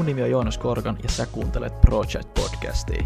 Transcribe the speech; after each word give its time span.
Mun 0.00 0.06
nimi 0.06 0.22
on 0.22 0.30
Joonas 0.30 0.58
Korkan 0.58 0.98
ja 1.02 1.08
sä 1.08 1.26
kuuntelet 1.26 1.80
Project 1.80 2.34
Podcastia. 2.34 3.02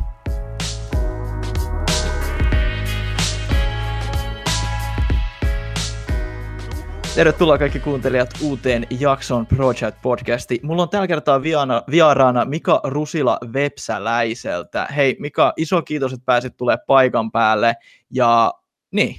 Tervetuloa 7.15 7.59
kaikki 7.59 7.81
kuuntelijat 7.81 8.31
uuteen 8.43 8.87
jakson 9.01 9.47
Project 9.47 10.03
Podcasti. 10.03 10.61
Mulla 10.63 10.83
on 10.83 10.89
tällä 10.89 11.07
kertaa 11.07 11.43
viana, 11.43 11.83
vieraana 11.91 12.45
Mika 12.45 12.81
Rusila 12.85 13.39
Vepsäläiseltä. 13.53 14.89
Hei 14.97 15.17
Mika, 15.19 15.53
iso 15.57 15.83
kiitos, 15.83 16.13
että 16.13 16.25
pääsit 16.27 16.57
tulee 16.57 16.77
paikan 16.87 17.33
päälle. 17.33 17.75
Ja 18.11 18.53
niin. 18.91 19.17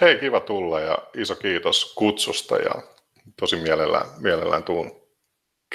Hei, 0.00 0.18
kiva 0.18 0.40
tulla 0.40 0.80
ja 0.80 0.98
iso 1.14 1.34
kiitos 1.34 1.94
kutsusta 1.94 2.56
ja 2.56 2.82
tosi 3.40 3.56
mielellään, 3.56 4.06
mielellään 4.20 4.62
tuun 4.62 4.90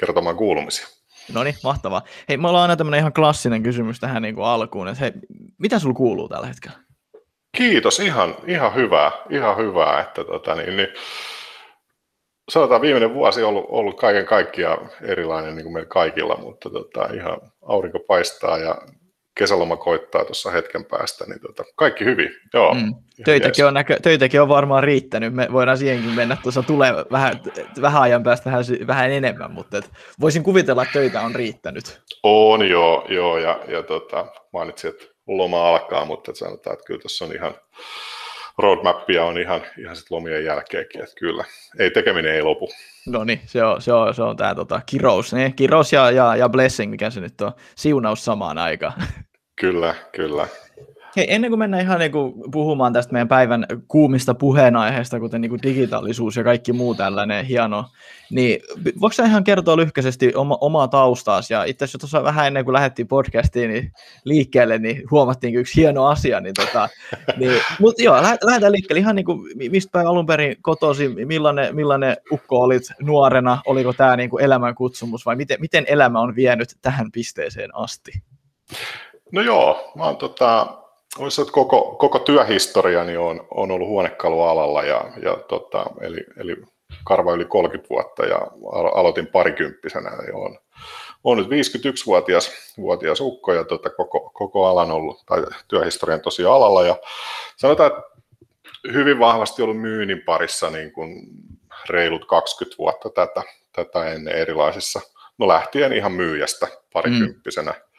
kertomaan 0.00 0.36
kuulumisia. 0.36 0.99
No 1.34 1.44
niin, 1.44 1.54
mahtavaa. 1.64 2.02
Hei, 2.28 2.36
me 2.36 2.48
ollaan 2.48 2.62
aina 2.62 2.76
tämmöinen 2.76 3.00
ihan 3.00 3.12
klassinen 3.12 3.62
kysymys 3.62 4.00
tähän 4.00 4.22
niin 4.22 4.34
kuin 4.34 4.46
alkuun, 4.46 4.88
että 4.88 5.00
hei, 5.00 5.12
mitä 5.58 5.78
sulla 5.78 5.94
kuuluu 5.94 6.28
tällä 6.28 6.46
hetkellä? 6.46 6.76
Kiitos, 7.56 8.00
ihan, 8.00 8.34
ihan 8.46 8.74
hyvää, 8.74 9.12
ihan 9.30 9.56
hyvää, 9.56 10.00
että 10.00 10.24
tota, 10.24 10.54
niin, 10.54 10.76
niin, 10.76 10.88
sanotaan 12.50 12.80
viimeinen 12.80 13.14
vuosi 13.14 13.42
on 13.42 13.48
ollut, 13.48 13.66
ollut 13.68 14.00
kaiken 14.00 14.26
kaikkiaan 14.26 14.90
erilainen 15.02 15.54
niin 15.56 15.64
kuin 15.64 15.72
meillä 15.72 15.88
kaikilla, 15.88 16.36
mutta 16.36 16.70
tota, 16.70 17.08
ihan 17.14 17.40
aurinko 17.62 17.98
paistaa 17.98 18.58
ja 18.58 18.78
kesäloma 19.40 19.76
koittaa 19.76 20.24
tuossa 20.24 20.50
hetken 20.50 20.84
päästä, 20.84 21.24
niin 21.24 21.40
tota, 21.40 21.64
kaikki 21.76 22.04
hyvin. 22.04 22.30
Joo, 22.54 22.74
mm. 22.74 22.94
töitäkin, 23.24 23.66
on 23.66 23.74
näkö, 23.74 23.96
töitäkin 24.02 24.42
on 24.42 24.48
varmaan 24.48 24.82
riittänyt, 24.82 25.34
me 25.34 25.48
voidaan 25.52 25.78
siihenkin 25.78 26.10
mennä, 26.10 26.36
tuossa 26.42 26.62
tulee 26.62 26.92
vähän, 27.10 27.40
vähän 27.80 28.02
ajan 28.02 28.22
päästä 28.22 28.50
vähän, 28.50 28.64
vähän 28.86 29.10
enemmän, 29.10 29.52
mutta 29.52 29.78
et 29.78 29.90
voisin 30.20 30.42
kuvitella, 30.42 30.82
että 30.82 30.92
töitä 30.92 31.20
on 31.20 31.34
riittänyt. 31.34 32.00
On 32.22 32.68
joo, 32.68 33.06
joo 33.08 33.38
ja, 33.38 33.60
ja 33.68 33.82
tota, 33.82 34.26
mainitsin, 34.52 34.90
että 34.90 35.04
loma 35.26 35.68
alkaa, 35.68 36.04
mutta 36.04 36.34
sanotaan, 36.34 36.74
että 36.74 36.86
kyllä 36.86 37.00
tuossa 37.00 37.24
on 37.24 37.34
ihan 37.34 37.54
roadmappia 38.58 39.24
on 39.24 39.38
ihan, 39.38 39.60
ihan 39.78 39.96
sit 39.96 40.10
lomien 40.10 40.44
jälkeenkin, 40.44 41.02
että 41.02 41.14
kyllä, 41.18 41.44
ei 41.78 41.90
tekeminen 41.90 42.34
ei 42.34 42.42
lopu. 42.42 42.68
No 43.06 43.24
niin, 43.24 43.40
se 43.46 43.64
on, 43.64 43.82
se 43.82 43.92
on, 43.92 44.14
se 44.14 44.22
on 44.22 44.36
tämä 44.36 44.54
tota, 44.54 44.80
kirous, 44.86 45.32
niin? 45.32 45.54
kirous 45.54 45.92
ja, 45.92 46.10
ja, 46.10 46.36
ja 46.36 46.48
blessing, 46.48 46.90
mikä 46.90 47.10
se 47.10 47.20
nyt 47.20 47.40
on, 47.40 47.52
siunaus 47.74 48.24
samaan 48.24 48.58
aikaan. 48.58 48.92
Kyllä, 49.60 49.94
kyllä. 50.12 50.48
Hei, 51.16 51.34
ennen 51.34 51.50
kuin 51.50 51.58
mennään 51.58 51.82
ihan 51.82 51.98
niin 51.98 52.12
kuin 52.12 52.34
puhumaan 52.52 52.92
tästä 52.92 53.12
meidän 53.12 53.28
päivän 53.28 53.66
kuumista 53.88 54.34
puheenaiheista, 54.34 55.20
kuten 55.20 55.40
niin 55.40 55.50
kuin 55.50 55.62
digitaalisuus 55.62 56.36
ja 56.36 56.44
kaikki 56.44 56.72
muu 56.72 56.94
tällainen 56.94 57.44
hieno, 57.44 57.84
niin 58.30 58.60
voiko 59.00 59.12
sä 59.12 59.24
ihan 59.24 59.44
kertoa 59.44 59.76
lyhkäisesti 59.76 60.34
oma, 60.34 60.58
omaa 60.60 60.88
taustaasi? 60.88 61.54
Ja 61.54 61.64
itse 61.64 61.84
asiassa 61.84 61.98
tuossa 61.98 62.24
vähän 62.24 62.46
ennen 62.46 62.64
kuin 62.64 62.72
lähdettiin 62.72 63.08
podcastiin 63.08 63.70
niin 63.70 63.92
liikkeelle, 64.24 64.78
niin 64.78 65.02
huomattiin 65.10 65.54
yksi 65.54 65.80
hieno 65.80 66.06
asia. 66.06 66.40
Niin 66.40 66.54
tota, 66.54 66.88
niin, 67.36 67.60
mutta 67.78 68.02
joo, 68.02 68.22
lähdetään 68.44 68.72
liikkeelle 68.72 69.00
ihan 69.00 69.16
niin 69.16 69.26
kuin, 69.26 69.40
mistä 69.70 69.90
päin 69.92 70.06
alun 70.06 70.26
perin 70.26 70.56
kotosi, 70.62 71.08
millainen, 71.08 71.76
millainen 71.76 72.16
ukko 72.32 72.60
olit 72.60 72.82
nuorena, 73.02 73.58
oliko 73.66 73.92
tämä 73.92 74.16
niin 74.16 74.30
kuin 74.30 74.44
elämän 74.44 74.74
kutsumus 74.74 75.26
vai 75.26 75.36
miten, 75.36 75.60
miten 75.60 75.84
elämä 75.88 76.20
on 76.20 76.36
vienyt 76.36 76.68
tähän 76.82 77.12
pisteeseen 77.12 77.74
asti? 77.74 78.12
No 79.32 79.42
joo, 79.42 79.92
mä 79.94 80.04
oon 80.04 80.16
tota, 80.16 80.66
Olisi, 81.18 81.40
että 81.40 81.52
koko, 81.52 81.94
koko 81.98 82.18
työhistoriani 82.18 83.16
on, 83.16 83.46
on 83.50 83.70
ollut 83.70 83.88
huonekalualalla, 83.88 84.82
ja, 84.82 85.04
ja 85.22 85.36
tota, 85.36 85.86
eli, 86.00 86.24
eli 86.36 86.56
karva 87.04 87.32
yli 87.32 87.44
30 87.44 87.88
vuotta 87.90 88.26
ja 88.26 88.38
aloitin 88.94 89.26
parikymppisenä. 89.26 90.10
Ja 90.10 90.36
on, 90.36 90.58
on 91.24 91.38
nyt 91.38 91.46
51-vuotias 91.46 92.50
vuotias 92.76 93.20
ukko 93.20 93.52
ja 93.52 93.64
tota, 93.64 93.90
koko, 93.90 94.30
koko 94.34 94.66
alan 94.66 94.90
ollut, 94.90 95.22
tai 95.26 95.44
työhistorian 95.68 96.20
tosi 96.20 96.44
alalla. 96.44 96.86
Ja 96.86 96.96
sanotaan, 97.56 97.92
että 97.92 98.02
hyvin 98.92 99.18
vahvasti 99.18 99.62
ollut 99.62 99.80
myynnin 99.80 100.22
parissa 100.22 100.70
niin 100.70 100.92
kuin 100.92 101.22
reilut 101.88 102.24
20 102.24 102.78
vuotta 102.78 103.10
tätä, 103.10 103.42
tätä 103.72 104.04
ennen 104.04 104.34
erilaisissa, 104.34 105.00
no 105.38 105.48
lähtien 105.48 105.92
ihan 105.92 106.12
myyjästä 106.12 106.68
parikymppisenä. 106.92 107.70
Mm 107.70 107.89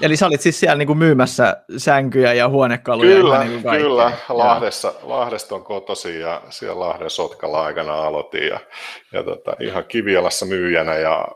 Eli 0.00 0.16
sä 0.16 0.26
olit 0.26 0.40
siis 0.40 0.60
siellä 0.60 0.76
niin 0.76 0.86
kuin 0.86 0.98
myymässä 0.98 1.56
sänkyjä 1.76 2.32
ja 2.32 2.48
huonekaluja? 2.48 3.16
Kyllä, 3.16 3.44
niin 3.44 3.62
kuin 3.62 3.78
kyllä. 3.78 4.12
Lahdessa, 4.28 4.94
Lahdesta 5.02 5.54
on 5.54 5.64
kotosi 5.64 6.20
ja 6.20 6.42
siellä 6.50 6.80
Lahden 6.80 7.10
Sotkalla 7.10 7.64
aikana 7.64 7.94
aloitin 7.94 8.46
ja, 8.46 8.60
ja 9.12 9.22
tota, 9.22 9.56
ihan 9.60 9.84
Kivialassa 9.84 10.46
myyjänä 10.46 10.94
ja 10.94 11.28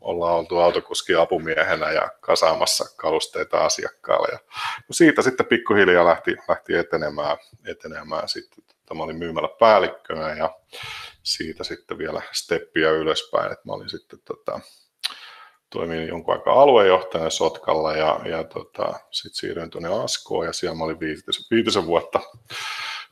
ollaan 0.00 0.34
oltu 0.34 0.58
autokuski 0.58 1.14
apumiehenä 1.14 1.92
ja 1.92 2.08
kasaamassa 2.20 2.96
kalusteita 2.96 3.64
asiakkaalle. 3.64 4.28
Ja 4.32 4.38
siitä 4.90 5.22
sitten 5.22 5.46
pikkuhiljaa 5.46 6.06
lähti, 6.06 6.36
lähti 6.48 6.74
etenemään, 6.74 7.36
etenemään 7.66 8.28
sitten. 8.28 8.64
Tota, 8.64 8.94
mä 8.94 9.02
olin 9.02 9.18
myymällä 9.18 9.48
päällikkönä 9.60 10.34
ja 10.34 10.50
siitä 11.22 11.64
sitten 11.64 11.98
vielä 11.98 12.22
steppiä 12.32 12.90
ylöspäin, 12.90 13.52
että 13.52 13.62
mä 13.66 13.72
olin 13.72 13.88
sitten 13.88 14.18
tota, 14.24 14.60
toimin 15.76 16.08
jonkun 16.08 16.34
aikaa 16.34 16.62
aluejohtajana 16.62 17.30
Sotkalla 17.30 17.96
ja, 17.96 18.20
ja 18.24 18.44
tota, 18.44 18.94
sitten 19.10 19.36
siirryin 19.36 19.70
tuonne 19.70 19.88
Askoon 19.88 20.46
ja 20.46 20.52
siellä 20.52 20.76
mä 20.76 20.84
olin 20.84 21.00
viitisen, 21.00 21.44
viitisen 21.50 21.86
vuotta, 21.86 22.20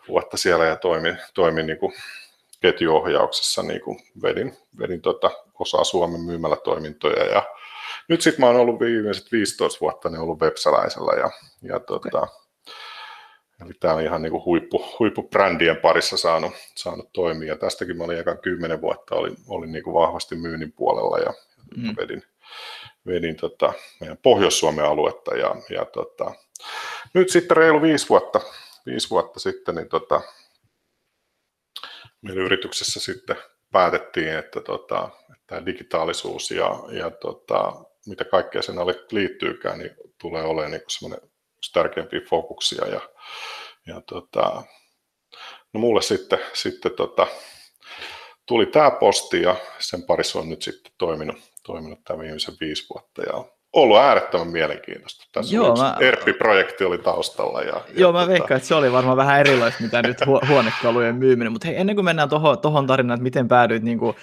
vuotta 0.09 0.37
siellä 0.37 0.65
ja 0.65 0.77
toimin, 0.77 1.19
toimin 1.35 1.67
niin 1.67 1.79
kuin 1.79 1.93
ketjuohjauksessa, 2.61 3.63
niin 3.63 3.81
kuin 3.81 3.99
vedin, 4.23 4.57
vedin 4.79 5.01
tota 5.01 5.31
osaa 5.59 5.85
Suomen 5.85 6.21
myymälätoimintoja 6.21 7.25
ja 7.25 7.43
nyt 8.09 8.23
sitten 8.23 8.41
mä 8.41 8.47
oon 8.47 8.57
ollut 8.57 8.81
viimeiset 8.81 9.33
15 9.33 9.81
vuotta 9.81 10.09
niin 10.09 10.21
ollut 10.21 10.41
websäläisellä 10.41 11.13
ja, 11.13 11.31
ja 11.63 11.81
tota, 11.81 12.19
okay. 12.19 12.45
Eli 13.65 13.73
tämä 13.81 13.95
on 13.95 14.03
ihan 14.03 14.23
niin 14.23 14.31
kuin 14.31 14.45
huippu, 14.45 14.85
huippubrändien 14.99 15.77
parissa 15.77 16.17
saanut, 16.17 16.53
saanut 16.75 17.13
toimia. 17.13 17.49
Ja 17.49 17.57
tästäkin 17.57 17.97
mä 17.97 18.05
olin 18.05 18.19
aika 18.19 18.37
kymmenen 18.37 18.81
vuotta, 18.81 19.15
olin, 19.15 19.37
olin 19.49 19.73
niin 19.73 19.85
kuin 19.85 19.95
vahvasti 19.95 20.37
myynnin 20.37 20.73
puolella 20.73 21.19
ja 21.19 21.33
mm. 21.77 21.95
vedin, 21.97 22.23
vedin 23.07 23.37
tota 23.37 23.73
meidän 24.01 24.19
Pohjois-Suomen 24.23 24.85
aluetta 24.85 25.37
ja, 25.37 25.55
ja 25.71 25.85
tota, 25.85 26.35
nyt 27.15 27.31
sitten 27.31 27.57
reilu 27.57 27.83
viisi 27.83 28.09
vuotta, 28.09 28.41
viisi 28.87 29.11
vuotta 29.11 29.41
sitten 29.41 29.75
niin 29.75 29.89
tota, 29.89 30.21
meidän 32.23 32.45
yrityksessä 32.45 33.01
sitten 33.01 33.37
päätettiin, 33.73 34.37
että, 34.37 34.61
tota, 34.61 35.11
että 35.35 35.67
digitaalisuus 35.67 36.51
ja, 36.51 36.71
ja 36.91 37.11
tota, 37.11 37.73
mitä 38.07 38.25
kaikkea 38.25 38.63
sen 38.63 38.79
alle 38.79 38.95
liittyykään, 39.11 39.79
niin 39.79 39.91
tulee 40.21 40.43
olemaan 40.43 40.71
niin 40.71 40.83
semmoinen 40.89 41.31
tärkeimpiä 41.73 42.21
fokuksia. 42.31 42.87
Ja, 42.87 43.01
ja 43.87 44.01
tota, 44.01 44.63
no 45.73 45.81
mulle 45.81 46.03
sitten, 46.03 46.39
sitten 46.53 46.93
tota, 46.93 47.27
tuli 48.47 48.67
tämä 48.67 48.91
posti 48.91 49.43
ja 49.43 49.57
sen 49.79 50.03
parissa 50.03 50.39
on 50.39 50.49
nyt 50.49 50.63
sitten 50.63 50.93
toiminut, 50.99 51.37
toiminut 51.67 52.05
tämä 52.05 52.19
viimeisen 52.19 52.55
viisi 52.61 52.87
vuotta 52.91 53.23
ja 53.23 53.45
ollut 53.75 53.99
äärettömän 53.99 54.49
mielenkiintoista. 54.49 55.25
Tässä 55.33 55.55
Joo, 55.55 55.77
mä... 55.77 55.97
ERP-projekti 56.01 56.85
oli 56.85 56.99
taustalla. 56.99 57.63
Ja, 57.63 57.73
Joo, 57.97 58.09
ja 58.09 58.13
mä 58.13 58.19
tota... 58.19 58.29
veikkaan, 58.29 58.57
että 58.57 58.69
se 58.69 58.75
oli 58.75 58.93
varmaan 58.93 59.17
vähän 59.17 59.41
erilaista, 59.41 59.83
mitä 59.83 60.03
nyt 60.03 60.21
hu- 60.21 60.49
huonekalujen 60.49 61.17
myyminen. 61.17 61.53
Mutta 61.53 61.69
hei, 61.69 61.77
ennen 61.77 61.97
kuin 61.97 62.05
mennään 62.05 62.29
tuohon 62.63 62.87
tarinaan, 62.87 63.17
että 63.17 63.23
miten 63.23 63.49
päädyit, 63.49 63.83
niin 63.83 63.99
kuin, 63.99 64.17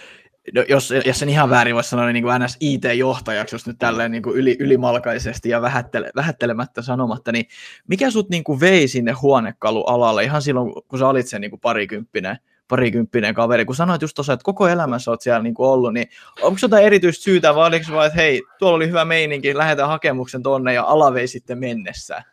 jos, 0.70 0.94
jos 1.06 1.20
sen 1.20 1.30
ihan 1.30 1.50
väärin 1.50 1.76
voisi 1.76 1.90
sanoa, 1.90 2.12
niin 2.12 2.24
kuin 2.24 2.42
NS 2.42 2.58
IT-johtajaksi, 2.60 3.56
jos 3.56 3.68
nyt 3.68 3.80
tälleen 3.80 4.12
niin 4.12 4.24
kuin 4.24 4.36
yli, 4.36 4.58
ylimalkaisesti 4.60 5.50
ja 5.50 5.62
vähättele, 5.62 6.12
vähättelemättä 6.16 6.82
sanomatta, 6.82 7.32
niin 7.32 7.46
mikä 7.88 8.12
sut 8.12 8.30
niin 8.30 8.44
kuin 8.44 8.60
vei 8.60 8.88
sinne 8.88 9.12
huonekalualalle 9.12 10.24
ihan 10.24 10.42
silloin, 10.42 10.74
kun 10.88 11.00
sä 11.00 11.08
olit 11.08 11.28
sen 11.28 11.42
niin 11.42 11.52
kuin 11.52 11.60
parikymppinen 11.60 12.38
parikymppinen 12.72 13.34
kaveri, 13.34 13.66
kun 13.66 13.76
sanoit 13.76 14.02
just 14.02 14.16
tuossa, 14.16 14.34
että 14.34 14.44
koko 14.44 14.68
elämässä 14.68 15.12
olet 15.12 15.22
siellä 15.22 15.44
niin 15.44 15.54
kuin 15.54 15.70
ollut, 15.70 15.94
niin 15.94 16.08
onko 16.42 16.60
jotain 16.62 16.86
erityistä 16.86 17.24
syytä, 17.24 17.56
vai 17.56 17.68
oliko 17.68 17.86
vaan, 17.92 18.08
että 18.08 18.22
hei, 18.22 18.42
tuolla 18.60 18.76
oli 18.76 18.88
hyvä 18.88 19.06
meininki, 19.06 19.58
lähetään 19.58 19.90
hakemuksen 19.90 20.44
tonne 20.44 20.74
ja 20.74 20.84
ala 20.84 21.14
vei 21.14 21.28
sitten 21.28 21.60
mennessä? 21.60 22.24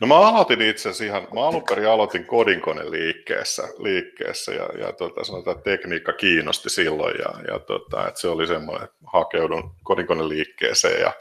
No 0.00 0.06
mä 0.06 0.16
aloitin 0.18 0.62
itse 0.62 0.88
asiassa 0.88 1.04
ihan, 1.04 1.28
mä 1.34 1.48
alun 1.48 1.64
perin 1.68 1.88
aloitin 1.88 2.26
kodinkone 2.26 2.90
liikkeessä, 2.90 3.62
liikkeessä 3.78 4.52
ja, 4.52 4.68
ja 4.78 4.92
tota, 4.92 5.24
sanotaan, 5.24 5.56
että 5.56 5.70
tekniikka 5.70 6.12
kiinnosti 6.12 6.70
silloin 6.70 7.14
ja, 7.18 7.52
ja 7.52 7.58
tota, 7.58 8.08
että 8.08 8.20
se 8.20 8.28
oli 8.28 8.46
semmoinen, 8.46 8.84
että 8.84 8.96
hakeudun 9.06 9.74
kodinkone 9.82 10.28
liikkeeseen 10.28 11.00
ja 11.00 11.12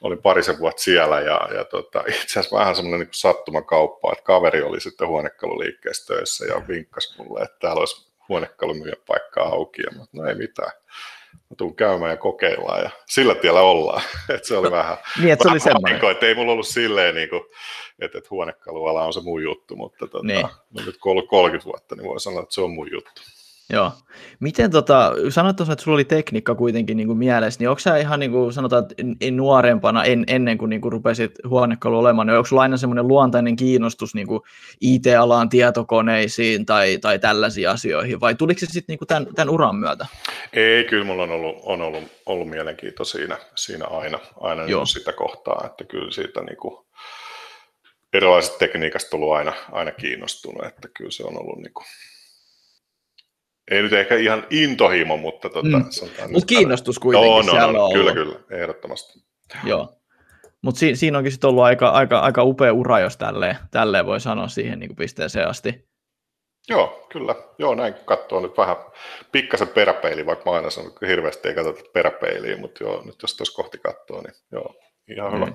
olin 0.00 0.22
parisen 0.22 0.58
vuotta 0.58 0.82
siellä 0.82 1.20
ja, 1.20 1.48
ja 1.54 1.64
tota, 1.64 2.04
itse 2.08 2.40
asiassa 2.40 2.58
vähän 2.58 2.76
semmoinen 2.76 3.00
niin 3.00 3.08
sattumakauppa, 3.12 4.12
että 4.12 4.24
kaveri 4.24 4.62
oli 4.62 4.80
sitten 4.80 5.08
huonekaluliikkeessä 5.08 6.14
töissä 6.14 6.46
ja 6.46 6.68
vinkkasi 6.68 7.22
mulle, 7.22 7.42
että 7.42 7.56
täällä 7.60 7.80
olisi 7.80 8.10
huonekalumyyjän 8.28 9.02
paikkaa 9.06 9.44
auki 9.44 9.82
ja 9.82 9.98
mä, 9.98 10.04
no 10.12 10.28
ei 10.28 10.34
mitään 10.34 10.72
mä 11.50 11.56
tuun 11.56 11.76
käymään 11.76 12.10
ja 12.10 12.16
kokeillaan 12.16 12.82
ja 12.82 12.90
sillä 13.06 13.34
tiellä 13.34 13.60
ollaan. 13.60 14.02
Et 14.34 14.44
se 14.44 14.56
oli 14.56 14.70
vähän, 14.70 14.96
niin, 15.18 15.32
että 15.32 15.42
se 15.42 15.50
oli 15.50 15.60
semmoinen. 15.60 16.10
että 16.10 16.26
ei 16.26 16.34
mulla 16.34 16.52
ollut 16.52 16.66
silleen, 16.66 17.14
niin 17.14 17.28
kuin, 17.28 17.42
että, 17.98 18.18
että 18.18 18.30
huonekaluala 18.30 19.04
on 19.04 19.12
se 19.12 19.20
mun 19.20 19.42
juttu, 19.42 19.76
mutta 19.76 20.06
tota, 20.06 20.26
niin. 20.26 20.42
no, 20.42 20.82
nyt 20.86 20.96
kun 20.96 21.12
ollut 21.12 21.28
30 21.28 21.64
vuotta, 21.64 21.94
niin 21.94 22.08
voi 22.08 22.20
sanoa, 22.20 22.42
että 22.42 22.54
se 22.54 22.60
on 22.60 22.70
mun 22.70 22.90
juttu. 22.92 23.22
Joo. 23.72 23.92
Miten 24.40 24.70
tota, 24.70 25.12
sanoit 25.28 25.56
tuossa, 25.56 25.72
että 25.72 25.82
sulla 25.82 25.94
oli 25.94 26.04
tekniikka 26.04 26.54
kuitenkin 26.54 26.96
niin 26.96 27.06
kuin 27.06 27.18
mielessä, 27.18 27.60
niin 27.60 27.68
onko 27.68 27.78
sä 27.78 27.96
ihan 27.96 28.20
niin 28.20 28.30
kuin 28.30 28.52
sanotaan, 28.52 28.84
että 28.84 29.30
nuorempana 29.30 30.04
en, 30.04 30.24
ennen 30.26 30.58
kuin, 30.58 30.70
niin 30.70 30.80
kuin 30.80 30.92
rupesit 30.92 31.32
huonekalu 31.48 31.98
olemaan, 31.98 32.26
niin 32.26 32.36
onko 32.36 32.46
sulla 32.46 32.62
aina 32.62 32.76
semmoinen 32.76 33.08
luontainen 33.08 33.56
kiinnostus 33.56 34.14
niin 34.14 34.26
kuin 34.26 34.40
IT-alaan, 34.80 35.48
tietokoneisiin 35.48 36.66
tai, 36.66 36.98
tai 36.98 37.18
tällaisiin 37.18 37.68
asioihin, 37.68 38.20
vai 38.20 38.34
tuliko 38.34 38.60
se 38.60 38.66
sitten 38.66 38.84
niin 38.92 38.98
kuin 38.98 39.08
tämän, 39.08 39.26
tämän 39.34 39.54
uran 39.54 39.76
myötä? 39.76 40.06
Ei, 40.52 40.84
kyllä 40.84 41.04
mulla 41.04 41.22
on 41.22 41.30
ollut, 41.30 41.56
on 41.62 41.82
ollut, 41.82 42.04
ollut 42.26 42.48
mielenkiinto 42.48 43.04
siinä, 43.04 43.36
siinä 43.54 43.84
aina, 43.84 44.18
aina 44.40 44.64
niin 44.64 44.86
sitä 44.86 45.12
kohtaa, 45.12 45.62
että 45.66 45.84
kyllä 45.84 46.10
siitä 46.10 46.40
niin 46.40 46.56
kuin, 46.56 46.86
erilaiset 48.12 48.58
tekniikasta 48.58 49.10
tullut 49.10 49.32
aina, 49.32 49.52
aina 49.72 49.92
kiinnostunut, 49.92 50.66
että 50.66 50.88
kyllä 50.96 51.10
se 51.10 51.24
on 51.24 51.40
ollut 51.40 51.58
niin 51.58 51.74
kuin, 51.74 51.86
ei 53.70 53.82
nyt 53.82 53.92
ehkä 53.92 54.16
ihan 54.16 54.46
intohimo, 54.50 55.16
mutta 55.16 55.48
tota, 55.48 55.78
mm. 55.78 55.84
Mut 56.32 56.44
kiinnostus 56.44 56.98
kuitenkin 56.98 57.30
no, 57.30 57.36
no, 57.36 57.42
siellä 57.42 57.72
no, 57.72 57.84
on 57.84 57.92
Kyllä, 57.92 58.12
kyllä, 58.12 58.36
ehdottomasti. 58.50 59.20
Joo. 59.64 59.96
Mutta 60.62 60.78
si- 60.78 60.96
siinä 60.96 61.18
onkin 61.18 61.32
sitten 61.32 61.50
ollut 61.50 61.64
aika, 61.64 61.88
aika, 61.88 62.18
aika 62.18 62.44
upea 62.44 62.72
ura, 62.72 63.00
jos 63.00 63.16
tälleen, 63.16 63.56
tälleen 63.70 64.06
voi 64.06 64.20
sanoa 64.20 64.48
siihen 64.48 64.78
niin 64.78 64.88
kuin 64.88 64.96
pisteeseen 64.96 65.48
asti. 65.48 65.90
Joo, 66.68 67.06
kyllä. 67.12 67.34
Joo, 67.58 67.74
näin 67.74 67.94
katsoo 68.04 68.40
nyt 68.40 68.56
vähän 68.58 68.76
pikkasen 69.32 69.68
peräpeiliin, 69.68 70.26
vaikka 70.26 70.50
mä 70.50 70.56
aina 70.56 70.70
sanon, 70.70 70.90
että 70.92 71.06
hirveästi 71.06 71.48
ei 71.48 71.54
katsota 71.54 71.90
peräpeiliin, 71.92 72.60
mutta 72.60 72.84
joo, 72.84 73.02
nyt 73.04 73.22
jos 73.22 73.36
tuossa 73.36 73.56
kohti 73.56 73.78
katsoo, 73.78 74.22
niin 74.22 74.34
joo, 74.52 74.74
ihan 75.16 75.32
hyvä. 75.32 75.46
Mm. 75.46 75.54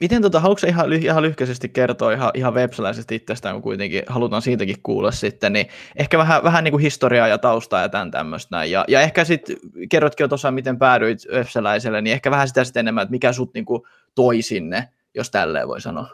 Miten 0.00 0.22
tota, 0.22 0.40
haluatko 0.40 0.66
ihan, 0.66 0.92
ihan 0.92 1.22
lyhkäisesti 1.22 1.68
kertoa 1.68 2.12
ihan, 2.12 2.30
ihan 2.34 2.54
websäläisesti 2.54 3.14
itsestään, 3.14 3.54
kun 3.54 3.62
kuitenkin 3.62 4.02
halutaan 4.06 4.42
siitäkin 4.42 4.76
kuulla 4.82 5.10
sitten, 5.10 5.52
niin 5.52 5.66
ehkä 5.96 6.18
vähän, 6.18 6.44
vähän 6.44 6.64
niin 6.64 6.72
kuin 6.72 6.82
historiaa 6.82 7.28
ja 7.28 7.38
taustaa 7.38 7.82
ja 7.82 7.88
tämän 7.88 8.10
tämmöistä 8.10 8.64
Ja, 8.64 8.84
ja 8.88 9.00
ehkä 9.00 9.24
sitten 9.24 9.56
kerrotkin 9.88 10.24
jo 10.24 10.28
tuossa, 10.28 10.50
miten 10.50 10.78
päädyit 10.78 11.18
websäläiselle, 11.32 12.02
niin 12.02 12.12
ehkä 12.12 12.30
vähän 12.30 12.48
sitä 12.48 12.64
sitten 12.64 12.80
enemmän, 12.80 13.02
että 13.02 13.10
mikä 13.10 13.32
sut 13.32 13.54
niin 13.54 13.64
kuin 13.64 13.82
toi 14.14 14.42
sinne, 14.42 14.88
jos 15.14 15.30
tälleen 15.30 15.68
voi 15.68 15.80
sanoa. 15.80 16.08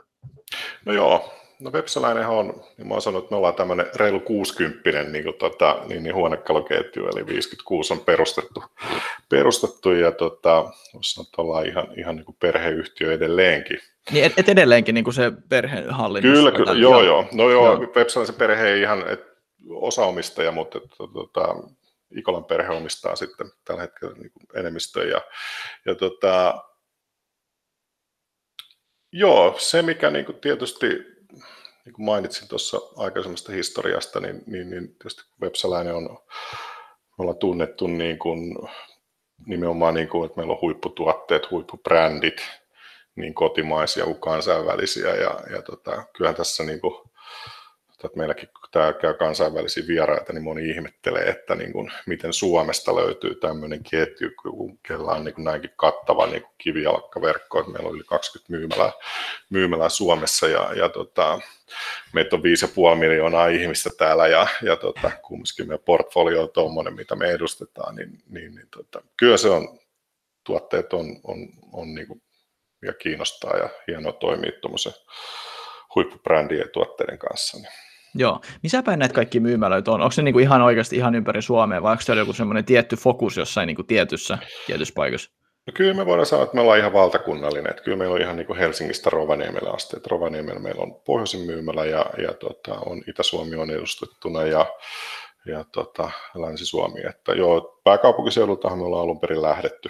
No 0.85 0.93
joo, 0.93 1.33
No 1.63 1.71
Webseläinenhän 1.71 2.33
on, 2.33 2.65
niin 2.77 2.89
mä 2.89 2.95
oon 2.95 3.03
sanonut, 3.03 3.25
että 3.25 3.33
me 3.33 3.37
ollaan 3.37 3.55
tämmöinen 3.55 3.87
reilu 3.95 4.21
60 4.21 5.03
niin 5.03 5.25
kuin 5.25 5.37
tota, 5.39 5.83
niin, 5.89 6.03
niin 6.03 6.15
huonekaluketju, 6.15 7.07
eli 7.07 7.27
56 7.27 7.93
on 7.93 8.01
perustettu, 8.01 8.65
perustettu 9.29 9.93
ja 9.93 10.13
tota, 10.13 10.73
sanoa, 11.01 11.27
että 11.29 11.43
ollaan 11.43 11.67
ihan, 11.67 11.87
ihan 11.97 12.17
niin 12.17 12.25
kuin 12.25 12.37
perheyhtiö 12.41 13.13
edelleenkin. 13.13 13.79
Niin 14.11 14.25
et, 14.25 14.33
et 14.37 14.49
edelleenkin 14.49 14.95
niin 14.95 15.05
kuin 15.05 15.15
se 15.15 15.33
perhehallinnus? 15.49 16.39
Kyllä, 16.39 16.53
kyllä 16.53 16.73
joo, 16.73 17.03
joo. 17.03 17.27
No 17.33 17.51
joo, 17.51 17.67
joo. 17.67 17.93
Webseläisen 17.97 18.35
perhe 18.35 18.69
ei 18.69 18.81
ihan 18.81 19.09
et, 19.09 19.25
osaomistaja, 19.69 20.53
mutta 20.53 20.79
et, 20.79 20.85
tota, 20.99 21.55
Ikolan 22.17 22.45
perhe 22.45 22.71
omistaa 22.71 23.17
sitten 23.17 23.47
tällä 23.65 23.83
hetkellä 23.83 24.15
niin 24.15 24.31
kuin 24.33 24.61
enemmistön. 24.61 25.09
Ja, 25.09 25.21
ja 25.87 25.95
tota, 25.95 26.65
joo, 29.13 29.55
se 29.59 29.83
mikä 29.83 30.11
niin 30.11 30.25
kuin 30.25 30.41
tietysti 30.41 31.12
niin 31.85 31.93
kuin 31.93 32.05
mainitsin 32.05 32.49
tuossa 32.49 32.81
aikaisemmasta 32.97 33.53
historiasta, 33.53 34.21
niin, 34.21 34.43
niin, 34.47 34.71
niin 34.71 34.89
tietysti 34.89 35.23
Websäläinen 35.43 35.95
on, 35.95 36.03
me 36.05 36.19
ollaan 37.19 37.39
tunnettu 37.39 37.87
niin 37.87 38.19
kuin, 38.19 38.55
nimenomaan, 39.47 39.95
niin 39.95 40.09
kuin, 40.09 40.27
että 40.27 40.37
meillä 40.37 40.53
on 40.53 40.61
huipputuotteet, 40.61 41.51
huippubrändit, 41.51 42.43
niin 43.17 43.35
kotimaisia 43.35 44.05
kuin 44.05 44.21
kansainvälisiä, 44.21 45.15
ja, 45.15 45.41
ja 45.51 45.63
tota, 45.63 46.05
kyllähän 46.17 46.37
tässä 46.37 46.65
niin 46.65 46.81
kuin, 46.81 46.95
että 48.07 48.19
meilläkin 48.19 48.49
kun 48.49 48.69
tämä 48.71 48.93
käy 48.93 49.15
kansainvälisiä 49.15 49.85
vieraita, 49.89 50.33
niin 50.33 50.43
moni 50.43 50.71
ihmettelee, 50.71 51.25
että 51.29 51.55
niin 51.55 51.73
kuin, 51.73 51.93
miten 52.07 52.33
Suomesta 52.33 52.97
löytyy 52.97 53.35
tämmöinen 53.35 53.83
ketju, 53.91 54.31
kun 54.43 54.79
kella 54.79 55.13
on 55.13 55.25
niin 55.25 55.35
kuin 55.35 55.45
näinkin 55.45 55.71
kattava 55.77 56.27
niin 56.27 56.43
kuin 56.43 56.55
kivijalkkaverkko, 56.59 57.61
että 57.61 57.73
meillä 57.73 57.89
on 57.89 57.95
yli 57.95 58.05
20 58.05 58.53
myymälää, 58.53 58.93
myymälää 59.51 59.89
Suomessa 59.89 60.49
ja, 60.49 60.75
ja 60.75 60.89
tota, 60.89 61.41
meitä 62.13 62.37
on 62.37 62.43
5,5 62.93 62.99
miljoonaa 62.99 63.47
ihmistä 63.47 63.91
täällä 63.99 64.29
ja, 64.29 64.47
ja 64.63 64.77
tota, 64.77 65.11
kumminkin 65.23 65.69
meidän 65.69 65.85
portfolio 65.85 66.43
on 66.43 66.51
tuommoinen, 66.51 66.95
mitä 66.95 67.17
me 67.17 67.31
edustetaan, 67.31 67.95
niin, 67.95 68.23
niin, 68.29 68.55
niin 68.55 68.69
tota, 68.77 69.03
kyllä 69.17 69.37
se 69.37 69.49
on, 69.49 69.79
tuotteet 70.45 70.93
on, 70.93 71.21
on, 71.25 71.49
on 71.73 71.95
niin 71.95 72.07
kuin, 72.07 72.23
ja 72.83 72.93
kiinnostaa 72.93 73.57
ja 73.57 73.69
hienoa 73.87 74.13
toimia 74.13 74.53
tuommoisen 74.61 74.93
huippubrändien 75.95 76.61
ja 76.61 76.69
tuotteiden 76.69 77.19
kanssa. 77.19 77.57
Niin. 77.57 77.92
Joo. 78.15 78.41
Missä 78.63 78.83
päin 78.83 78.99
näitä 78.99 79.15
kaikki 79.15 79.41
myymälöitä 79.41 79.91
on? 79.91 80.01
Onko 80.01 80.13
se 80.13 80.23
niinku 80.23 80.39
ihan 80.39 80.63
oikeasti 80.63 80.97
ihan 80.97 81.15
ympäri 81.15 81.43
Suomea 81.43 81.83
vai 81.83 81.93
onko 81.93 82.03
siellä 82.03 82.21
joku 82.21 82.33
semmoinen 82.33 82.65
tietty 82.65 82.97
fokus 82.97 83.37
jossain 83.37 83.67
niinku 83.67 83.83
tietyssä, 83.83 84.39
tietyssä 84.67 84.95
paikassa? 84.95 85.31
No 85.67 85.73
kyllä 85.75 85.95
me 85.95 86.07
voidaan 86.07 86.27
sanoa, 86.27 86.45
että 86.45 86.55
me 86.55 86.61
ollaan 86.61 86.79
ihan 86.79 86.93
valtakunnallinen. 86.93 87.71
Että 87.71 87.83
kyllä 87.83 87.97
meillä 87.97 88.15
on 88.15 88.21
ihan 88.21 88.37
niin 88.37 88.47
kuin 88.47 88.59
Helsingistä 88.59 89.11
Rovaniemelle 89.11 89.71
asti. 89.71 89.97
Että 89.97 90.09
Rovaniemellä 90.11 90.61
meillä 90.61 90.83
on 90.83 90.95
pohjoisin 90.95 91.41
myymälä 91.41 91.85
ja, 91.85 92.07
ja 92.23 92.33
tota, 92.33 92.75
on 92.87 93.03
Itä-Suomi 93.09 93.57
on 93.57 93.71
edustettuna 93.71 94.43
ja, 94.43 94.67
ja 95.47 95.65
tota, 95.73 96.11
Länsi-Suomi. 96.35 97.01
Että 97.09 97.33
joo, 97.33 97.81
pääkaupunkiseudultahan 97.85 98.79
me 98.79 98.85
ollaan 98.85 99.03
alun 99.03 99.21
perin 99.21 99.43
lähdetty. 99.43 99.89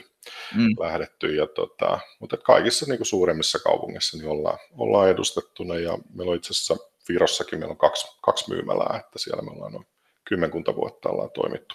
Mm. 0.56 0.76
lähdetty 0.80 1.34
ja 1.34 1.46
tota, 1.46 2.00
mutta 2.20 2.36
kaikissa 2.36 2.86
niin 2.88 2.98
kuin 2.98 3.06
suuremmissa 3.06 3.58
kaupungeissa 3.58 4.16
niin 4.16 4.28
ollaan, 4.28 4.58
ollaan 4.76 5.08
edustettuna 5.08 5.74
ja 5.74 5.98
meillä 6.14 6.30
on 6.30 6.36
itse 6.36 6.50
asiassa 6.50 6.76
Virossakin 7.08 7.58
meillä 7.58 7.72
on 7.72 7.78
kaksi, 7.78 8.19
kaksi 8.22 8.50
myymälää, 8.50 9.00
että 9.04 9.19
siellä 9.19 9.43
me 9.43 9.50
ollaan 9.50 9.72
noin 9.72 9.87
kymmenkunta 10.25 10.76
vuotta 10.76 11.08
ollaan 11.08 11.31
toimittu. 11.34 11.75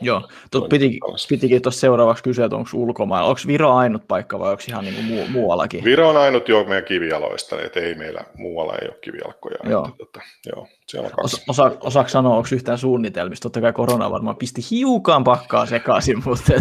Joo, 0.00 0.28
Tuo 0.50 0.68
piti, 0.68 0.98
pitikin 1.28 1.62
tuossa 1.62 1.80
seuraavaksi 1.80 2.22
kysyä, 2.22 2.44
että 2.44 2.56
onko 2.56 2.70
ulkomailla, 2.74 3.28
onko 3.28 3.40
Viro 3.46 3.74
ainut 3.74 4.02
paikka 4.08 4.38
vai 4.38 4.50
onko 4.50 4.62
ihan 4.68 4.84
niin 4.84 4.94
kuin 4.94 5.06
muu, 5.06 5.26
muuallakin? 5.28 5.84
Viro 5.84 6.08
on 6.08 6.16
ainut 6.16 6.48
jo 6.48 6.64
meidän 6.64 6.84
kivijaloista, 6.84 7.62
että 7.62 7.80
ei 7.80 7.94
meillä 7.94 8.20
muualla 8.34 8.74
ei 8.74 8.88
ole 8.88 8.96
kivijalkoja. 9.00 9.56
Joo. 9.64 9.84
Että, 9.84 9.98
tota, 9.98 10.20
joo, 10.52 10.66
siellä 10.86 11.06
on 11.06 11.12
kaksi. 11.12 11.42
Osa, 11.48 11.72
osaako 11.80 12.08
sanoa, 12.08 12.36
onko 12.36 12.48
yhtään 12.52 12.78
suunnitelmista? 12.78 13.42
Totta 13.42 13.60
kai 13.60 13.72
korona 13.72 14.10
varmaan 14.10 14.36
pisti 14.36 14.60
hiukan 14.70 15.24
pakkaa 15.24 15.66
sekaisin, 15.66 16.22
mutta... 16.24 16.52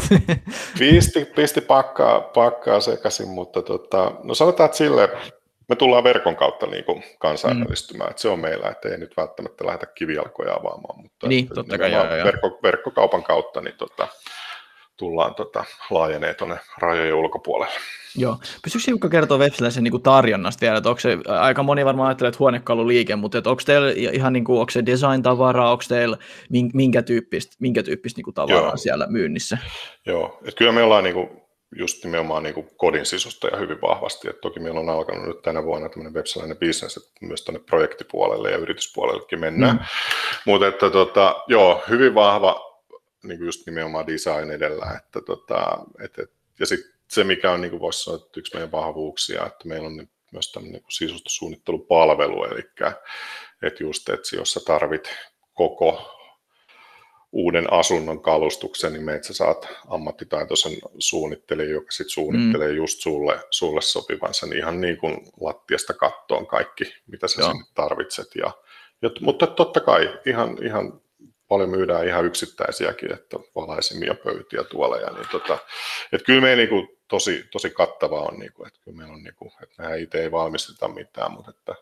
pisti, 0.80 1.26
pisti 1.26 1.62
pakkaa, 1.62 2.22
pakkaa 2.22 2.80
sekaisin, 2.80 3.30
mutta 3.30 3.62
tota, 3.62 4.12
no 4.24 4.36
sanotaan, 4.36 4.66
että 4.66 4.78
sille 4.78 5.10
me 5.70 5.76
tullaan 5.76 6.04
verkon 6.04 6.36
kautta 6.36 6.66
niin 6.66 6.84
kuin 6.84 7.04
kansainvälistymään, 7.20 8.08
mm. 8.08 8.12
että 8.12 8.22
se 8.22 8.30
on 8.30 8.40
meillä, 8.40 8.70
että 8.70 8.90
ei 8.90 8.98
nyt 8.98 9.18
välttämättä 9.18 9.66
lähdetä 9.66 9.86
kivijalkoja 9.86 10.54
avaamaan, 10.54 11.02
mutta 11.02 11.28
niin, 11.28 11.48
totta 11.48 11.78
kai, 11.78 11.92
joo, 11.92 12.04
verkko, 12.04 12.60
verkkokaupan 12.64 13.24
kautta 13.24 13.62
niin 13.62 13.76
tota, 13.78 14.08
tullaan 14.98 15.36
tota, 15.36 15.64
laajenee 15.90 16.34
tuonne 16.34 16.60
rajojen 16.78 17.16
ulkopuolelle. 17.16 17.76
Joo. 18.16 18.38
Pystyykö 18.64 18.84
hiukan 18.88 19.10
kertoa 19.10 19.38
websiläisen 19.38 19.84
niin 19.84 20.02
tarjonnasta 20.02 20.62
vielä, 20.62 20.78
että 20.78 20.90
onko 20.90 21.00
se, 21.00 21.18
aika 21.28 21.64
moni 21.64 21.86
varmaan 21.86 22.08
ajattelee, 22.08 22.28
että 22.28 22.40
huonekaluliike, 22.40 23.16
mutta 23.16 23.38
että 23.38 23.50
onko 23.50 23.62
teillä 23.66 23.92
ihan 24.12 24.34
niin 24.34 24.44
kuin, 24.44 24.60
onko 24.60 24.72
se 24.72 24.86
design-tavaraa, 24.86 25.72
onko 25.72 25.84
teillä 25.88 26.18
minkä 26.74 27.02
tyyppistä, 27.02 27.56
minkä 27.60 27.84
tyyppistä 27.84 28.18
niin 28.18 28.24
kuin 28.24 28.34
tavaraa 28.34 28.62
Joo. 28.62 28.78
siellä 28.78 29.08
myynnissä? 29.10 29.58
Joo, 30.06 30.40
että 30.46 30.58
kyllä 30.58 30.72
me 30.72 30.84
ollaan 30.84 31.04
niin 31.04 31.14
kuin 31.14 31.47
just 31.76 32.04
nimenomaan 32.04 32.44
niin 32.44 32.54
kuin 32.54 32.70
kodin 32.78 33.06
sisusta 33.06 33.48
ja 33.48 33.58
hyvin 33.58 33.82
vahvasti. 33.82 34.30
Et 34.30 34.42
toki 34.42 34.60
meillä 34.60 34.80
on 34.80 34.90
alkanut 34.90 35.28
nyt 35.28 35.42
tänä 35.42 35.64
vuonna 35.64 35.90
tämmöinen 35.90 36.14
websellainen 36.14 36.58
business, 36.58 36.98
että 36.98 37.12
myös 37.22 37.42
tuonne 37.42 37.60
projektipuolelle 37.60 38.52
ja 38.52 38.58
yrityspuolellekin 38.58 39.40
mennään. 39.40 39.76
Mm. 39.76 39.82
Mutta 40.46 40.68
että 40.68 40.90
tota, 40.90 41.44
joo, 41.48 41.84
hyvin 41.90 42.16
vahva 42.16 42.82
niin 43.24 43.38
kuin 43.38 43.46
just 43.46 43.66
nimenomaan 43.66 44.08
design 44.08 44.52
edellä. 44.52 44.86
Että 44.98 45.22
tota, 45.22 45.78
et, 46.04 46.20
et, 46.20 46.32
ja 46.60 46.66
sitten 46.66 46.92
se, 47.08 47.24
mikä 47.24 47.52
on, 47.52 47.62
niin 47.62 47.72
kuin 47.72 47.82
voisi 47.82 48.04
sanoa, 48.04 48.18
että 48.18 48.40
yksi 48.40 48.54
meidän 48.54 48.72
vahvuuksia, 48.72 49.46
että 49.46 49.68
meillä 49.68 49.88
on 49.88 50.08
myös 50.32 50.52
tämmöinen 50.52 50.82
niin 50.82 50.92
sisustussuunnittelupalvelu, 50.92 52.44
eli 52.44 52.60
että 53.62 53.84
just, 53.84 54.10
että 54.10 54.36
jos 54.36 54.54
sä 54.54 54.60
tarvit 54.66 55.10
koko 55.54 56.17
uuden 57.32 57.74
asunnon 57.74 58.22
kalustuksen, 58.22 58.94
niin 58.94 59.06
meitä 59.06 59.34
saat 59.34 59.68
ammattitaitoisen 59.88 60.72
suunnittelijan, 61.00 61.72
joka 61.72 61.92
sitten 61.92 62.10
suunnittelee 62.10 62.72
mm. 62.72 62.78
just 62.78 63.00
sulle, 63.00 63.40
sulle 63.50 63.82
sopivansa 63.82 64.46
niin 64.46 64.58
ihan 64.58 64.82
niin 64.82 64.98
kuin 64.98 65.18
lattiasta 65.42 65.94
kattoon 65.94 66.48
kaikki, 66.48 66.94
mitä 67.08 67.28
sä 67.28 67.42
Joo. 67.42 67.52
sinne 67.52 67.66
tarvitset. 67.76 68.28
Ja, 68.36 68.52
ja, 69.02 69.10
mutta 69.22 69.48
totta 69.48 69.80
kai 69.80 70.20
ihan, 70.26 70.58
ihan 70.64 71.02
paljon 71.48 71.70
myydään 71.70 72.08
ihan 72.08 72.26
yksittäisiäkin, 72.26 73.14
että 73.14 73.38
valaisimia 73.56 74.16
pöytiä 74.24 74.64
tuolla. 74.64 74.98
Ja 74.98 75.12
niin 75.14 75.28
tota, 75.32 75.58
että 76.14 76.26
kyllä 76.26 76.42
me 76.42 76.56
niin 76.56 76.70
kuin 76.70 76.88
tosi, 77.08 77.46
tosi 77.52 77.70
kattava 77.70 78.22
on, 78.22 78.40
niin 78.40 78.54
kuin, 78.54 78.68
että 78.68 78.80
kyllä 78.84 78.98
meillä 78.98 79.14
on, 79.14 79.24
niin 79.24 79.36
kuin, 79.36 79.52
että 79.64 79.76
mehän 79.84 80.00
itse 80.00 80.22
ei 80.22 80.32
valmisteta 80.32 80.88
mitään, 80.88 81.32
mutta 81.32 81.52
että 81.52 81.76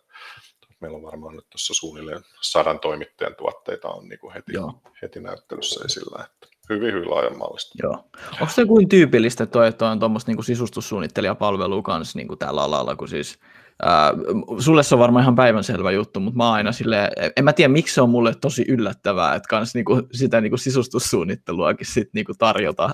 meillä 0.80 0.96
on 0.96 1.04
varmaan 1.04 1.36
nyt 1.36 1.50
tuossa 1.50 1.74
suunnilleen 1.74 2.22
sadan 2.42 2.80
toimittajan 2.80 3.36
tuotteita 3.36 3.88
on 3.88 4.10
niin 4.10 4.20
kuin 4.20 4.34
heti, 4.34 4.54
heti 5.02 5.20
näyttelyssä 5.20 5.86
esillä. 5.86 6.24
Että 6.24 6.48
hyvin, 6.70 6.94
hyvin 6.94 7.10
laajan 7.10 7.38
mallista. 7.38 7.76
Joo. 7.84 8.10
Onko 8.32 8.54
se 8.54 8.66
kuin 8.66 8.90
tyypillistä 8.90 9.46
toi, 9.46 9.68
että 9.68 9.90
on 9.90 10.00
tuommoista 10.00 10.32
niin 10.32 10.44
sisustussuunnittelijapalvelua 10.44 11.82
kanssa 11.82 12.20
niin 12.20 12.28
kuin 12.28 12.40
tällä 12.40 12.64
alalla, 12.64 12.96
kun 12.96 13.08
siis 13.08 13.40
Uh, 13.84 14.62
sulle 14.62 14.84
se 14.84 14.96
on 14.96 15.00
varmaan 15.00 15.24
ihan 15.24 15.36
päivänselvä 15.36 15.92
juttu, 15.92 16.20
mutta 16.20 16.38
mä 16.38 16.52
aina 16.52 16.72
sille, 16.72 17.10
en 17.38 17.44
mä 17.44 17.54
tiedä 17.54 17.74
miksi 17.74 17.94
se 17.94 18.02
on 18.02 18.10
mulle 18.10 18.34
tosi 18.42 18.66
yllättävää, 18.68 19.36
että 19.36 19.48
kans 19.50 19.76
niinku, 19.76 20.02
sitä 20.12 20.42
niinku 20.42 20.58
sisustussuunnitteluakin 20.58 21.88
sit 21.88 22.10
niinku 22.14 22.34
tarjota. 22.38 22.90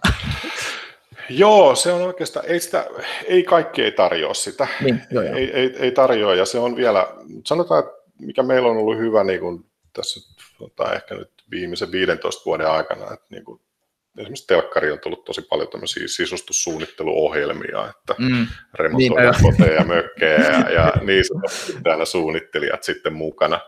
Joo, 1.30 1.76
se 1.76 1.92
on 1.92 2.02
oikeastaan, 2.02 2.46
ei, 2.46 2.60
sitä, 2.60 2.86
ei 3.26 3.44
kaikki 3.44 3.84
ei 3.84 3.92
tarjoa 3.92 4.34
sitä, 4.34 4.68
niin, 4.82 5.02
joo, 5.12 5.24
joo. 5.24 5.36
Ei, 5.36 5.52
ei, 5.52 5.76
ei 5.80 5.92
tarjoa 5.92 6.36
ja 6.36 6.46
se 6.46 6.60
on 6.60 6.76
vielä, 6.76 7.08
sanotaan, 7.46 7.80
että 7.80 7.92
mikä 8.20 8.44
meillä 8.44 8.70
on 8.70 8.78
ollut 8.78 8.98
hyvä 8.98 9.24
niin 9.24 9.40
kuin 9.40 9.66
tässä 9.94 10.36
tota, 10.58 10.94
ehkä 10.94 11.16
nyt 11.16 11.32
viimeisen 11.52 11.92
15 11.92 12.42
vuoden 12.46 12.68
aikana, 12.68 13.14
että 13.14 13.26
niin 13.30 13.46
kuin 13.46 13.62
esimerkiksi 14.18 14.48
telkkari 14.48 14.92
on 14.92 15.00
tullut 15.00 15.26
tosi 15.26 15.42
paljon 15.42 15.70
tämmöisiä 15.70 16.08
sisustussuunnitteluohjelmia, 16.08 17.90
että 17.90 18.16
mm. 18.18 18.48
remontoidaan 18.74 19.36
koteja 19.42 19.74
ja 19.74 19.84
mökkejä 19.86 20.40
ja, 20.40 20.70
ja 20.70 20.94
niissä 21.02 21.34
on 21.34 21.42
täällä 21.84 22.06
suunnittelijat 22.06 22.84
sitten 22.84 23.14
mukana, 23.14 23.60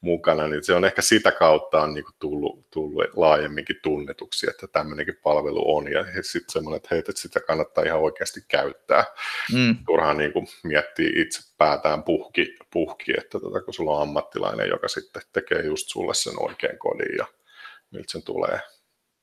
mukana, 0.00 0.48
niin 0.48 0.64
se 0.64 0.74
on 0.74 0.84
ehkä 0.84 1.02
sitä 1.02 1.32
kautta 1.32 1.82
on 1.82 1.94
niin 1.94 2.04
kuin 2.04 2.14
tullut, 2.18 2.70
tullut 2.70 3.04
laajemminkin 3.16 3.76
tunnetuksi, 3.82 4.50
että 4.50 4.66
tämmöinenkin 4.66 5.18
palvelu 5.22 5.76
on 5.76 5.92
ja 5.92 6.04
sitten 6.04 6.52
semmoinen, 6.52 6.76
että, 6.76 6.88
hei, 6.90 6.98
että 6.98 7.12
sitä 7.14 7.40
kannattaa 7.40 7.84
ihan 7.84 8.00
oikeasti 8.00 8.40
käyttää. 8.48 9.04
Mm. 9.52 9.76
Turhaan 9.86 10.16
niin 10.16 10.32
kuin 10.32 10.46
miettiä 10.64 11.10
itse 11.16 11.40
päätään 11.58 12.02
puhki, 12.02 12.56
puhki 12.72 13.12
että 13.18 13.40
tota, 13.40 13.60
kun 13.60 13.74
sulla 13.74 13.96
on 13.96 14.02
ammattilainen, 14.02 14.68
joka 14.68 14.88
sitten 14.88 15.22
tekee 15.32 15.62
just 15.62 15.88
sulle 15.88 16.14
sen 16.14 16.34
oikean 16.42 16.78
kodin 16.78 17.16
ja 17.18 17.26
miltä 17.90 18.12
sen 18.12 18.22
tulee 18.22 18.60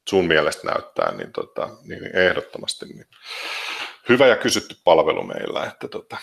sun 0.09 0.27
mielestä 0.27 0.67
näyttää, 0.67 1.11
niin, 1.17 1.31
tota, 1.31 1.69
niin 1.83 2.15
ehdottomasti 2.15 2.85
niin 2.85 3.05
hyvä 4.09 4.27
ja 4.27 4.35
kysytty 4.35 4.75
palvelu 4.83 5.23
meillä. 5.23 5.63
Että 5.63 5.87
tota. 5.87 6.17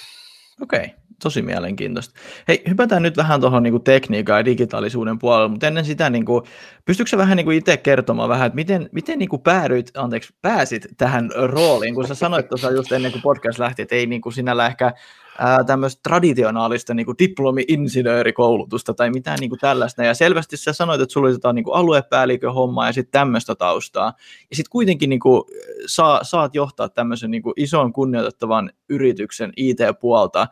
Okei, 0.61 0.85
okay, 0.85 0.91
tosi 1.23 1.43
mielenkiintoista. 1.43 2.15
Hei, 2.49 2.63
hypätään 2.69 3.03
nyt 3.03 3.17
vähän 3.17 3.41
tuohon 3.41 3.63
niin 3.63 3.83
tekniikan 3.83 4.39
ja 4.39 4.45
digitaalisuuden 4.45 5.19
puolelle, 5.19 5.49
mutta 5.49 5.67
ennen 5.67 5.85
sitä, 5.85 6.11
niin 6.11 6.25
kuin, 6.25 6.45
pystytkö 6.85 7.11
sä 7.11 7.17
vähän 7.17 7.37
niin 7.37 7.45
kuin 7.45 7.59
itse 7.59 7.77
kertomaan 7.77 8.29
vähän, 8.29 8.47
että 8.47 8.55
miten, 8.55 8.89
miten 8.93 9.19
kuin 9.29 9.43
päädyit, 9.43 9.91
anteeksi, 9.97 10.35
pääsit 10.43 10.87
tähän 10.97 11.31
rooliin, 11.35 11.95
kun 11.95 12.09
sä 12.09 12.15
sanoit 12.15 12.49
tuossa 12.49 12.71
just 12.71 12.93
ennen 12.93 13.13
kuin 13.13 13.23
podcast 13.23 13.59
lähti, 13.59 13.83
että 13.83 13.95
ei 13.95 14.07
kuin 14.21 14.33
sinällä 14.33 14.67
ehkä 14.67 14.93
tämmöistä 15.67 16.01
traditionaalista 16.03 16.95
niin 16.95 17.07
kuin 17.07 17.19
diplomi-insinöörikoulutusta 17.19 18.95
tai 18.95 19.11
mitään 19.11 19.39
niin 19.41 19.51
kuin 19.51 19.61
tällaista. 19.61 20.05
Ja 20.05 20.15
selvästi 20.15 20.57
sä 20.57 20.73
sanoit, 20.73 21.01
että 21.01 21.13
sulla 21.13 21.27
oli 21.27 21.35
jotain 21.35 21.55
niin 21.55 21.65
aluepäällikön 21.73 22.55
hommaa 22.55 22.87
ja 22.87 22.93
sitten 22.93 23.13
tämmöistä 23.13 23.55
taustaa. 23.55 24.13
Ja 24.51 24.57
sitten 24.57 24.71
kuitenkin 24.71 25.11
niin 25.11 25.21
kuin, 25.21 25.43
saa, 25.87 26.25
saat 26.25 26.55
johtaa 26.55 26.89
tämmöisen 26.89 27.31
niin 27.31 27.43
kuin 27.43 27.55
ison 27.57 27.93
kunnioitettavan 27.93 28.71
yrityksen 28.89 29.53
IT-puolta, 29.57 30.47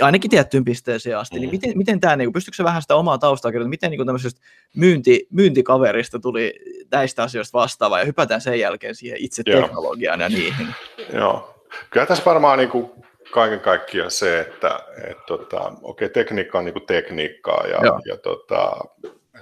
ainakin 0.00 0.30
tiettyyn 0.30 0.64
pisteeseen 0.64 1.18
asti, 1.18 1.38
niin 1.38 1.48
mm. 1.48 1.52
miten, 1.52 1.78
miten 1.78 2.00
tämä, 2.00 2.16
niin 2.16 2.32
pystyykö 2.32 2.56
se 2.56 2.64
vähän 2.64 2.82
sitä 2.82 2.96
omaa 2.96 3.18
taustaa 3.18 3.52
kertomaan, 3.52 3.70
miten 3.70 3.90
niin 3.90 4.06
tämmöisestä 4.06 4.40
myynti, 4.76 5.26
myyntikaverista 5.30 6.18
tuli 6.18 6.54
näistä 6.90 7.22
asioista 7.22 7.58
vastaava, 7.58 7.98
ja 7.98 8.04
hypätään 8.04 8.40
sen 8.40 8.60
jälkeen 8.60 8.94
siihen 8.94 9.18
itse 9.20 9.42
teknologiaan 9.42 10.20
ja 10.20 10.28
niihin. 10.28 10.66
Joo, 11.12 11.64
kyllä 11.90 12.06
tässä 12.06 12.24
varmaan 12.24 12.58
niin 12.58 12.70
kuin 12.70 12.90
kaiken 13.30 13.60
kaikkiaan 13.60 14.10
se, 14.10 14.40
että 14.40 14.80
et, 15.10 15.26
tota, 15.26 15.72
okei, 15.82 16.08
tekniikka 16.08 16.58
on 16.58 16.64
niin 16.64 16.72
kuin 16.72 16.86
tekniikkaa 16.86 17.66
ja, 17.66 17.80
ja 18.04 18.16
tota, 18.16 18.80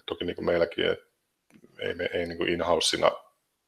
toki 0.06 0.24
niin 0.24 0.36
kuin 0.36 0.46
meilläkin 0.46 0.96
ei, 1.78 1.94
me, 1.94 2.10
ei 2.12 2.26
niin 2.26 2.38
kuin 2.38 2.48
in-housena 2.48 3.10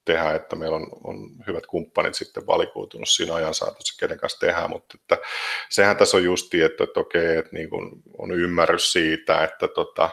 tehdä, 0.07 0.35
että 0.35 0.57
meillä 0.57 0.77
on, 0.77 0.87
on 1.05 1.31
hyvät 1.47 1.67
kumppanit 1.67 2.15
sitten 2.15 2.47
valikoitunut 2.47 3.09
siinä 3.09 3.35
ajan 3.35 3.55
saatossa, 3.55 3.97
kenen 4.01 4.19
kanssa 4.19 4.39
tehdään, 4.39 4.71
mutta 4.71 4.99
että 5.01 5.19
sehän 5.71 5.97
tässä 5.97 6.17
on 6.17 6.25
justi, 6.25 6.63
että, 6.63 6.85
että 6.85 7.01
okei, 7.01 7.37
että 7.37 7.53
niin 7.53 7.71
kuin 7.71 7.91
on 8.19 8.31
ymmärrys 8.31 8.93
siitä, 8.93 9.45
että 9.45 9.69
tota, 9.69 10.11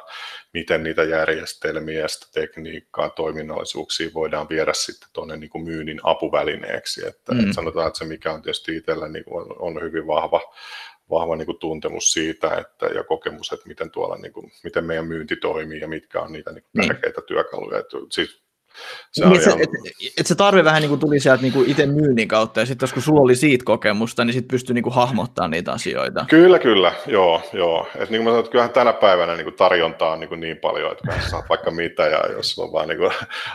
miten 0.53 0.83
niitä 0.83 1.03
järjestelmiä 1.03 1.99
ja 1.99 2.07
sitä 2.07 2.27
tekniikkaa, 2.33 3.09
toiminnallisuuksia 3.09 4.09
voidaan 4.13 4.49
viedä 4.49 4.73
sitten 4.73 5.09
tuonne 5.13 5.37
niin 5.37 5.49
kuin 5.49 5.63
myynnin 5.63 5.99
apuvälineeksi, 6.03 7.07
että, 7.07 7.33
mm. 7.33 7.39
että 7.39 7.53
sanotaan, 7.53 7.87
että 7.87 7.99
se 7.99 8.05
mikä 8.05 8.33
on 8.33 8.41
tietysti 8.41 8.77
itsellä 8.77 9.07
niin 9.07 9.25
kuin 9.25 9.41
on, 9.41 9.55
on 9.59 9.81
hyvin 9.81 10.07
vahva, 10.07 10.41
vahva 11.09 11.35
niin 11.35 11.45
kuin 11.45 11.59
tuntemus 11.59 12.11
siitä 12.11 12.57
että, 12.57 12.85
ja 12.85 13.03
kokemus, 13.03 13.51
että 13.51 13.67
miten, 13.67 13.91
tuolla, 13.91 14.17
niin 14.17 14.33
kuin, 14.33 14.51
miten 14.63 14.85
meidän 14.85 15.07
myynti 15.07 15.35
toimii 15.35 15.81
ja 15.81 15.87
mitkä 15.87 16.21
on 16.21 16.31
niitä 16.31 16.51
niin 16.51 16.63
kuin 16.63 16.71
niin. 16.73 16.87
tärkeitä 16.87 17.21
työkaluja. 17.21 17.79
Että, 17.79 17.97
siis 18.11 18.42
se 19.11 19.25
niin, 19.25 19.41
ihan... 19.41 19.61
et, 19.61 19.69
et 20.17 20.27
se 20.27 20.35
tarve 20.35 20.63
vähän 20.63 20.81
niin 20.81 20.89
kuin 20.89 20.99
tuli 20.99 21.19
sieltä 21.19 21.41
niin 21.41 21.53
kuin 21.53 21.69
itse 21.69 21.85
myynnin 21.85 22.27
kautta, 22.27 22.59
ja 22.59 22.65
sitten 22.65 22.89
kun 22.93 23.03
sulla 23.03 23.21
oli 23.21 23.35
siitä 23.35 23.65
kokemusta, 23.65 24.25
niin 24.25 24.33
sitten 24.33 24.47
pystyi 24.47 24.73
niin 24.73 24.83
kuin 24.83 24.93
hahmottamaan 24.93 25.51
niitä 25.51 25.71
asioita. 25.71 26.25
Kyllä, 26.29 26.59
kyllä, 26.59 26.93
joo, 27.07 27.41
joo. 27.53 27.87
Et 27.95 28.09
niin 28.09 28.19
kuin 28.19 28.23
mä 28.23 28.29
sanoin, 28.29 28.39
että 28.39 28.51
kyllähän 28.51 28.73
tänä 28.73 28.93
päivänä 28.93 29.35
niin 29.35 29.45
kuin 29.45 29.55
tarjontaa 29.55 30.11
on 30.11 30.19
niin, 30.19 30.29
kuin 30.29 30.39
niin 30.39 30.57
paljon, 30.57 30.91
että 30.91 31.29
saat 31.29 31.45
vaikka 31.49 31.71
mitä, 31.71 32.03
ja 32.03 32.31
jos 32.31 32.59
on 32.59 32.71
vaan 32.71 32.87
niin 32.89 32.99
kuin 32.99 33.11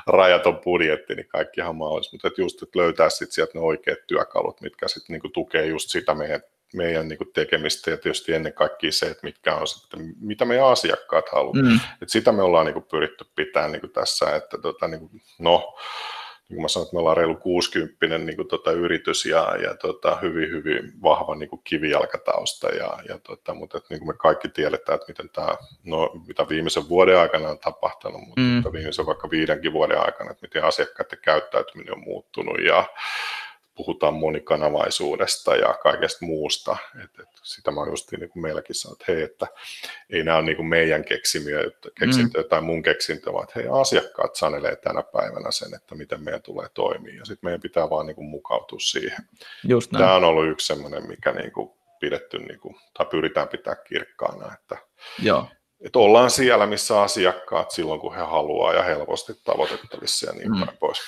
rajaton 0.07 0.59
budjetti, 0.59 1.15
niin 1.15 1.29
kaikkihan 1.29 1.77
mahdollista. 1.77 2.15
Mutta 2.15 2.29
että 2.29 2.41
just 2.41 2.63
että 2.63 2.79
löytää 2.79 3.11
sitten 3.11 3.33
sieltä 3.33 3.53
ne 3.55 3.61
oikeat 3.61 3.99
työkalut, 4.07 4.61
mitkä 4.61 4.89
sitten 4.89 5.15
niin 5.15 5.21
kuin 5.21 5.33
tukee 5.33 5.67
just 5.67 5.91
sitä 5.91 6.15
meidän 6.15 6.41
meidän 6.75 7.09
niin 7.09 7.19
kuin 7.19 7.33
tekemistä 7.33 7.91
ja 7.91 7.97
tietysti 7.97 8.33
ennen 8.33 8.53
kaikkea 8.53 8.93
se, 8.93 9.07
että 9.07 9.27
mitkä 9.27 9.55
on 9.55 9.67
sitten, 9.67 10.15
mitä 10.21 10.45
meidän 10.45 10.67
asiakkaat 10.67 11.29
haluaa. 11.29 11.63
Mm. 11.63 11.81
Et 12.03 12.09
sitä 12.09 12.33
me 12.33 12.43
ollaan 12.43 12.67
niin 12.67 12.75
kuin 12.75 12.87
pyritty 12.91 13.25
pitämään 13.37 13.73
niin 13.73 13.81
kuin 13.81 13.93
tässä, 13.93 14.37
että 14.37 14.59
tota, 14.59 14.89
niin 14.89 15.01
kuin, 15.01 15.23
no, 15.39 15.79
niin 16.49 16.57
kuin 16.57 16.63
mä 16.63 16.69
sanoin, 16.69 16.87
että 16.87 16.95
me 16.95 17.01
ollaan 17.01 17.17
reilu 17.17 17.35
60 17.35 18.19
niin 18.19 18.37
kuin, 18.37 18.49
tota, 18.49 18.73
yritys 18.73 19.27
ja, 19.27 19.57
ja 19.63 19.75
tota, 19.75 20.17
hyvin, 20.23 20.51
hyvin 20.51 20.93
vahva 21.03 21.35
niin 21.35 21.49
kuin 21.49 21.61
kivijalkatausta, 21.65 22.69
ja, 22.69 22.99
ja, 23.09 23.19
tota, 23.19 23.55
mutta 23.55 23.77
että, 23.79 23.89
niin 23.91 24.01
kuin 24.01 24.09
me 24.09 24.15
kaikki 24.19 24.49
tiedetään, 24.49 24.97
että 24.97 25.09
miten 25.09 25.31
tämä, 25.31 25.57
no, 25.85 26.11
mitä 26.27 26.49
viimeisen 26.49 26.89
vuoden 26.89 27.19
aikana 27.19 27.49
on 27.49 27.59
tapahtunut, 27.59 28.21
mutta 28.27 28.41
mm. 28.41 28.73
viimeisen 28.73 29.07
vaikka 29.07 29.31
viidenkin 29.31 29.73
vuoden 29.73 30.01
aikana, 30.01 30.31
että 30.31 30.47
miten 30.47 30.65
asiakkaiden 30.65 31.19
käyttäytyminen 31.23 31.95
on 31.95 32.05
muuttunut 32.05 32.61
ja 32.65 32.85
puhutaan 33.79 34.15
monikanavaisuudesta 34.15 35.57
ja 35.57 35.75
kaikesta 35.83 36.27
muusta. 36.27 36.77
Et, 37.05 37.11
et 37.21 37.29
sitä 37.43 37.71
mä 37.71 37.81
just 37.87 38.13
niin 38.13 38.31
kuin 38.31 38.43
meilläkin 38.43 38.75
sanon, 38.75 38.97
että 39.01 39.13
hei, 39.13 39.23
että 39.23 39.47
ei 40.11 40.25
nämä 40.25 40.37
ole 40.37 40.47
niin 40.47 40.57
kuin 40.57 40.67
meidän 40.67 41.05
keksimiä, 41.05 41.59
keksintöjä 42.01 42.43
mm. 42.43 42.49
tai 42.49 42.61
mun 42.61 42.83
keksintö, 42.83 43.33
vaan 43.33 43.45
että 43.45 43.61
hei, 43.61 43.69
asiakkaat 43.81 44.37
sanelee 44.37 44.77
tänä 44.77 45.03
päivänä 45.03 45.51
sen, 45.51 45.75
että 45.75 45.95
miten 45.95 46.25
meidän 46.25 46.43
tulee 46.43 46.69
toimia, 46.75 47.15
ja 47.15 47.25
sitten 47.25 47.47
meidän 47.47 47.61
pitää 47.61 47.91
vaan 47.91 48.07
niin 48.07 48.17
kuin 48.17 48.29
mukautua 48.29 48.79
siihen. 48.79 49.19
Just 49.65 49.93
näin. 49.93 50.05
Tämä 50.05 50.17
on 50.17 50.25
ollut 50.25 50.49
yksi 50.49 50.67
semmoinen, 50.67 51.09
mikä 51.09 51.33
niin 51.33 51.53
kuin 51.53 51.71
pidetty, 52.01 52.39
niin 52.39 52.61
kuin, 52.61 52.77
tai 52.95 53.07
pyritään 53.07 53.49
pitää 53.49 53.75
kirkkaana, 53.75 54.55
että 54.55 54.77
Joo 55.23 55.49
että 55.81 55.99
ollaan 55.99 56.31
siellä, 56.31 56.67
missä 56.67 57.03
asiakkaat 57.03 57.71
silloin, 57.71 58.01
kun 58.01 58.15
he 58.15 58.23
haluaa 58.23 58.73
ja 58.73 58.83
helposti 58.83 59.33
tavoitettavissa 59.45 60.27
ja 60.27 60.33
niin 60.33 60.53
mm. 60.53 60.65
päin 60.65 60.79
pois. 60.81 60.99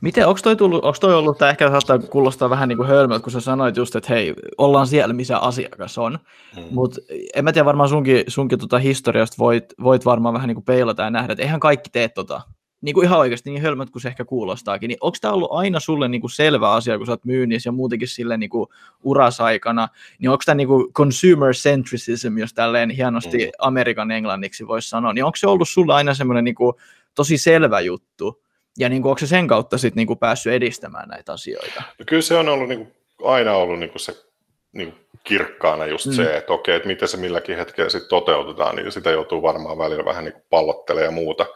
Miten, 0.00 0.26
onko 0.26 0.40
toi, 0.42 0.56
tullut, 0.56 0.84
onko 0.84 0.98
toi 1.00 1.14
ollut, 1.14 1.38
tämä 1.38 1.50
ehkä 1.50 1.70
saattaa 1.70 1.98
kuulostaa 1.98 2.50
vähän 2.50 2.68
niin 2.68 2.76
kuin 2.76 2.88
hölmöltä, 2.88 3.22
kun 3.22 3.32
sä 3.32 3.40
sanoit 3.40 3.76
just, 3.76 3.96
että 3.96 4.12
hei, 4.12 4.34
ollaan 4.58 4.86
siellä, 4.86 5.14
missä 5.14 5.38
asiakas 5.38 5.98
on, 5.98 6.18
mm. 6.56 6.62
mutta 6.70 7.00
en 7.34 7.44
mä 7.44 7.52
tiedä, 7.52 7.64
varmaan 7.64 7.88
sunkin, 7.88 8.24
sunkin 8.28 8.58
tota 8.58 8.78
historiasta 8.78 9.36
voit, 9.38 9.64
voit 9.82 10.04
varmaan 10.04 10.34
vähän 10.34 10.48
niin 10.48 10.56
kuin 10.56 10.64
peilata 10.64 11.02
ja 11.02 11.10
nähdä, 11.10 11.32
että 11.32 11.42
eihän 11.42 11.60
kaikki 11.60 11.90
tee 11.90 12.08
tota 12.08 12.40
niin 12.80 12.94
kuin 12.94 13.04
ihan 13.04 13.18
oikeasti 13.18 13.50
niin 13.50 13.62
hölmät 13.62 13.90
kuin 13.90 14.02
se 14.02 14.08
ehkä 14.08 14.24
kuulostaakin, 14.24 14.88
niin 14.88 14.98
onko 15.00 15.16
tämä 15.20 15.34
ollut 15.34 15.52
aina 15.52 15.80
sulle 15.80 16.08
niin 16.08 16.20
kuin 16.20 16.30
selvä 16.30 16.72
asia, 16.72 16.96
kun 16.96 17.06
sä 17.06 17.12
oot 17.12 17.24
myynnissä 17.24 17.68
ja 17.68 17.72
muutenkin 17.72 18.08
sille 18.08 18.36
niin 18.36 18.50
kuin 18.50 18.68
urasaikana, 19.04 19.88
niin 20.18 20.30
onko 20.30 20.42
tämä 20.46 20.54
niin 20.54 20.68
kuin 20.68 20.92
consumer 20.92 21.52
centricism, 21.52 22.38
jos 22.38 22.54
tälleen 22.54 22.90
hienosti. 22.90 23.50
Amerikan 23.58 24.10
englanniksi 24.10 24.66
voisi 24.66 24.88
sanoa, 24.88 25.12
niin 25.12 25.24
onko 25.24 25.36
se 25.36 25.46
ollut 25.46 25.68
sulle 25.68 25.94
aina 25.94 26.14
semmoinen 26.14 26.44
niin 26.44 26.54
kuin 26.54 26.72
tosi 27.14 27.38
selvä 27.38 27.80
juttu, 27.80 28.42
ja 28.78 28.88
niin 28.88 29.02
kuin, 29.02 29.10
onko 29.10 29.18
se 29.18 29.26
sen 29.26 29.46
kautta 29.46 29.78
sitten 29.78 30.00
niin 30.00 30.06
kuin 30.06 30.18
päässyt 30.18 30.52
edistämään 30.52 31.08
näitä 31.08 31.32
asioita? 31.32 31.82
No 31.98 32.04
kyllä 32.06 32.22
se 32.22 32.36
on 32.36 32.48
ollut 32.48 32.68
niin 32.68 32.78
kuin, 32.78 32.92
aina 33.24 33.52
ollut 33.52 33.78
niin 33.78 33.90
kuin 33.90 34.00
se 34.00 34.27
niin 34.72 34.94
kirkkaana 35.24 35.86
just 35.86 36.06
mm. 36.06 36.12
se, 36.12 36.36
että 36.36 36.52
okei, 36.52 36.76
että 36.76 36.88
miten 36.88 37.08
se 37.08 37.16
milläkin 37.16 37.56
hetkellä 37.56 37.90
sitten 37.90 38.08
toteutetaan, 38.08 38.76
niin 38.76 38.92
sitä 38.92 39.10
joutuu 39.10 39.42
varmaan 39.42 39.78
välillä 39.78 40.04
vähän 40.04 40.24
niin 40.24 40.34
pallottelemaan 40.50 41.04
ja 41.04 41.10
muuta. 41.10 41.46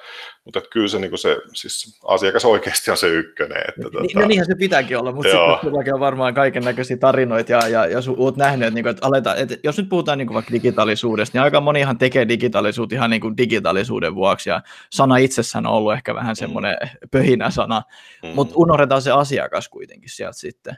Mutta 0.44 0.60
kyllä 0.60 0.88
se, 0.88 0.98
niin 0.98 1.18
se 1.18 1.38
siis 1.54 2.00
asiakas 2.04 2.44
oikeasti 2.44 2.90
on 2.90 2.96
se 2.96 3.08
ykkönen. 3.08 3.62
Että, 3.68 3.80
niin, 3.80 3.92
tota... 3.92 4.20
no 4.20 4.26
niinhän 4.26 4.46
se 4.46 4.54
pitääkin 4.54 4.98
olla, 4.98 5.12
mutta 5.12 5.58
sitten 5.62 5.94
on 5.94 6.00
varmaan 6.00 6.34
kaiken 6.34 6.64
näköisiä 6.64 6.96
tarinoita 6.96 7.52
ja, 7.52 7.68
ja, 7.68 7.86
ja 7.86 7.98
olet 8.16 8.36
nähnyt, 8.36 8.66
että, 8.66 8.74
niin 8.74 8.84
kuin, 8.84 8.90
että, 8.90 9.06
aletaan, 9.06 9.38
että 9.38 9.56
jos 9.64 9.78
nyt 9.78 9.88
puhutaan 9.88 10.18
niin 10.18 10.26
kuin 10.26 10.34
vaikka 10.34 10.52
digitaalisuudesta, 10.52 11.38
niin 11.38 11.42
aika 11.42 11.60
monihan 11.60 11.98
tekee 11.98 12.28
digitaalisuutta 12.28 12.94
ihan 12.94 13.10
niin 13.10 13.20
kuin 13.20 13.36
digitaalisuuden 13.36 14.14
vuoksi 14.14 14.50
ja 14.50 14.62
sana 14.90 15.16
itsessään 15.16 15.66
on 15.66 15.72
ollut 15.72 15.92
ehkä 15.92 16.14
vähän 16.14 16.32
mm. 16.32 16.36
semmoinen 16.36 16.76
mm. 16.82 17.08
pöhinä 17.10 17.50
sana, 17.50 17.82
mm. 18.22 18.28
mutta 18.28 18.54
unohdetaan 18.56 19.02
se 19.02 19.10
asiakas 19.10 19.68
kuitenkin 19.68 20.10
sieltä 20.10 20.38
sitten. 20.38 20.76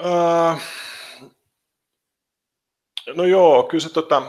Uh, 0.00 0.60
no 3.16 3.24
joo, 3.24 3.62
kyllä 3.62 3.82
se 3.82 3.92
tota, 3.92 4.22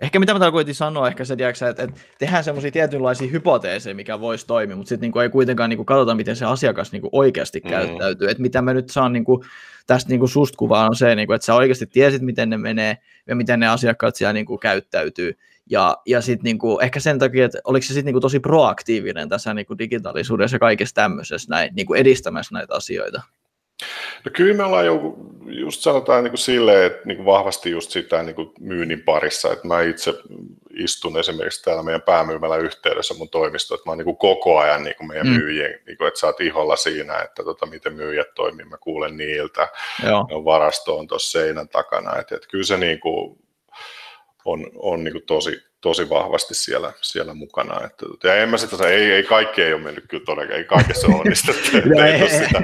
Ehkä 0.00 0.18
mitä 0.18 0.32
mä 0.32 0.38
tarkoitin 0.38 0.74
sanoa, 0.74 1.08
ehkä 1.08 1.24
se, 1.24 1.36
tiedätkö, 1.36 1.68
että, 1.68 1.82
että 1.82 2.00
tehdään 2.18 2.44
semmoisia 2.44 2.70
tietynlaisia 2.70 3.30
hypoteeseja, 3.30 3.94
mikä 3.94 4.20
voisi 4.20 4.46
toimia, 4.46 4.76
mutta 4.76 4.88
sitten 4.88 5.10
niin 5.10 5.22
ei 5.22 5.28
kuitenkaan 5.28 5.70
niin 5.70 5.78
kuin, 5.78 5.86
katsota, 5.86 6.14
miten 6.14 6.36
se 6.36 6.44
asiakas 6.44 6.92
niin 6.92 7.00
kuin, 7.00 7.10
oikeasti 7.12 7.60
mm. 7.64 7.70
käyttäytyy. 7.70 8.30
Että 8.30 8.42
mitä 8.42 8.62
mä 8.62 8.74
nyt 8.74 8.90
saan 8.90 9.12
niin 9.12 9.24
kuin, 9.24 9.42
tästä 9.86 10.10
niin 10.10 10.18
kuin, 10.18 10.28
susta 10.28 10.56
kuvaa 10.56 10.86
on 10.86 10.96
se, 10.96 11.14
niin 11.14 11.26
kuin, 11.26 11.34
että 11.34 11.44
sä 11.44 11.54
oikeasti 11.54 11.86
tiesit, 11.86 12.22
miten 12.22 12.50
ne 12.50 12.56
menee 12.56 12.98
ja 13.26 13.36
miten 13.36 13.60
ne 13.60 13.68
asiakkaat 13.68 14.16
siellä 14.16 14.32
niin 14.32 14.46
kuin, 14.46 14.60
käyttäytyy. 14.60 15.38
Ja, 15.70 15.96
ja 16.06 16.20
sitten 16.20 16.44
niinku, 16.44 16.78
ehkä 16.78 17.00
sen 17.00 17.18
takia, 17.18 17.44
että 17.44 17.58
oliko 17.64 17.82
se 17.82 17.86
sitten 17.86 18.04
niinku 18.04 18.20
tosi 18.20 18.40
proaktiivinen 18.40 19.28
tässä 19.28 19.54
niinku 19.54 19.78
digitaalisuudessa 19.78 20.54
ja 20.54 20.58
kaikessa 20.58 20.94
tämmöisessä 20.94 21.50
näin, 21.50 21.70
niinku 21.74 21.94
edistämässä 21.94 22.54
näitä 22.54 22.74
asioita? 22.74 23.22
No 24.24 24.30
kyllä 24.36 24.56
me 24.56 24.62
ollaan 24.64 24.86
jo, 24.86 25.16
just 25.46 25.80
sanotaan 25.80 26.24
niin 26.24 26.30
kuin 26.30 26.38
silleen, 26.38 26.86
että 26.86 27.00
niin 27.04 27.16
kuin 27.16 27.26
vahvasti 27.26 27.70
just 27.70 27.90
sitä 27.90 28.22
niin 28.22 28.34
kuin 28.34 28.52
myynnin 28.60 29.02
parissa, 29.02 29.52
että 29.52 29.68
mä 29.68 29.82
itse 29.82 30.14
istun 30.76 31.18
esimerkiksi 31.18 31.62
täällä 31.62 31.82
meidän 31.82 32.02
päämyymällä 32.02 32.56
yhteydessä 32.56 33.14
mun 33.14 33.28
toimisto, 33.28 33.74
että 33.74 33.82
mä 33.86 33.90
oon 33.90 33.98
niin 33.98 34.04
kuin 34.04 34.16
koko 34.16 34.58
ajan 34.58 34.84
niin 34.84 34.96
kuin 34.96 35.08
meidän 35.08 35.26
mm. 35.26 35.32
myyjien, 35.32 35.80
niin 35.86 35.98
kuin, 35.98 36.08
että 36.08 36.20
sä 36.20 36.26
oot 36.26 36.40
iholla 36.40 36.76
siinä, 36.76 37.18
että 37.18 37.44
tota, 37.44 37.66
miten 37.66 37.92
myyjät 37.92 38.34
toimii, 38.34 38.64
mä 38.66 38.76
kuulen 38.76 39.16
niiltä, 39.16 39.68
Joo. 40.06 40.26
Ne 40.28 40.34
on 40.34 40.44
varasto 40.44 40.98
on 40.98 41.06
tuossa 41.06 41.38
seinän 41.38 41.68
takana, 41.68 42.18
että, 42.18 42.34
että 42.34 42.48
kyllä 42.48 42.64
se 42.64 42.76
niin 42.76 43.00
kuin 43.00 43.38
on, 44.44 44.70
on 44.74 45.04
niin 45.04 45.12
kuin 45.12 45.26
tosi, 45.26 45.62
tosi 45.80 46.10
vahvasti 46.10 46.54
siellä, 46.54 46.92
siellä 47.00 47.34
mukana. 47.34 47.84
Että, 47.84 48.06
ja 48.24 48.36
en 48.36 48.48
mä 48.48 48.56
sitä, 48.56 48.88
ei, 48.88 49.12
ei 49.12 49.22
kaikki 49.22 49.62
ei 49.62 49.72
ole 49.72 49.82
mennyt 49.82 50.04
kyllä 50.08 50.24
todellakaan, 50.24 50.58
ei 50.58 50.64
kaikessa 50.64 51.06
ole 51.06 51.16
onnistettu, 51.16 51.76
että 51.76 52.46
sitä, 52.46 52.62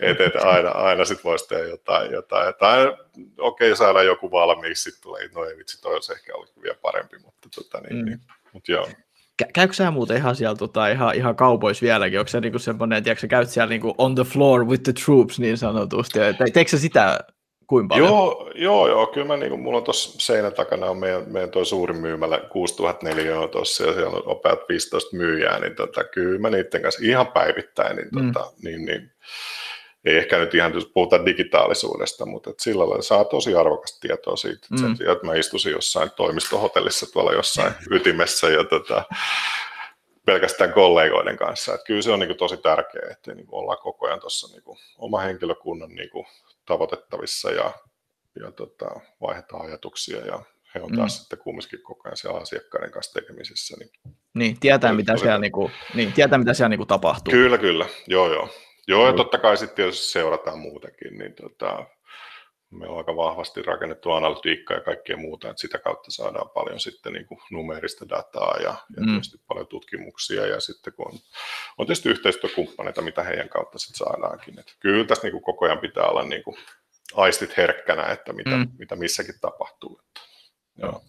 että, 0.00 0.24
että 0.24 0.48
aina, 0.48 0.70
aina 0.70 1.04
sit 1.04 1.24
voisi 1.24 1.48
tehdä 1.48 1.64
jotain, 1.64 2.12
jotain. 2.12 2.54
Tai 2.58 2.86
okei, 3.38 3.68
okay, 3.68 3.76
saadaan 3.76 4.06
joku 4.06 4.30
valmiiksi, 4.30 4.82
sitten 4.82 5.02
tulee, 5.02 5.28
no 5.34 5.44
ei 5.44 5.56
vitsi, 5.56 5.80
toi 5.80 5.94
olisi 5.94 6.12
ehkä 6.12 6.34
ollut 6.34 6.52
vielä 6.62 6.78
parempi, 6.82 7.18
mutta 7.18 7.48
tota, 7.54 7.80
niin, 7.80 7.96
mm. 7.96 8.04
niin, 8.04 8.20
mutta 8.52 8.72
joo. 8.72 8.88
Käykö 9.54 9.74
sä 9.74 9.90
muuten 9.90 10.16
ihan 10.16 10.36
siellä 10.36 10.56
tota, 10.56 10.88
ihan, 10.88 11.14
ihan 11.14 11.36
kaupoissa 11.36 11.82
vieläkin? 11.82 12.18
Onko 12.18 12.28
se 12.28 12.40
niinku 12.40 12.58
semmoinen, 12.58 12.98
että 12.98 13.20
sä 13.20 13.26
käyt 13.26 13.50
siellä 13.50 13.68
niinku 13.68 13.94
on 13.98 14.14
the 14.14 14.24
floor 14.24 14.64
with 14.64 14.82
the 14.82 14.92
troops 14.92 15.38
niin 15.38 15.58
sanotusti? 15.58 16.18
Teekö 16.52 16.70
sä 16.70 16.78
sitä 16.78 17.18
Kuinka 17.68 17.94
paljon? 17.94 18.08
Joo, 18.08 18.50
joo, 18.54 18.88
joo 18.88 19.06
kyllä 19.06 19.26
mä, 19.26 19.36
niin 19.36 19.50
kuin, 19.50 19.60
mulla 19.60 19.78
on 19.78 19.84
tuossa 19.84 20.20
seinän 20.20 20.52
takana 20.52 20.90
on 20.90 20.98
meidän, 20.98 21.24
meidän 21.26 21.50
toi 21.50 21.66
suuri 21.66 21.94
myymälä 21.94 22.38
6004 22.38 23.48
tuossa 23.48 23.84
ja 23.84 23.92
siellä 23.92 24.16
on 24.16 24.22
opeat 24.26 24.58
15 24.68 25.16
myyjää, 25.16 25.60
niin 25.60 25.76
tota, 25.76 26.04
kyllä 26.04 26.38
mä 26.38 26.50
niiden 26.50 26.82
kanssa 26.82 27.00
ihan 27.04 27.26
päivittäin, 27.26 27.96
niin, 27.96 28.08
mm. 28.12 28.32
tota, 28.32 28.52
niin, 28.62 28.84
niin 28.84 29.12
ei 30.04 30.16
ehkä 30.16 30.38
nyt 30.38 30.54
ihan 30.54 30.72
puhuta 30.94 31.26
digitaalisuudesta, 31.26 32.26
mutta 32.26 32.50
et 32.50 32.60
sillä 32.60 32.88
lailla 32.88 33.02
saa 33.02 33.24
tosi 33.24 33.54
arvokasta 33.54 34.00
tietoa 34.00 34.36
siitä, 34.36 34.66
mm. 34.70 34.78
sen 34.78 34.92
että 34.92 35.26
mä 35.26 35.34
istuisin 35.34 35.72
jossain 35.72 36.10
toimistohotellissa 36.16 37.12
tuolla 37.12 37.32
jossain 37.32 37.72
ytimessä 37.96 38.48
ja 38.48 38.64
tota, 38.64 39.04
pelkästään 40.26 40.72
kollegoiden 40.72 41.36
kanssa. 41.36 41.74
Et 41.74 41.84
kyllä 41.86 42.02
se 42.02 42.10
on 42.10 42.18
niin 42.18 42.28
kuin 42.28 42.38
tosi 42.38 42.56
tärkeää, 42.56 43.10
että 43.10 43.34
niin 43.34 43.46
kuin 43.46 43.60
ollaan 43.60 43.78
koko 43.82 44.06
ajan 44.06 44.20
tuossa 44.20 44.48
niin 44.52 44.78
oma 44.98 45.18
henkilökunnan 45.18 45.90
niin 45.90 46.10
kuin 46.10 46.26
tavoitettavissa 46.68 47.50
ja, 47.50 47.72
ja 48.40 48.52
tota, 48.52 49.00
vaihdetaan 49.20 49.66
ajatuksia 49.66 50.26
ja 50.26 50.42
he 50.74 50.80
on 50.80 50.92
taas 50.96 51.18
mm. 51.18 51.20
sitten 51.20 51.38
kumminkin 51.38 51.82
koko 51.82 52.08
ajan 52.08 52.16
siellä 52.16 52.40
asiakkaiden 52.40 52.90
kanssa 52.90 53.20
tekemisissä. 53.20 53.76
Niin, 53.78 53.90
niin 54.34 54.60
tietää, 54.60 54.92
mitä 54.92 55.16
siellä, 55.16 55.38
niin 55.38 55.52
kuin, 55.52 55.72
niin, 55.94 56.12
tietää, 56.12 56.38
mitä 56.38 56.54
siellä 56.54 56.68
niin 56.68 56.78
kuin 56.78 56.88
tapahtuu. 56.88 57.30
Kyllä, 57.30 57.58
kyllä. 57.58 57.86
Joo, 58.06 58.32
joo. 58.32 58.48
Joo, 58.88 59.06
ja 59.06 59.12
totta 59.12 59.38
kai 59.38 59.56
sitten 59.56 59.76
tietysti 59.76 60.06
seurataan 60.06 60.58
muutenkin, 60.58 61.18
niin 61.18 61.34
tota, 61.34 61.86
me 62.70 62.88
on 62.88 62.98
aika 62.98 63.16
vahvasti 63.16 63.62
rakennettu 63.62 64.10
analytiikkaa 64.10 64.76
ja 64.76 64.82
kaikkea 64.82 65.16
muuta, 65.16 65.50
että 65.50 65.60
sitä 65.60 65.78
kautta 65.78 66.10
saadaan 66.10 66.50
paljon 66.50 66.80
sitten 66.80 67.12
niin 67.12 67.26
kuin 67.26 67.40
numerista 67.50 68.08
dataa 68.08 68.56
ja, 68.56 68.74
ja 68.96 69.02
mm. 69.02 69.06
tietysti 69.06 69.40
paljon 69.48 69.66
tutkimuksia 69.66 70.46
ja 70.46 70.60
sitten 70.60 70.92
kun 70.92 71.06
on, 71.06 71.18
on 71.78 71.86
tietysti 71.86 72.08
yhteistyökumppaneita, 72.08 73.02
mitä 73.02 73.22
heidän 73.22 73.48
kautta 73.48 73.78
sitten 73.78 73.98
saadaankin. 73.98 74.58
Että 74.58 74.72
kyllä 74.80 75.04
tässä 75.04 75.26
niin 75.26 75.32
kuin 75.32 75.44
koko 75.44 75.64
ajan 75.64 75.78
pitää 75.78 76.04
olla 76.04 76.22
niin 76.22 76.42
kuin 76.42 76.56
aistit 77.14 77.56
herkkänä, 77.56 78.06
että 78.06 78.32
mitä, 78.32 78.56
mm. 78.56 78.68
mitä 78.78 78.96
missäkin 78.96 79.40
tapahtuu. 79.40 80.00
Että, 80.06 80.20
joo. 80.78 81.02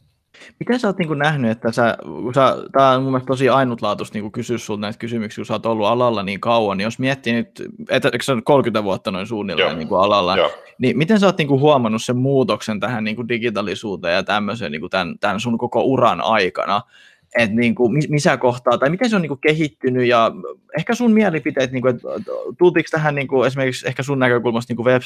Miten 0.60 0.80
sä 0.80 0.88
oot 0.88 0.98
niin 0.98 1.20
nähnyt, 1.20 1.52
että 1.52 1.72
sä, 1.72 1.98
kun 2.04 2.34
sä, 2.34 2.56
tää 2.72 2.90
on 2.90 3.04
mun 3.04 3.12
mielestä 3.12 3.28
tosi 3.28 3.50
ainutlaatuista 3.50 4.18
niin 4.18 4.32
kysyä 4.32 4.58
sulta 4.58 4.82
näitä 4.82 5.00
kysymyksiä, 5.00 5.42
kun 5.42 5.46
sä 5.46 5.54
oot 5.54 5.66
ollut 5.66 5.88
alalla 5.88 6.24
niin 6.24 6.40
kauan, 6.40 6.78
niin 6.78 6.84
jos 6.84 7.00
miettii 7.00 7.34
nyt, 7.34 7.64
että 7.90 8.10
eikö 8.14 8.24
sä 8.24 8.38
30 8.44 8.84
vuotta 8.84 9.12
noin 9.12 9.28
suunnilleen 9.28 9.78
niin 9.78 9.88
kuin 9.88 10.02
alalla, 10.02 10.38
Joo. 10.38 10.52
niin 10.78 10.98
miten 10.98 11.20
sä 11.20 11.26
oot 11.26 11.38
niin 11.38 11.48
kuin 11.48 11.62
huomannut 11.62 12.04
sen 12.04 12.18
muutoksen 12.18 12.80
tähän 12.80 13.04
niin 13.04 13.16
kuin 13.16 13.30
digitaalisuuteen 13.30 14.16
ja 14.16 14.24
tämmöiseen 14.24 14.72
niin 14.72 14.82
kuin 14.82 14.90
tämän, 14.90 15.20
tämän 15.20 15.40
sun 15.40 15.58
koko 15.58 15.84
uran 15.84 16.22
aikana, 16.22 16.82
että 17.38 17.56
niin 17.56 17.76
kuin, 17.76 17.92
missä 18.10 18.38
kohtaa, 18.38 18.78
tai 18.78 18.90
miten 18.90 19.10
se 19.10 19.16
on 19.16 19.22
niin 19.22 19.30
kuin 19.30 19.42
kehittynyt, 19.42 20.08
ja 20.08 20.32
ehkä 20.78 20.96
sun 20.96 21.12
mielipiteet, 21.12 21.72
niin 21.72 21.82
kuin, 21.82 21.96
että 21.96 22.08
tultiinko 22.58 22.88
tähän 22.92 23.16
niin 23.16 23.28
kuin, 23.28 23.48
esimerkiksi 23.48 23.88
ehkä 23.88 24.04
sun 24.04 24.20
näkökulmasta 24.20 24.74
niin 24.74 25.02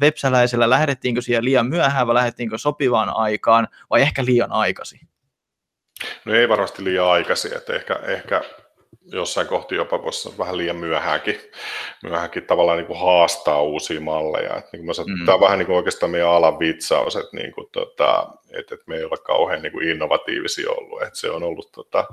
websäläisellä, 0.00 0.70
lähdettiinkö 0.70 1.20
siihen 1.20 1.44
liian 1.44 1.66
myöhään, 1.66 2.06
vai 2.06 2.14
lähdettiinkö 2.14 2.58
sopivaan 2.58 3.16
aikaan, 3.16 3.68
vai 3.90 4.02
ehkä 4.02 4.24
liian 4.24 4.52
aikaisin? 4.52 5.00
No 6.24 6.34
ei 6.34 6.48
varmasti 6.48 6.84
liian 6.84 7.06
aikaisin, 7.06 7.56
että 7.56 7.72
ehkä, 7.72 7.94
ehkä 7.94 8.42
jossain 9.12 9.46
kohti 9.46 9.74
jopa 9.74 10.02
voisi 10.02 10.38
vähän 10.38 10.56
liian 10.56 10.76
myöhäänkin, 10.76 11.40
myöhäänkin 12.02 12.42
tavallaan 12.42 12.78
niin 12.78 12.86
kuin 12.86 13.00
haastaa 13.00 13.62
uusia 13.62 14.00
malleja. 14.00 14.56
Et 14.56 14.64
niin 14.72 14.80
kuin 14.80 14.86
mä 14.86 14.92
sanon, 14.92 15.18
mm. 15.18 15.24
Tämä 15.24 15.34
on 15.34 15.40
vähän 15.40 15.58
niin 15.58 15.66
kuin 15.66 15.76
oikeastaan 15.76 16.10
meidän 16.10 16.28
alan 16.28 16.58
vitsaus, 16.58 17.16
että, 17.16 17.36
niin 17.36 17.52
kuin, 17.52 17.66
tota, 17.72 18.26
että, 18.58 18.74
että 18.74 18.84
me 18.86 18.96
ei 18.96 19.04
ole 19.04 19.18
kauhean 19.18 19.62
niin 19.62 19.72
kuin 19.72 19.88
innovatiivisia 19.88 20.70
ollut. 20.70 21.02
Että 21.02 21.18
se 21.18 21.30
on 21.30 21.42
ollut 21.42 21.72
tota, 21.72 22.04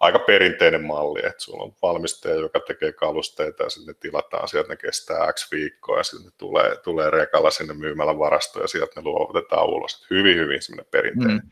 aika 0.00 0.18
perinteinen 0.18 0.84
malli, 0.84 1.20
että 1.20 1.42
sulla 1.42 1.64
on 1.64 1.74
valmistaja, 1.82 2.34
joka 2.34 2.60
tekee 2.60 2.92
kalusteita 2.92 3.62
ja 3.62 3.70
sitten 3.70 3.94
ne 3.94 3.98
tilataan 4.00 4.48
sieltä, 4.48 4.68
ne 4.68 4.76
kestää 4.76 5.32
X 5.32 5.52
viikkoa 5.52 5.98
ja 5.98 6.02
sitten 6.04 6.26
ne 6.26 6.32
tulee, 6.38 6.76
tulee 6.76 7.10
rekalla 7.10 7.50
sinne 7.50 7.74
myymällä 7.74 8.18
varastoon 8.18 8.64
ja 8.64 8.68
sieltä 8.68 9.00
ne 9.00 9.02
luovutetaan 9.04 9.66
ulos. 9.66 9.94
Että 9.94 10.06
hyvin, 10.10 10.36
hyvin 10.36 10.62
semmoinen 10.62 10.90
perinteinen. 10.90 11.36
Mm. 11.36 11.50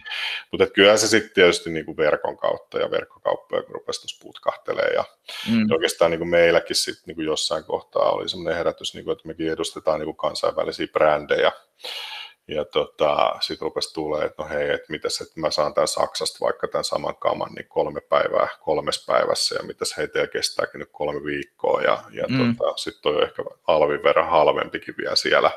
Mutta 0.50 0.66
kyllä 0.66 0.96
se 0.96 1.08
sitten 1.08 1.34
tietysti 1.34 1.70
niin 1.70 1.84
kuin 1.84 1.96
verkon 1.96 2.36
kautta 2.36 2.78
ja 2.78 2.90
verkkokauppoja, 2.90 3.62
kun 3.62 3.74
rupesi 3.74 4.00
tuossa 4.00 4.22
puutkahtelee 4.22 4.90
ja 4.94 5.04
mm. 5.50 5.70
oikeastaan 5.72 6.10
niin 6.10 6.18
kuin 6.18 6.28
meilläkin 6.28 6.76
sitten 6.76 7.02
niin 7.06 7.16
kuin 7.16 7.26
jossain 7.26 7.64
kohtaa 7.64 8.10
oli 8.10 8.28
semmoinen 8.28 8.56
herätys, 8.56 8.94
niin 8.94 9.04
kuin, 9.04 9.12
että 9.12 9.28
mekin 9.28 9.52
edustetaan 9.52 10.00
niin 10.00 10.06
kuin 10.06 10.16
kansainvälisiä 10.16 10.86
brändejä 10.86 11.52
ja 12.48 12.64
tota, 12.64 13.36
sitten 13.40 13.66
rupesi 13.66 13.94
tulee, 13.94 14.24
että 14.24 14.42
no 14.42 14.48
hei, 14.48 14.70
että 14.70 14.86
mitäs, 14.88 15.20
että 15.20 15.40
mä 15.40 15.50
saan 15.50 15.74
tämän 15.74 15.88
Saksasta 15.88 16.38
vaikka 16.40 16.68
tämän 16.68 16.84
saman 16.84 17.16
kaman 17.16 17.52
niin 17.52 17.68
kolme 17.68 18.00
päivää 18.00 18.48
kolmes 18.60 19.06
päivässä 19.06 19.54
ja 19.54 19.62
mitäs 19.62 19.96
heitä 19.96 20.26
kestääkin 20.26 20.78
nyt 20.78 20.88
kolme 20.92 21.24
viikkoa 21.24 21.82
ja, 21.82 22.02
ja 22.10 22.24
mm. 22.28 22.56
tota, 22.56 22.76
sitten 22.76 23.12
on 23.12 23.22
ehkä 23.22 23.42
alvin 23.66 24.02
verran 24.02 24.30
halvempikin 24.30 24.94
vielä 24.98 25.16
siellä. 25.16 25.50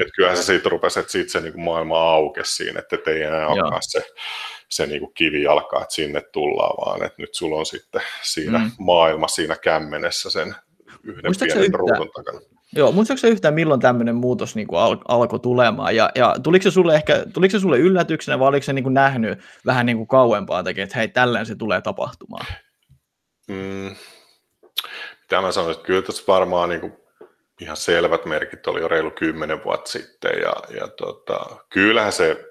Että 0.00 0.12
kyllähän 0.16 0.36
se 0.36 0.42
siitä 0.42 0.68
rupesi, 0.68 1.00
että 1.00 1.12
siitä 1.12 1.32
se 1.32 1.40
niin 1.40 1.52
kuin 1.52 1.64
maailma 1.64 2.12
aukesi 2.14 2.54
siinä, 2.54 2.82
että 2.92 3.10
ei 3.10 3.22
enää 3.22 3.48
olekaan 3.48 3.82
se, 3.82 4.06
se 4.68 4.86
niin 4.86 5.00
kuin 5.00 5.14
kivijalka, 5.14 5.82
että 5.82 5.94
sinne 5.94 6.20
tullaan, 6.20 6.76
vaan 6.86 7.06
että 7.06 7.22
nyt 7.22 7.34
sulla 7.34 7.58
on 7.58 7.66
sitten 7.66 8.02
siinä 8.22 8.58
mm. 8.58 8.70
maailma 8.78 9.28
siinä 9.28 9.56
kämmenessä 9.56 10.30
sen 10.30 10.54
yhden 11.02 11.24
Muistatko 11.24 11.54
pienen 11.54 11.74
ruudun 11.74 12.10
takana. 12.16 12.53
Joo, 12.76 12.92
muistatko 12.92 13.26
yhtään 13.26 13.54
milloin 13.54 13.80
tämmöinen 13.80 14.14
muutos 14.14 14.56
niin 14.56 14.66
kuin 14.66 14.80
al- 14.80 15.04
alkoi 15.08 15.40
tulemaan, 15.40 15.96
ja, 15.96 16.10
ja 16.14 16.34
tuliko, 16.42 16.62
se 16.62 16.70
sulle 16.70 16.94
ehkä, 16.94 17.24
tuliko 17.32 17.52
se 17.52 17.60
sulle 17.60 17.78
yllätyksenä, 17.78 18.38
vai 18.38 18.48
oliko 18.48 18.64
se 18.64 18.72
niin 18.72 18.82
kuin 18.82 18.94
nähnyt 18.94 19.38
vähän 19.66 19.86
niin 19.86 19.96
kuin 19.96 20.08
kauempaa 20.08 20.62
tekee, 20.62 20.84
että 20.84 20.98
hei, 20.98 21.08
tällään 21.08 21.46
se 21.46 21.54
tulee 21.54 21.80
tapahtumaan? 21.80 22.46
Mm, 23.48 23.96
mitä 25.20 25.40
mä 25.40 25.52
sanoin, 25.52 25.72
että 25.72 25.86
kyllä 25.86 26.02
tässä 26.02 26.24
varmaan 26.28 26.68
niin 26.68 26.80
kuin 26.80 26.92
ihan 27.60 27.76
selvät 27.76 28.24
merkit 28.24 28.66
oli 28.66 28.80
jo 28.80 28.88
reilu 28.88 29.10
kymmenen 29.10 29.64
vuotta 29.64 29.90
sitten, 29.90 30.40
ja, 30.40 30.52
ja 30.80 30.88
tota, 30.88 31.56
kyllähän 31.70 32.12
se, 32.12 32.44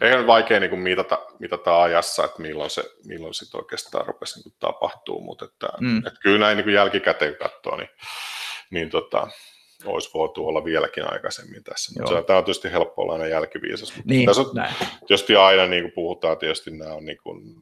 eikä 0.00 0.16
nyt 0.16 0.26
vaikea 0.26 0.60
niin 0.60 0.70
kuin 0.70 0.80
mitata, 0.80 1.18
mitata 1.38 1.82
ajassa, 1.82 2.24
että 2.24 2.42
milloin 2.42 2.70
se, 2.70 2.84
milloin 3.04 3.34
sit 3.34 3.54
oikeastaan 3.54 4.06
rupesi 4.06 4.40
niin 4.40 4.56
tapahtuu, 4.60 5.20
mutta 5.20 5.44
että, 5.44 5.68
mm. 5.80 5.98
että 5.98 6.20
kyllä 6.22 6.38
näin 6.38 6.56
niin 6.56 6.64
kuin 6.64 6.74
jälkikäteen 6.74 7.36
katsoo, 7.36 7.76
niin, 7.76 7.88
niin 8.70 8.90
tota, 8.90 9.28
olisi 9.84 10.10
voitu 10.14 10.48
olla 10.48 10.64
vieläkin 10.64 11.12
aikaisemmin 11.12 11.64
tässä. 11.64 12.00
Mutta 12.00 12.16
se, 12.16 12.26
tämä 12.26 12.38
on 12.38 12.44
tietysti 12.44 12.72
helppo 12.72 13.02
olla 13.02 13.12
aina 13.12 13.26
jälkiviisas. 13.26 13.92
Niin, 14.04 14.26
tässä 14.26 14.42
on, 14.42 14.48
tietysti 15.06 15.36
aina 15.36 15.66
niin 15.66 15.82
kuin 15.82 15.92
puhutaan, 15.92 16.38
tietysti 16.38 16.70
nämä 16.70 16.94
on 16.94 17.04
niin 17.04 17.18
kuin 17.22 17.54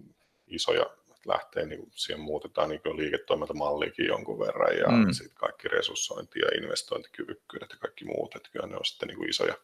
isoja 0.46 0.86
lähtee, 1.26 1.66
niin 1.66 1.86
siihen 1.90 2.20
muutetaan 2.20 2.68
niin 2.68 2.80
kuin 2.80 2.96
liiketoimintamalliikin 2.96 4.06
jonkun 4.06 4.38
verran 4.38 4.78
ja 4.78 4.88
mm. 4.88 5.12
sitten 5.12 5.36
kaikki 5.36 5.68
resurssointi 5.68 6.38
ja 6.38 6.48
investointikyvykkyydet 6.62 7.70
ja 7.70 7.76
kaikki 7.76 8.04
muut, 8.04 8.36
että 8.36 8.48
kyllä 8.52 8.66
ne 8.66 8.76
on 8.76 8.84
sitten 8.84 9.08
niin 9.08 9.16
kuin 9.18 9.30
isoja, 9.30 9.54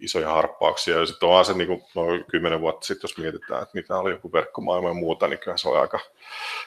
isoja 0.00 0.28
harppauksia. 0.28 0.98
Ja 0.98 1.06
sitten 1.06 1.28
on 1.28 1.44
se 1.44 1.52
niin 1.52 1.68
kuin, 1.68 1.82
noin 1.94 2.24
kymmenen 2.24 2.60
vuotta 2.60 2.86
sitten, 2.86 3.08
jos 3.08 3.18
mietitään, 3.18 3.62
että 3.62 3.74
mitä 3.74 3.96
oli 3.96 4.10
joku 4.10 4.32
verkkomaailma 4.32 4.88
ja 4.88 4.94
muuta, 4.94 5.28
niin 5.28 5.38
kyllä 5.38 5.56
se 5.56 5.68
oli 5.68 5.78
aika, 5.78 6.00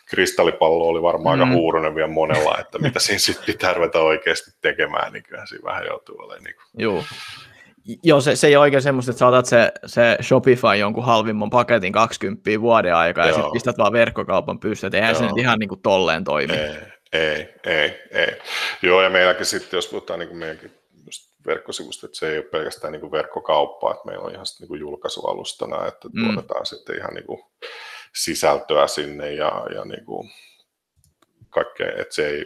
kristallipallo 0.05 0.87
oli 0.87 1.01
varmaan 1.01 1.39
mm. 1.39 1.43
aika 1.43 1.53
huurunen 1.53 1.95
vielä 1.95 2.07
monella, 2.07 2.57
että 2.59 2.79
mitä 2.79 2.99
siinä 2.99 3.19
sitten 3.19 3.45
pitää 3.45 3.73
ruveta 3.73 3.99
oikeasti 3.99 4.51
tekemään, 4.61 5.13
niin 5.13 5.23
kyllä 5.23 5.45
siinä 5.45 5.63
vähän 5.63 5.85
joutuu 5.85 6.15
olemaan. 6.19 6.43
Niin 6.43 6.55
kuin. 6.55 6.65
Joo. 6.77 7.03
Joo, 8.03 8.21
se, 8.21 8.35
se 8.35 8.47
ei 8.47 8.55
ole 8.55 8.61
oikein 8.61 8.83
semmoista, 8.83 9.11
että 9.11 9.19
sä 9.19 9.27
otat 9.27 9.45
se, 9.45 9.71
se 9.85 10.17
Shopify 10.21 10.75
jonkun 10.79 11.05
halvimman 11.05 11.49
paketin 11.49 11.93
20 11.93 12.61
vuoden 12.61 12.95
aikaa 12.95 13.25
ja 13.25 13.33
sitten 13.33 13.51
pistät 13.51 13.77
vaan 13.77 13.93
verkkokaupan 13.93 14.59
pystyyn, 14.59 14.95
eihän 14.95 15.09
Joo. 15.09 15.19
se 15.19 15.25
nyt 15.25 15.37
ihan 15.37 15.59
niin 15.59 15.69
kuin 15.69 15.81
tolleen 15.81 16.23
toimi. 16.23 16.53
Ei, 16.53 16.75
ei, 17.13 17.53
ei, 17.63 18.01
ei. 18.11 18.41
Joo, 18.81 19.01
ja 19.01 19.09
meilläkin 19.09 19.45
sitten, 19.45 19.77
jos 19.77 19.87
puhutaan 19.87 20.19
niin 20.19 20.29
kuin 20.29 20.37
meidänkin 20.37 20.79
verkkosivusta, 21.45 22.05
että 22.05 22.19
se 22.19 22.31
ei 22.31 22.37
ole 22.37 22.45
pelkästään 22.45 22.91
niin 22.91 23.01
kuin 23.01 23.11
verkkokauppaa, 23.11 23.91
että 23.91 24.05
meillä 24.05 24.25
on 24.25 24.33
ihan 24.33 24.45
sitten 24.45 24.63
niin 24.63 24.67
kuin 24.67 24.79
julkaisualustana, 24.79 25.87
että 25.87 26.09
mm. 26.13 26.25
tuotetaan 26.25 26.65
sitten 26.65 26.97
ihan 26.97 27.13
niin 27.13 27.25
kuin 27.25 27.41
sisältöä 28.15 28.87
sinne 28.87 29.33
ja, 29.33 29.65
ja 29.75 29.85
niin 29.85 30.05
kuin 30.05 30.31
kaikkea, 31.49 31.91
että 31.97 32.15
se 32.15 32.27
ei 32.27 32.45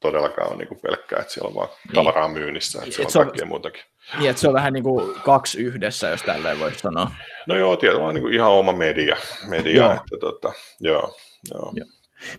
todellakaan 0.00 0.48
ole 0.48 0.58
niin 0.58 0.68
kuin 0.68 0.80
pelkkää, 0.80 1.20
että 1.20 1.32
siellä 1.32 1.48
on 1.48 1.54
vaan 1.54 1.68
niin. 1.68 1.94
tavaraa 1.94 2.28
myynnissä, 2.28 2.78
että 2.78 2.94
siellä 2.94 3.20
on 3.20 3.26
kaikkea 3.26 3.46
muutakin. 3.46 3.82
Niin, 4.18 4.30
että 4.30 4.40
se 4.40 4.48
on 4.48 4.54
vähän 4.54 4.72
niin 4.72 4.84
kuin 4.84 5.14
kaksi 5.24 5.58
yhdessä, 5.58 6.08
jos 6.08 6.22
tälleen 6.22 6.60
voisi 6.60 6.78
sanoa. 6.78 7.10
No 7.46 7.56
joo, 7.56 7.76
tietysti 7.76 8.02
on 8.02 8.14
niin 8.14 8.22
kuin 8.22 8.34
ihan 8.34 8.50
oma 8.50 8.72
media, 8.72 9.16
media 9.48 9.76
joo. 9.76 9.92
että 9.92 10.16
tota, 10.20 10.52
joo, 10.80 11.16
joo. 11.54 11.72
joo. 11.76 11.86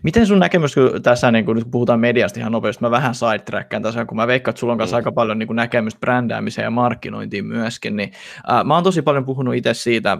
Miten 0.02 0.26
sun 0.26 0.38
näkemys, 0.38 0.74
kun 0.74 1.02
tässä 1.02 1.30
niin 1.30 1.44
kun 1.44 1.56
nyt 1.56 1.70
puhutaan 1.70 2.00
mediasta 2.00 2.40
ihan 2.40 2.52
nopeasti, 2.52 2.84
mä 2.84 2.90
vähän 2.90 3.14
sidetrackkaan 3.14 3.82
tässä, 3.82 4.04
kun 4.04 4.16
mä 4.16 4.26
veikkaan, 4.26 4.52
että 4.52 4.60
sulla 4.60 4.72
on 4.72 4.78
kanssa 4.78 4.96
mm. 4.96 4.98
aika 4.98 5.12
paljon 5.12 5.38
niin 5.38 5.56
näkemystä 5.56 6.00
brändäämiseen 6.00 6.64
ja 6.64 6.70
markkinointiin 6.70 7.46
myöskin, 7.46 7.96
niin 7.96 8.12
äh, 8.50 8.64
mä 8.64 8.74
oon 8.74 8.84
tosi 8.84 9.02
paljon 9.02 9.24
puhunut 9.24 9.54
itse 9.54 9.74
siitä, 9.74 10.18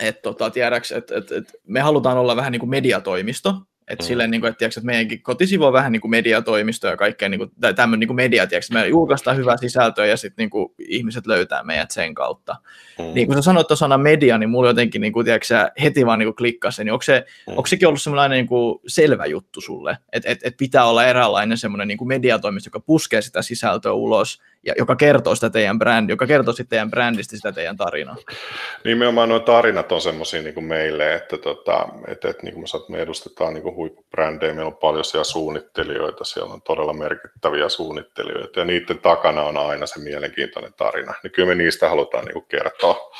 että 0.00 0.22
tota, 0.22 0.50
tiedäks, 0.50 0.92
että, 0.92 1.18
että, 1.18 1.36
että 1.36 1.52
me 1.66 1.80
halutaan 1.80 2.18
olla 2.18 2.36
vähän 2.36 2.52
niin 2.52 2.60
kuin 2.60 2.70
mediatoimisto, 2.70 3.54
et 3.88 3.98
mm. 3.98 4.04
silleen, 4.04 4.30
niin 4.30 4.40
kuin, 4.40 4.48
että, 4.48 4.58
tiiäks, 4.58 4.76
että 4.76 4.86
meidänkin 4.86 5.22
kotisivu 5.22 5.64
on 5.64 5.72
vähän 5.72 5.92
niin 5.92 6.00
kuin 6.00 6.10
mediatoimisto 6.10 6.86
ja 6.86 6.96
kaikkea 6.96 7.28
niin 7.28 7.38
kuin, 7.38 7.50
tämmöinen 7.76 8.00
niin 8.00 8.08
kuin 8.08 8.16
media, 8.16 8.46
tiiäks, 8.46 8.70
me 8.70 8.88
julkaistaan 8.88 9.36
hyvää 9.36 9.56
sisältöä 9.56 10.06
ja 10.06 10.16
sitten 10.16 10.42
niin 10.42 10.50
kuin, 10.50 10.74
ihmiset 10.78 11.26
löytää 11.26 11.62
meidät 11.62 11.90
sen 11.90 12.14
kautta. 12.14 12.56
Mm. 12.98 13.04
Niin 13.14 13.26
kun 13.26 13.36
sä 13.36 13.42
sanoit 13.42 13.66
tuossa 13.66 13.84
sana 13.84 13.98
media, 13.98 14.38
niin 14.38 14.50
mulla 14.50 14.70
jotenkin 14.70 15.00
niin 15.00 15.12
kuin, 15.12 15.24
tiiäks, 15.24 15.48
heti 15.82 16.06
vaan 16.06 16.18
niin 16.18 16.26
kuin 16.26 16.36
klikkasi, 16.36 16.84
niin 16.84 16.92
onko, 16.92 17.02
se, 17.02 17.24
mm. 17.46 17.50
onko 17.50 17.66
sekin 17.66 17.88
ollut 17.88 18.02
sellainen 18.02 18.36
niin 18.36 18.46
kuin 18.46 18.80
selvä 18.86 19.26
juttu 19.26 19.60
sulle, 19.60 19.98
että 20.12 20.28
et, 20.30 20.38
et 20.44 20.56
pitää 20.56 20.84
olla 20.84 21.06
eräänlainen 21.06 21.58
semmoinen 21.58 21.88
niin 21.88 21.98
kuin 21.98 22.08
mediatoimisto, 22.08 22.66
joka 22.66 22.80
puskee 22.80 23.22
sitä 23.22 23.42
sisältöä 23.42 23.92
ulos 23.92 24.40
ja 24.66 24.74
joka 24.78 24.96
kertoo 24.96 25.34
sitä 25.34 25.50
teidän 25.50 25.78
brändi, 25.78 26.12
joka 26.12 26.26
kertoo 26.26 26.54
sitten 26.54 26.68
teidän 26.68 26.90
brändistä 26.90 27.36
sitä 27.36 27.52
teidän 27.52 27.76
tarinaa. 27.76 28.16
Nimenomaan 28.84 29.28
nuo 29.28 29.40
tarinat 29.40 29.92
on 29.92 30.00
semmoisia 30.00 30.42
niin 30.42 30.64
meille, 30.64 31.14
että, 31.14 31.38
tota, 31.38 31.88
että, 32.08 32.28
että 32.28 32.42
niin 32.42 32.54
kuin 32.54 32.68
sanoin, 32.68 32.92
me 32.92 32.98
edustetaan 32.98 33.54
niin 33.54 33.62
kuin 33.62 33.74
huippubrändejä, 33.74 34.54
meillä 34.54 34.68
on 34.68 34.76
paljon 34.76 35.04
siellä 35.04 35.24
suunnittelijoita, 35.24 36.24
siellä 36.24 36.54
on 36.54 36.62
todella 36.62 36.92
merkittäviä 36.92 37.68
suunnittelijoita 37.68 38.60
ja 38.60 38.64
niiden 38.64 38.98
takana 38.98 39.42
on 39.42 39.56
aina 39.56 39.86
se 39.86 40.00
mielenkiintoinen 40.00 40.74
tarina. 40.74 41.14
Niin 41.22 41.32
kyllä 41.32 41.48
me 41.48 41.54
niistä 41.54 41.88
halutaan 41.88 42.24
niin 42.24 42.32
kuin 42.32 42.46
kertoa, 42.48 43.12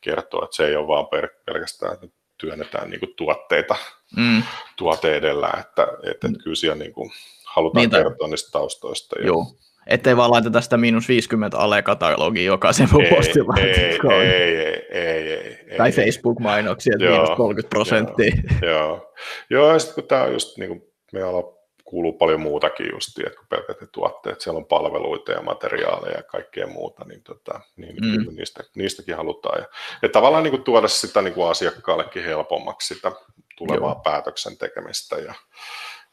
kertoa, 0.00 0.44
että 0.44 0.56
se 0.56 0.66
ei 0.66 0.76
ole 0.76 0.86
vaan 0.86 1.06
pelkästään, 1.46 1.92
että 1.92 2.06
työnnetään 2.38 2.90
niin 2.90 3.00
kuin 3.00 3.14
tuotteita 3.16 3.76
mm. 4.16 4.42
tuote 4.76 5.16
edellä, 5.16 5.48
että, 5.60 5.82
että, 5.82 6.26
että 6.26 6.42
kyllä 6.44 6.56
siellä 6.56 6.76
niin 6.76 6.92
kuin 6.92 7.10
halutaan 7.44 7.80
niin, 7.80 7.90
kertoa 7.90 8.28
niistä 8.28 8.50
taustoista. 8.52 9.18
Ja, 9.18 9.26
Joo 9.26 9.46
Ettei 9.86 10.16
vaan 10.16 10.30
laiteta 10.30 10.60
sitä 10.60 10.76
miinus 10.76 11.08
50 11.08 11.58
ale-katalogia 11.58 12.44
jokaisen 12.44 12.88
postilla. 13.10 13.54
Ei, 13.58 13.64
ei, 13.66 13.98
ei, 14.10 14.78
ei, 14.90 15.32
ei, 15.68 15.76
Tai 15.76 15.92
Facebook-mainoksia, 15.92 16.92
että 16.94 17.10
miinus 17.10 17.30
30 17.36 17.68
prosenttia. 17.68 18.32
Joo, 18.62 18.72
joo. 18.72 19.14
joo 19.50 19.72
ja 19.72 19.78
sitten 19.78 19.94
kun 19.94 20.08
tämä 20.08 20.22
on 20.22 20.32
just, 20.32 20.58
niin 20.58 20.68
kuin 20.68 20.82
me 21.12 21.22
ala 21.22 21.60
kuuluu 21.90 22.12
paljon 22.12 22.40
muutakin 22.40 22.88
just, 22.92 23.18
että 23.18 23.38
kun 23.38 23.46
pelkät 23.48 23.92
tuotteet, 23.92 24.40
siellä 24.40 24.58
on 24.58 24.66
palveluita 24.66 25.32
ja 25.32 25.42
materiaaleja 25.42 26.16
ja 26.16 26.22
kaikkea 26.22 26.66
muuta, 26.66 27.04
niin, 27.04 27.22
tota, 27.22 27.60
niin 27.76 27.96
mm. 28.00 28.36
niistä, 28.36 28.64
niistäkin 28.76 29.16
halutaan. 29.16 29.60
Ja, 29.60 29.66
ja 30.02 30.08
tavallaan 30.08 30.44
niin 30.44 30.50
kuin 30.50 30.64
tuoda 30.64 30.88
sitä 30.88 31.22
niin 31.22 31.34
kuin 31.34 31.50
asiakkaallekin 31.50 32.24
helpommaksi 32.24 32.94
sitä 32.94 33.12
tulevaa 33.56 33.92
Joo. 33.92 34.00
päätöksen 34.04 34.58
tekemistä 34.58 35.16
ja, 35.16 35.34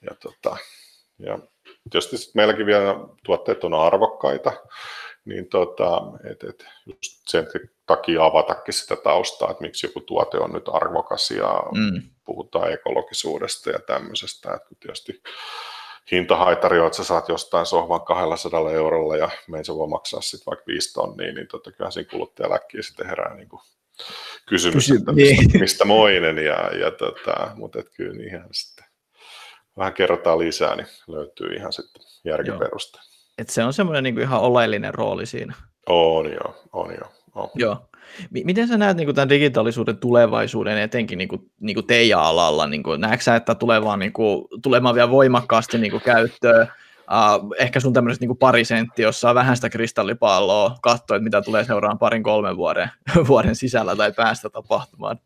ja, 0.02 0.16
tota, 0.22 0.58
ja 1.20 1.40
tietysti 1.90 2.18
sit 2.18 2.36
meilläkin 2.36 2.66
vielä 2.66 2.96
tuotteet 3.26 3.64
on 3.64 3.74
arvokkaita, 3.74 4.52
niin 5.26 5.50
tota, 5.50 6.02
et, 6.32 6.44
et 6.44 6.66
just 6.86 7.22
sen 7.28 7.48
takia 7.86 8.26
avatakin 8.26 8.74
sitä 8.74 8.96
taustaa, 8.96 9.52
että 9.52 9.62
miksi 9.62 9.88
joku 9.88 10.02
tuote 10.02 10.38
on 10.38 10.54
nyt 10.54 10.70
arvokas 10.72 11.32
ja 11.32 11.64
mm. 11.76 12.02
puhutaan 12.26 12.72
ekologisuudesta 12.72 13.70
ja 13.70 13.80
tämmöisestä, 13.80 14.54
että 14.54 14.76
tietysti 14.80 15.22
hintahaitari 16.12 16.80
on, 16.80 16.88
että 16.88 16.98
sä 16.98 17.04
saat 17.04 17.30
jostain 17.30 17.66
sohvan 17.66 18.02
200 18.02 18.72
eurolla 18.72 19.18
ja 19.18 19.30
meidän 19.48 19.66
se 19.66 19.76
voi 19.76 19.88
maksaa 19.88 20.22
sitten 20.22 20.46
vaikka 20.46 20.64
5 20.68 20.94
tonnia, 20.94 21.34
niin 21.34 21.48
totta 21.48 21.72
kai 21.72 21.92
siinä 21.92 22.10
kuluttajaläkkiä 22.10 22.82
sitten 22.82 23.08
herää 23.08 23.36
niin 23.36 23.50
kuin 23.50 23.62
kysymys, 24.46 24.74
Kysy, 24.74 24.96
että 24.96 25.12
mistä, 25.12 25.42
niin. 25.42 25.60
mistä 25.60 25.86
moinen, 25.86 26.38
ja, 26.38 26.78
ja 26.78 26.92
tota, 26.92 27.52
mutta 27.56 27.84
kyllä 27.84 28.18
niinhän 28.18 28.48
sitten 28.52 28.77
vähän 29.78 29.94
kerrotaan 29.94 30.40
lisää, 30.40 30.76
niin 30.76 30.88
löytyy 31.08 31.54
ihan 31.54 31.74
sitten 31.74 32.04
järkiperuste. 32.26 33.00
Et 33.38 33.50
se 33.50 33.64
on 33.64 33.74
semmoinen 33.74 34.04
niin 34.04 34.20
ihan 34.20 34.42
oleellinen 34.42 34.94
rooli 34.94 35.26
siinä. 35.26 35.54
On 35.90 36.32
joo, 36.32 36.56
on 36.74 36.94
joo. 36.94 37.12
On. 37.36 37.50
Joo. 37.56 37.90
Miten 38.30 38.68
sä 38.68 38.78
näet 38.78 38.98
niin 38.98 39.08
kuin, 39.08 39.16
tämän 39.16 39.30
digitaalisuuden 39.30 39.98
tulevaisuuden 39.98 40.78
etenkin 40.78 41.18
niin 41.18 41.28
kuin, 41.28 41.52
niin 41.60 41.76
kuin 41.76 41.88
teidän 41.88 42.20
alalla? 42.20 42.68
Niin 42.68 42.84
kuin, 42.84 43.02
näetkö 43.02 43.24
sä, 43.24 43.36
että 43.36 43.56
tulee 43.56 43.84
vaan, 43.84 44.00
niin 44.00 44.14
kuin, 44.14 44.48
tulemaan 44.64 44.96
vielä 44.96 45.12
voimakkaasti 45.12 45.78
niin 45.78 45.92
kuin, 45.92 46.04
käyttöön? 46.04 46.68
Uh, 47.12 47.56
ehkä 47.60 47.80
sun 47.80 47.94
tämmöiset 47.94 48.22
niin 48.22 48.38
pari 48.38 48.66
sentti, 48.66 49.02
jossa 49.02 49.30
on 49.30 49.36
vähän 49.36 49.56
sitä 49.56 49.70
kristallipalloa, 49.70 50.76
katsoa, 50.82 51.18
että 51.18 51.24
mitä 51.24 51.42
tulee 51.42 51.64
seuraamaan 51.64 52.00
parin 52.00 52.24
kolmen 52.24 52.58
vuoden, 52.58 52.90
vuoden 53.28 53.56
sisällä 53.56 53.96
tai 53.96 54.12
päästä 54.12 54.50
tapahtumaan. 54.50 55.20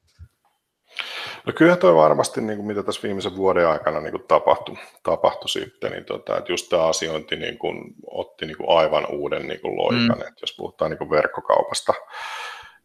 No 1.45 1.54
kyllä 1.54 1.75
toi 1.75 1.95
varmasti, 1.95 2.41
niin 2.41 2.58
kuin 2.58 2.67
mitä 2.67 2.84
tässä 2.84 3.01
viimeisen 3.04 3.36
vuoden 3.36 3.67
aikana 3.67 3.99
niin 3.99 4.12
kuin 4.12 4.23
tapahtui, 4.27 4.75
tapahtui 5.04 5.49
sitten, 5.49 5.91
niin 5.91 6.06
tota, 6.06 6.38
että 6.38 6.51
just 6.51 6.69
tämä 6.69 6.88
asiointi 6.88 7.36
niin 7.36 7.58
kuin, 7.58 7.95
otti 8.08 8.45
niin 8.45 8.58
kuin 8.58 8.77
aivan 8.77 9.06
uuden 9.12 9.47
niin 9.47 9.62
kuin 9.62 9.77
loikan, 9.77 10.17
mm. 10.17 10.21
että 10.21 10.41
jos 10.41 10.56
puhutaan 10.58 10.91
niin 10.91 10.97
kuin 10.97 11.10
verkkokaupasta, 11.10 11.93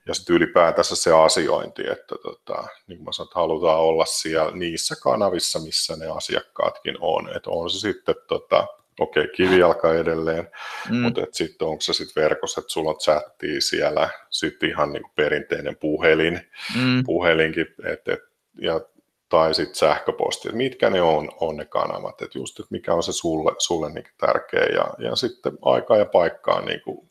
ja 0.06 0.14
sitten 0.14 0.36
ylipäätänsä 0.36 0.96
se 0.96 1.12
asiointi, 1.12 1.82
että 1.82 2.14
tota, 2.22 2.68
niin 2.86 2.98
kuin 2.98 3.04
mä 3.04 3.12
sanoin, 3.12 3.28
että 3.28 3.40
halutaan 3.40 3.80
olla 3.80 4.04
siellä 4.04 4.52
niissä 4.56 4.94
kanavissa, 5.02 5.58
missä 5.58 5.96
ne 5.96 6.06
asiakkaatkin 6.06 6.96
on, 7.00 7.36
että 7.36 7.50
on 7.50 7.70
se 7.70 7.78
sitten 7.78 8.14
tota, 8.28 8.66
okei, 9.00 9.24
okay, 9.24 9.34
kivijalka 9.34 9.94
edelleen, 9.94 10.48
mm. 10.90 10.96
mutta 10.96 11.20
sitten 11.32 11.68
onko 11.68 11.80
se 11.80 11.92
sitten 11.92 12.22
verkossa, 12.22 12.60
että 12.60 12.72
sulla 12.72 12.90
on 12.90 12.98
chattia 12.98 13.60
siellä, 13.60 14.08
sitten 14.30 14.68
ihan 14.68 14.92
niin 14.92 15.04
perinteinen 15.16 15.76
puhelin, 15.76 16.40
mm. 16.76 17.04
puhelinkin, 17.04 17.66
et, 17.84 18.08
et, 18.08 18.20
ja, 18.60 18.80
tai 19.28 19.54
sitten 19.54 19.74
sähköposti, 19.74 20.48
että 20.48 20.56
mitkä 20.56 20.90
ne 20.90 21.02
on, 21.02 21.28
on 21.40 21.56
ne 21.56 21.64
kanavat, 21.64 22.22
että 22.22 22.38
just, 22.38 22.60
että 22.60 22.70
mikä 22.70 22.94
on 22.94 23.02
se 23.02 23.12
sulle, 23.12 23.52
sulle 23.58 23.92
niin 23.92 24.04
tärkeä, 24.18 24.64
ja, 24.64 24.94
ja 24.98 25.16
sitten 25.16 25.52
aikaa 25.62 25.96
ja 25.96 26.06
paikkaa 26.06 26.60
niin 26.60 26.80
kuin 26.80 27.10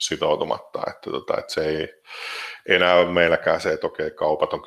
sitoutumatta, 0.00 0.82
että, 0.88 1.10
tota, 1.10 1.38
että 1.38 1.52
se 1.52 1.66
ei 1.68 1.88
enää 2.68 2.94
ole 2.94 3.12
meilläkään 3.12 3.60
se, 3.60 3.72
että 3.72 3.86
okei, 3.86 4.10
kaupat 4.10 4.52
on 4.52 4.60
10-18 4.60 4.64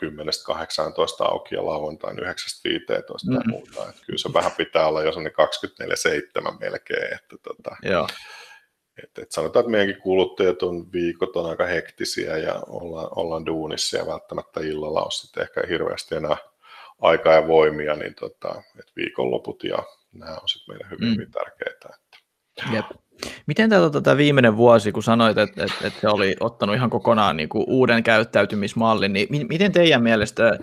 auki 1.19 1.55
ja 1.55 1.65
lauantain 1.65 2.19
9-15 2.19 2.21
mm. 2.21 3.35
tai 3.35 3.43
muuta. 3.47 3.89
Että 3.89 4.01
kyllä 4.05 4.19
se 4.19 4.33
vähän 4.33 4.51
pitää 4.51 4.87
olla 4.87 5.03
jo 5.03 5.11
24-7 5.11 5.13
melkein. 6.59 7.13
Että, 7.13 7.35
tota, 7.43 7.75
Joo. 7.83 8.07
Et, 9.03 9.19
et 9.19 9.31
sanotaan, 9.31 9.61
että 9.61 9.71
meidänkin 9.71 10.01
kuluttajat 10.01 10.63
on 10.63 10.91
viikot 10.91 11.35
on 11.35 11.49
aika 11.49 11.65
hektisiä 11.65 12.37
ja 12.37 12.63
ollaan, 12.67 13.07
ollaan 13.15 13.45
duunissa 13.45 13.97
ja 13.97 14.05
välttämättä 14.05 14.59
illalla 14.59 15.03
on 15.03 15.11
sitten 15.11 15.43
ehkä 15.43 15.61
hirveästi 15.69 16.15
enää 16.15 16.37
aikaa 17.01 17.33
ja 17.33 17.47
voimia, 17.47 17.95
niin 17.95 18.15
tota, 18.15 18.63
et 18.79 18.91
viikonloput 18.95 19.63
ja 19.63 19.83
nämä 20.11 20.37
on 20.41 20.49
sitten 20.49 20.75
meille 20.75 20.89
hyvin, 20.91 21.07
mm. 21.07 21.13
hyvin 21.13 21.31
tärkeitä. 21.31 21.89
Että. 21.95 22.17
Jep. 22.75 22.85
Miten 23.47 23.69
tämä 23.69 23.89
tota, 23.89 24.17
viimeinen 24.17 24.57
vuosi, 24.57 24.91
kun 24.91 25.03
sanoit, 25.03 25.37
että, 25.37 25.63
että, 25.63 25.87
että 25.87 25.99
se 26.01 26.07
oli 26.07 26.35
ottanut 26.39 26.75
ihan 26.75 26.89
kokonaan 26.89 27.37
niin 27.37 27.49
kuin 27.49 27.63
uuden 27.67 28.03
käyttäytymismallin, 28.03 29.13
niin 29.13 29.27
miten 29.49 29.71
teidän 29.71 30.03
mielestä, 30.03 30.57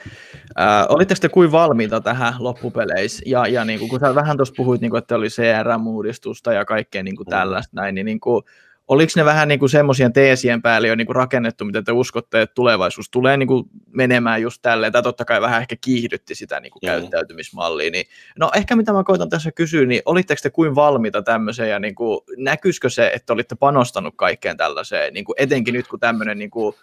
ää, 0.56 0.86
olitteko 0.88 1.18
te 1.20 1.28
kuin 1.28 1.52
valmiita 1.52 2.00
tähän 2.00 2.34
loppupeleissä? 2.38 3.22
Ja, 3.26 3.46
ja 3.46 3.64
niin 3.64 3.78
kuin, 3.78 3.88
kun 3.88 4.00
sä 4.00 4.14
vähän 4.14 4.36
tuossa 4.36 4.54
puhuit, 4.56 4.80
niin 4.80 4.90
kuin, 4.90 4.98
että 4.98 5.16
oli 5.16 5.28
CRM-uudistusta 5.28 6.52
ja 6.52 6.64
kaikkea 6.64 7.02
niin 7.02 7.16
kuin 7.16 7.26
tällaista 7.26 7.80
näin, 7.80 7.94
niin, 7.94 8.06
niin 8.06 8.20
kuin, 8.20 8.42
oliko 8.88 9.12
ne 9.16 9.24
vähän 9.24 9.48
niin 9.48 9.58
kuin 9.58 9.70
semmoisien 9.70 10.12
teesien 10.12 10.62
päälle 10.62 10.88
jo 10.88 10.94
niin 10.94 11.06
kuin 11.06 11.16
rakennettu, 11.16 11.64
mitä 11.64 11.82
te 11.82 11.92
uskotte, 11.92 12.42
että 12.42 12.54
tulevaisuus 12.54 13.10
tulee 13.10 13.36
niin 13.36 13.46
kuin 13.46 13.64
menemään 13.90 14.42
just 14.42 14.62
tälleen, 14.62 14.92
tai 14.92 15.02
totta 15.02 15.24
kai 15.24 15.40
vähän 15.40 15.60
ehkä 15.60 15.76
kiihdytti 15.80 16.34
sitä 16.34 16.60
niin 16.60 16.72
kuin 16.72 16.80
mm. 16.82 16.86
käyttäytymismallia, 16.86 17.90
niin 17.90 18.06
no 18.38 18.50
ehkä 18.56 18.76
mitä 18.76 18.92
mä 18.92 19.04
koitan 19.04 19.28
tässä 19.28 19.52
kysyä, 19.52 19.86
niin 19.86 20.02
olitteko 20.04 20.40
te 20.42 20.50
kuin 20.50 20.74
valmiita 20.74 21.22
tämmöiseen, 21.22 21.70
ja 21.70 21.78
niin 21.78 21.94
kuin, 21.94 22.20
näkyisikö 22.36 22.90
se, 22.90 23.10
että 23.14 23.32
olitte 23.32 23.54
panostanut 23.54 24.14
kaikkeen 24.16 24.56
tällaiseen, 24.56 25.14
niin 25.14 25.24
kuin 25.24 25.36
etenkin 25.38 25.74
nyt 25.74 25.88
kun 25.88 26.00
tämmöinen 26.00 26.38
niin 26.38 26.50
kuin 26.50 26.74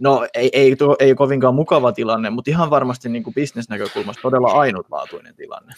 No 0.00 0.26
ei, 0.34 0.50
ei, 0.52 0.76
tuo, 0.76 0.96
ei 0.98 1.14
kovinkaan 1.14 1.54
mukava 1.54 1.92
tilanne, 1.92 2.30
mutta 2.30 2.50
ihan 2.50 2.70
varmasti 2.70 3.08
niin 3.08 3.22
kuin 3.22 3.34
bisnesnäkökulmasta 3.34 4.22
todella 4.22 4.48
ainutlaatuinen 4.48 5.34
tilanne. 5.34 5.72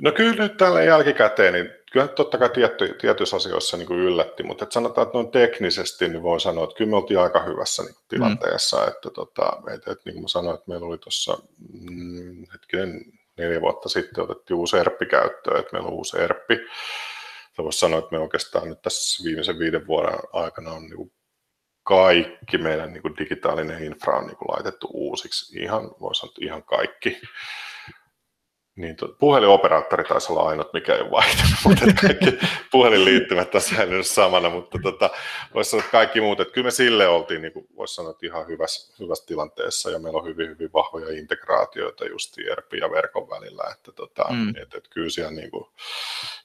No 0.00 0.12
kyllä 0.12 0.34
nyt 0.34 0.56
tällä 0.56 0.82
jälkikäteen, 0.82 1.52
niin 1.52 1.70
kyllä 1.92 2.08
totta 2.08 2.38
kai 2.38 2.50
tietty, 2.50 2.96
tietyissä 3.00 3.36
asioissa 3.36 3.76
niin 3.76 3.86
kuin 3.86 4.00
yllätti, 4.00 4.42
mutta 4.42 4.64
että 4.64 4.74
sanotaan, 4.74 5.06
että 5.06 5.18
noin 5.18 5.30
teknisesti 5.30 6.08
niin 6.08 6.22
voi 6.22 6.40
sanoa, 6.40 6.64
että 6.64 6.76
kyllä 6.76 6.90
me 6.90 6.96
oltiin 6.96 7.20
aika 7.20 7.42
hyvässä 7.42 7.82
niin 7.82 7.94
tilanteessa, 8.08 8.76
mm. 8.76 8.88
että, 8.88 9.10
tota, 9.10 9.52
että, 9.74 9.92
että 9.92 10.02
niin 10.04 10.14
kuin 10.14 10.22
mä 10.22 10.28
sanoin, 10.28 10.54
että 10.54 10.68
meillä 10.68 10.86
oli 10.86 10.98
tuossa 10.98 11.38
mm, 11.90 12.46
hetkinen 12.52 13.04
neljä 13.36 13.60
vuotta 13.60 13.88
sitten 13.88 14.24
otettiin 14.24 14.56
uusi 14.56 14.76
ERPpi 14.76 15.06
käyttöön, 15.06 15.60
että 15.60 15.72
meillä 15.72 15.88
on 15.88 15.94
uusi 15.94 16.18
ERPpi. 16.18 16.58
Voisi 17.58 17.78
sanoa, 17.78 17.98
että 17.98 18.12
me 18.12 18.18
oikeastaan 18.18 18.68
nyt 18.68 18.82
tässä 18.82 19.24
viimeisen 19.24 19.58
viiden 19.58 19.86
vuoden 19.86 20.18
aikana 20.32 20.70
on 20.70 20.82
niin 20.82 21.12
kaikki 21.82 22.58
meidän 22.58 22.92
niin 22.92 23.02
kuin 23.02 23.16
digitaalinen 23.18 23.84
infra 23.84 24.18
on 24.18 24.26
niin 24.26 24.36
kuin 24.36 24.48
laitettu 24.48 24.88
uusiksi, 24.92 25.58
ihan, 25.58 25.90
voisi 26.00 26.20
sanoa, 26.20 26.34
ihan 26.40 26.62
kaikki. 26.62 27.20
Niin, 28.76 28.96
to, 28.96 29.08
puhelinoperaattori 29.18 30.04
taisi 30.04 30.32
olla 30.32 30.42
ainut, 30.42 30.72
mikä 30.72 30.94
ei 30.94 31.00
ole 31.00 31.10
vaihtunut, 31.10 31.54
mutta 31.64 31.84
kaikki 32.00 32.46
puhelinliittymät 32.72 33.54
on 33.54 33.60
säilynyt 33.60 34.06
samana, 34.06 34.50
mutta 34.50 34.78
tota, 34.82 35.10
voisi 35.54 35.70
sanoa, 35.70 35.80
että 35.80 35.92
kaikki 35.92 36.20
muut, 36.20 36.40
että 36.40 36.54
kyllä 36.54 36.64
me 36.64 36.70
sille 36.70 37.08
oltiin, 37.08 37.42
niin 37.42 37.52
voisi 37.76 37.94
sanoa, 37.94 38.10
että 38.10 38.26
ihan 38.26 38.46
hyvässä, 38.46 38.94
hyvässä 39.00 39.26
tilanteessa, 39.26 39.90
ja 39.90 39.98
meillä 39.98 40.18
on 40.18 40.26
hyvin, 40.26 40.48
hyvin 40.48 40.72
vahvoja 40.72 41.18
integraatioita 41.18 42.04
just 42.04 42.38
ERP 42.38 42.72
ja 42.72 42.90
verkon 42.90 43.30
välillä, 43.30 43.64
että 43.72 43.92
tota, 43.92 44.24
mm. 44.30 44.48
et, 44.48 44.74
et 44.74 44.88
kyllä 44.88 45.10
siellä, 45.10 45.32
niin 45.32 45.50
kuin, 45.50 45.64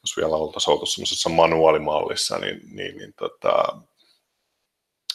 jos 0.02 0.18
vielä 0.18 0.36
oltaisiin 0.36 0.74
oltu 0.74 0.86
semmoisessa 0.86 1.30
manuaalimallissa, 1.30 2.38
niin, 2.38 2.62
niin, 2.72 2.98
niin 2.98 3.14
tota, 3.14 3.78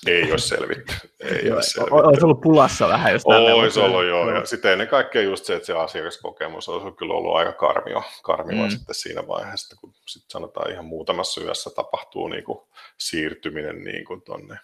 ei 0.07 0.31
ole 0.31 0.39
selvitty. 0.39 0.95
Ei 1.21 1.51
ole 1.53 1.63
selvitty. 1.63 1.95
Olisi 1.95 2.25
ollut 2.25 2.41
pulassa 2.41 2.89
vähän, 2.89 3.13
jos 3.13 3.23
Olisi 3.25 3.81
ollut, 3.81 4.07
joo. 4.07 4.31
joo. 4.31 4.35
Ja 4.35 4.47
sitten 4.47 4.73
ennen 4.73 4.89
kaikkea 4.89 5.23
just 5.23 5.45
se, 5.45 5.55
että 5.55 5.67
se 5.67 5.73
asiakaskokemus 5.73 6.69
olisi 6.69 6.97
kyllä 6.97 7.15
ollut 7.15 7.37
aika 7.37 7.53
karmio, 7.53 8.03
karmio 8.23 8.65
mm. 8.65 8.71
sitten 8.71 8.95
siinä 8.95 9.29
vaiheessa, 9.29 9.77
kun 9.81 9.93
sitten 10.07 10.31
sanotaan 10.31 10.73
ihan 10.73 10.85
muutamassa 10.85 11.41
yössä 11.41 11.71
tapahtuu 11.77 12.29
niin 12.29 12.45
kuin 12.45 12.59
siirtyminen 12.99 13.85
niin 13.85 14.05
kuin 14.05 14.23
tonne 14.23 14.59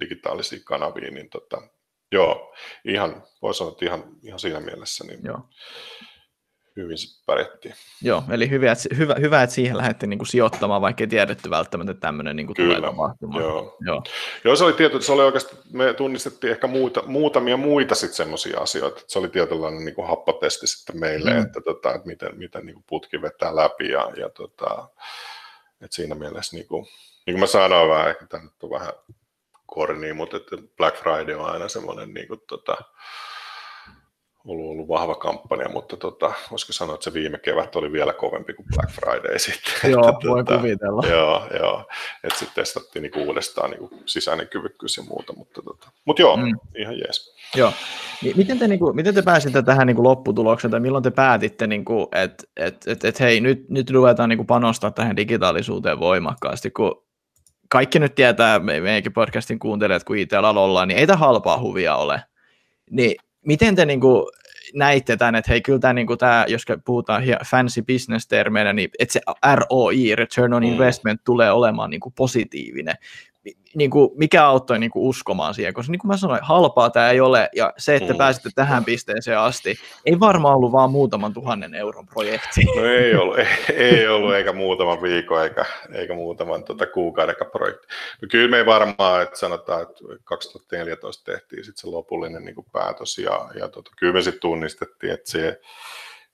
digitaalisiin 0.00 0.64
kanaviin, 0.64 1.14
niin 1.14 1.30
tota, 1.30 1.62
joo, 2.12 2.54
ihan, 2.84 3.22
voi 3.42 3.54
sanoa, 3.54 3.72
että 3.72 3.84
ihan, 3.84 4.04
ihan 4.22 4.38
siinä 4.38 4.60
mielessä 4.60 5.04
niin 5.04 5.20
joo 5.24 5.40
hyvin 6.76 6.96
pärjättiin. 7.26 7.74
Joo, 8.02 8.24
eli 8.30 8.50
hyvä, 8.50 8.72
että, 8.72 8.96
hyvä, 8.96 9.14
hyvä, 9.20 9.42
että 9.42 9.54
siihen 9.54 9.76
lähdettiin 9.76 10.10
niin 10.10 10.18
kuin 10.18 10.26
sijoittamaan, 10.26 10.82
vaikka 10.82 11.04
ei 11.04 11.08
tiedetty 11.08 11.50
välttämättä, 11.50 11.94
tämmöinen 11.94 12.36
niin 12.36 12.46
kuin 12.46 12.56
Kyllä, 12.56 12.76
tulee 12.76 12.90
tapahtumaan. 12.90 13.42
Joo. 13.42 13.76
joo. 13.86 14.02
joo, 14.44 14.56
se 14.56 14.64
oli 14.64 14.72
tietysti, 14.72 15.06
se 15.06 15.12
oli 15.12 15.22
oikeasti, 15.22 15.56
me 15.72 15.94
tunnistettiin 15.94 16.50
ehkä 16.50 16.66
muuta, 16.66 17.02
muutamia 17.06 17.56
muita 17.56 17.94
sitten 17.94 18.16
semmoisia 18.16 18.60
asioita, 18.60 19.02
se 19.06 19.18
oli 19.18 19.28
tietynlainen 19.28 19.84
niin 19.84 19.94
kuin 19.94 20.08
happotesti 20.08 20.66
sitten 20.66 21.00
meille, 21.00 21.30
mm. 21.30 21.42
että, 21.42 21.60
tota, 21.60 21.94
että 21.94 22.06
miten, 22.06 22.38
miten 22.38 22.66
niin 22.66 22.74
kuin 22.74 22.84
putki 22.88 23.22
vetää 23.22 23.56
läpi 23.56 23.88
ja, 23.88 24.10
ja 24.16 24.28
tota, 24.28 24.88
että 25.80 25.96
siinä 25.96 26.14
mielessä, 26.14 26.56
niin 26.56 26.66
kuin, 26.66 26.84
niin 27.26 27.34
kuin 27.34 27.40
mä 27.40 27.46
sanoin 27.46 27.90
vähän, 27.90 28.10
ehkä 28.10 28.26
tämä 28.26 28.44
nyt 28.44 28.62
on 28.62 28.70
vähän 28.70 28.92
korni, 29.66 30.12
mutta 30.12 30.36
että 30.36 30.56
Black 30.76 30.96
Friday 30.96 31.34
on 31.34 31.50
aina 31.50 31.68
semmoinen 31.68 32.14
niin 32.14 32.28
kuin, 32.28 32.40
tota, 32.46 32.76
ollut, 34.44 34.70
ollut 34.70 34.88
vahva 34.88 35.14
kampanja, 35.14 35.68
mutta 35.68 35.96
tota, 35.96 36.32
voisiko 36.50 36.72
sanoa, 36.72 36.94
että 36.94 37.04
se 37.04 37.14
viime 37.14 37.38
kevät 37.38 37.76
oli 37.76 37.92
vielä 37.92 38.12
kovempi 38.12 38.54
kuin 38.54 38.66
Black 38.74 38.90
Friday 38.90 39.38
sitten. 39.38 39.72
Joo, 39.92 40.08
että, 40.08 40.28
voi 40.28 40.44
tota, 40.44 40.58
kuvitella. 40.58 41.06
Joo, 41.06 41.46
joo. 41.58 41.86
että 42.24 42.38
sitten 42.38 42.54
testattiin 42.54 43.02
niinku 43.02 43.22
uudestaan 43.22 43.70
niinku 43.70 43.90
sisäinen 44.06 44.48
kyvykkyys 44.48 44.96
ja 44.96 45.02
muuta, 45.02 45.32
mutta, 45.32 45.62
tota, 45.62 45.90
mutta 46.04 46.22
joo, 46.22 46.36
mm. 46.36 46.52
ihan 46.78 46.98
jees. 46.98 47.36
Joo. 47.56 47.72
Niin 48.22 48.36
miten, 48.36 48.58
te, 48.58 48.68
niinku, 48.68 48.92
miten 48.92 49.14
te 49.14 49.22
pääsitte 49.22 49.62
tähän 49.62 49.86
niinku 49.86 50.04
lopputulokseen, 50.04 50.70
tai 50.70 50.80
milloin 50.80 51.04
te 51.04 51.10
päätitte, 51.10 51.66
niinku, 51.66 52.08
että 52.12 52.44
et, 52.56 52.86
et, 52.86 53.04
et, 53.04 53.20
hei, 53.20 53.40
nyt, 53.40 53.68
nyt 53.68 53.90
ruvetaan 53.90 54.28
niinku 54.28 54.44
panostaa 54.44 54.90
tähän 54.90 55.16
digitaalisuuteen 55.16 56.00
voimakkaasti, 56.00 56.70
kun 56.70 57.04
kaikki 57.70 57.98
nyt 57.98 58.14
tietää, 58.14 58.58
meidänkin 58.58 59.12
podcastin 59.12 59.58
kuuntelijat, 59.58 60.04
kun 60.04 60.18
IT-alalla 60.18 60.60
ollaan, 60.60 60.88
niin 60.88 60.98
ei 60.98 61.06
tämä 61.06 61.16
halpaa 61.16 61.60
huvia 61.60 61.96
ole. 61.96 62.22
Niin 62.90 63.16
miten 63.46 63.76
te 63.76 63.86
niin 63.86 64.00
kuin, 64.00 64.26
näitte 64.74 65.16
tämän, 65.16 65.34
että 65.34 65.50
hei, 65.52 65.60
kyllä 65.60 65.78
tämä, 65.78 65.92
niin 65.92 66.06
kuin, 66.06 66.18
tämä 66.18 66.44
jos 66.48 66.64
puhutaan 66.84 67.22
fancy 67.46 67.82
business-termeinä, 67.82 68.72
niin 68.72 68.90
että 68.98 69.12
se 69.12 69.20
ROI, 69.54 70.16
Return 70.16 70.52
on 70.52 70.62
mm. 70.62 70.68
Investment, 70.68 71.20
mm. 71.20 71.24
tulee 71.24 71.52
olemaan 71.52 71.90
niin 71.90 72.00
kuin, 72.00 72.12
positiivinen 72.16 72.94
niin 73.74 73.90
kuin, 73.90 74.10
mikä 74.14 74.46
auttoi 74.46 74.78
niin 74.78 74.90
kuin 74.90 75.02
uskomaan 75.02 75.54
siihen, 75.54 75.74
koska 75.74 75.90
niin 75.90 75.98
kuin 75.98 76.08
mä 76.08 76.16
sanoin, 76.16 76.40
halpaa 76.42 76.90
tämä 76.90 77.10
ei 77.10 77.20
ole, 77.20 77.48
ja 77.56 77.72
se, 77.78 77.96
että 77.96 78.12
mm. 78.12 78.18
pääsitte 78.18 78.50
tähän 78.54 78.84
pisteeseen 78.84 79.38
asti, 79.38 79.74
ei 80.06 80.20
varmaan 80.20 80.56
ollut 80.56 80.72
vaan 80.72 80.90
muutaman 80.90 81.32
tuhannen 81.32 81.74
euron 81.74 82.06
projekti. 82.06 82.64
No 82.76 82.84
ei 82.84 83.14
ollut, 83.14 83.38
ei, 83.38 83.46
ei 83.76 84.08
ollut 84.08 84.34
eikä 84.34 84.52
muutaman 84.52 85.02
viikon, 85.02 85.42
eikä, 85.42 85.64
eikä 85.92 86.14
muutaman 86.14 86.64
tota, 86.64 86.86
kuukauden 86.86 87.34
projekti. 87.52 87.86
No 88.22 88.28
kyllä 88.30 88.50
me 88.50 88.56
ei 88.56 88.66
varmaan, 88.66 89.22
että 89.22 89.38
sanotaan, 89.38 89.82
että 89.82 89.94
2014 90.24 91.32
tehtiin 91.32 91.64
sitten 91.64 91.80
se 91.80 91.86
lopullinen 91.86 92.44
niin 92.44 92.54
kuin 92.54 92.66
päätös, 92.72 93.18
ja, 93.18 93.48
ja 93.54 93.68
tota, 93.68 93.90
kyllä 93.98 94.12
me 94.12 94.22
sitten 94.22 94.40
tunnistettiin, 94.40 95.12
että 95.12 95.30
se 95.30 95.60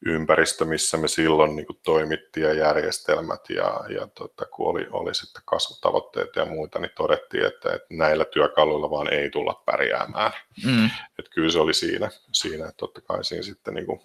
ympäristö, 0.07 0.65
missä 0.65 0.97
me 0.97 1.09
silloin 1.09 1.57
niin 1.57 1.67
kuin 1.67 1.79
toimittiin 1.85 2.47
ja 2.47 2.53
järjestelmät 2.53 3.51
ja, 3.51 3.81
ja 3.89 4.07
tota, 4.07 4.45
kun 4.45 4.67
oli, 4.67 4.87
oli 4.91 5.15
sitten 5.15 5.43
kasvutavoitteet 5.45 6.37
ja 6.37 6.45
muita, 6.45 6.79
niin 6.79 6.91
todettiin, 6.97 7.47
että, 7.47 7.75
että 7.75 7.87
näillä 7.91 8.25
työkaluilla 8.25 8.91
vaan 8.91 9.13
ei 9.13 9.31
tulla 9.31 9.63
pärjäämään. 9.67 10.33
Mm. 10.65 10.91
Että 11.19 11.31
kyllä 11.31 11.53
se 11.53 11.59
oli 11.59 11.75
siinä, 11.75 12.11
siinä 12.33 12.65
että 12.65 12.77
totta 12.77 13.01
kai 13.01 13.25
siinä 13.25 13.43
sitten 13.43 13.75
niin 13.75 13.87
kuin, 13.87 14.01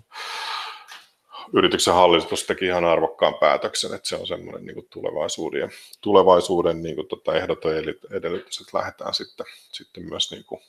yrityksen 1.53 1.93
hallitus 1.93 2.43
teki 2.43 2.65
ihan 2.65 2.85
arvokkaan 2.85 3.33
päätöksen, 3.33 3.93
että 3.93 4.09
se 4.09 4.15
on 4.15 4.27
semmoinen 4.27 4.65
niin 4.65 4.87
tulevaisuuden, 4.89 5.69
tulevaisuuden 6.01 6.83
niin 6.83 6.95
kuin, 6.95 7.07
tota, 7.07 7.35
ehdoton 7.35 7.71
edellytys, 8.11 8.61
että 8.61 8.77
lähdetään 8.77 9.13
sitten, 9.13 9.45
sitten 9.71 10.03
myös 10.09 10.31
niin 10.31 10.43
kuin, 10.45 10.61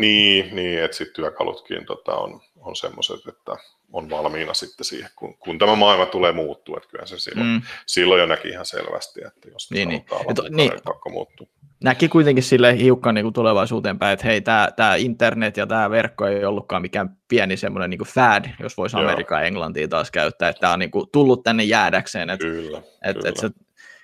Niin, 0.00 0.56
niin, 0.56 0.82
että 0.82 0.96
sitten 0.96 1.14
työkalutkin 1.14 1.86
tota, 1.86 2.14
on, 2.16 2.40
on 2.66 2.76
semmoiset, 2.76 3.26
että 3.28 3.52
on 3.92 4.10
valmiina 4.10 4.54
sitten 4.54 4.84
siihen, 4.84 5.10
kun, 5.16 5.38
kun 5.38 5.58
tämä 5.58 5.74
maailma 5.74 6.06
tulee 6.06 6.32
muuttua, 6.32 6.76
että 6.76 6.88
kyllä 6.88 7.06
se 7.06 7.18
silloin, 7.18 7.48
mm. 7.48 7.62
silloin 7.86 8.20
jo 8.20 8.26
näki 8.26 8.48
ihan 8.48 8.66
selvästi, 8.66 9.20
että 9.26 9.48
jos 9.48 9.70
niin, 9.70 9.88
niin. 9.88 10.04
Et, 10.30 10.50
niin, 10.50 10.72
pakko 10.84 11.10
muuttua. 11.10 11.46
Näki 11.84 12.08
kuitenkin 12.08 12.44
sille 12.44 12.78
hiukan 12.78 13.14
niin 13.14 13.24
kuin 13.24 13.32
tulevaisuuteen 13.32 13.98
päin, 13.98 14.12
että 14.12 14.26
hei, 14.26 14.40
tämä, 14.40 14.68
tämä 14.76 14.94
internet 14.94 15.56
ja 15.56 15.66
tämä 15.66 15.90
verkko 15.90 16.26
ei 16.26 16.44
ollutkaan 16.44 16.82
mikään 16.82 17.16
pieni 17.28 17.56
semmoinen 17.56 17.90
niin 17.90 18.00
fad, 18.00 18.44
jos 18.60 18.76
voisi 18.76 18.96
Amerikkaa 18.96 19.40
ja 19.40 19.46
Englantia 19.46 19.88
taas 19.88 20.10
käyttää, 20.10 20.48
että 20.48 20.60
tämä 20.60 20.72
on 20.72 20.78
niin 20.78 20.90
kuin 20.90 21.06
tullut 21.12 21.42
tänne 21.42 21.64
jäädäkseen. 21.64 22.30
Että, 22.30 22.46
kyllä, 22.46 22.78
että, 22.78 23.12
kyllä. 23.12 23.28
Että 23.28 23.40
se 23.40 23.50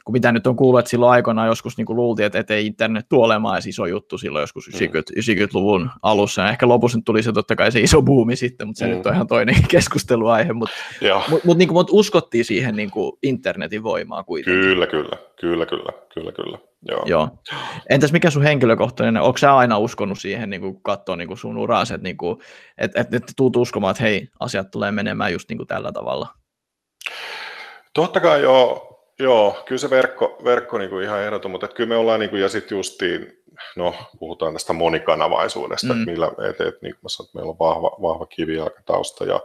kun 0.05 0.13
mitä 0.13 0.33
nyt 0.33 0.47
on 0.47 0.57
kuullut, 0.57 0.79
että 0.79 0.91
silloin 0.91 1.13
aikoinaan 1.13 1.49
joskus 1.49 1.77
niin 1.77 1.87
kuin 1.87 1.97
luultiin, 1.97 2.27
että, 2.27 2.39
että 2.39 2.55
ei 2.55 2.67
internet 2.67 3.07
tule 3.09 3.25
olemaan 3.25 3.55
edes 3.55 3.67
iso 3.67 3.87
juttu 3.87 4.19
silloin 4.19 4.41
joskus 4.41 4.69
90, 4.69 5.13
mm. 5.17 5.21
90-luvun 5.21 5.91
alussa. 6.03 6.43
Ja 6.43 6.49
ehkä 6.49 6.69
lopussa 6.69 6.99
nyt 6.99 7.05
tuli 7.05 7.23
se 7.23 7.33
totta 7.33 7.57
kai 7.57 7.73
se 7.73 7.81
iso 7.81 8.03
buumi 8.03 8.37
sitten, 8.37 8.67
mutta 8.67 8.79
se 8.79 8.87
mm. 8.87 8.91
nyt 8.95 9.07
on 9.07 9.15
ihan 9.15 9.27
toinen 9.27 9.57
keskusteluaihe. 9.69 10.53
Mutta 10.53 10.77
mut, 11.29 11.45
mut, 11.45 11.59
niin 11.59 11.69
kuin, 11.69 11.77
mut 11.77 11.89
uskottiin 11.91 12.45
siihen 12.45 12.77
niin 12.77 12.91
kuin 12.91 13.13
internetin 13.23 13.83
voimaa 13.83 14.25
kuitenkin. 14.25 14.63
Kyllä, 14.63 14.87
kyllä, 14.87 15.17
kyllä, 15.41 15.67
kyllä, 15.67 15.93
kyllä, 16.15 16.33
kyllä. 16.33 16.59
Joo. 16.89 17.03
Joo. 17.07 17.29
Entäs 17.91 18.13
mikä 18.13 18.31
sun 18.31 18.43
henkilökohtainen, 18.43 19.23
onko 19.23 19.39
sä 19.39 19.57
aina 19.57 19.79
uskonut 19.79 20.19
siihen, 20.19 20.51
niin 20.51 20.61
kuin 20.61 20.83
katsoa 20.83 21.17
niin 21.17 21.29
kuin 21.29 21.39
sun 21.39 21.59
uraas, 21.59 21.91
että, 21.91 22.03
niin 22.05 22.17
kuin, 22.17 22.39
että, 22.79 23.01
että, 23.01 23.17
että 23.17 23.33
tuut 23.37 23.57
uskomaan, 23.57 23.91
että 23.91 24.03
hei, 24.03 24.29
asiat 24.41 24.71
tulee 24.71 24.93
menemään 24.93 25.33
just 25.33 25.49
niin 25.49 25.57
kuin 25.57 25.67
tällä 25.67 25.93
tavalla? 25.93 26.29
Totta 27.95 28.21
kai 28.21 28.43
joo, 28.43 28.92
Joo, 29.23 29.63
kyllä 29.65 29.79
se 29.79 29.91
verkko, 29.91 30.39
verkko 30.45 30.79
niin 30.79 30.91
kuin 30.91 31.05
ihan 31.05 31.21
ehdoton, 31.21 31.51
mutta 31.51 31.67
että 31.67 31.77
kyllä 31.77 31.89
me 31.89 31.97
ollaan, 31.97 32.21
niin 32.21 32.31
kuin, 32.31 32.43
ja 32.43 32.49
sitten 32.49 32.77
justiin, 32.77 33.43
no 33.77 33.95
puhutaan 34.19 34.53
tästä 34.53 34.73
monikanavaisuudesta, 34.73 35.87
mm. 35.87 36.01
että 36.01 36.11
millä, 36.11 36.27
et, 36.27 36.61
et, 36.61 36.83
niin 36.83 36.95
kuin 36.95 37.03
mä 37.03 37.09
sanoin, 37.09 37.29
että 37.29 37.39
meillä 37.39 37.51
on 37.51 37.59
vahva, 37.59 37.97
vahva 38.03 38.27
kivijalkatausta, 38.27 39.25
ja 39.25 39.41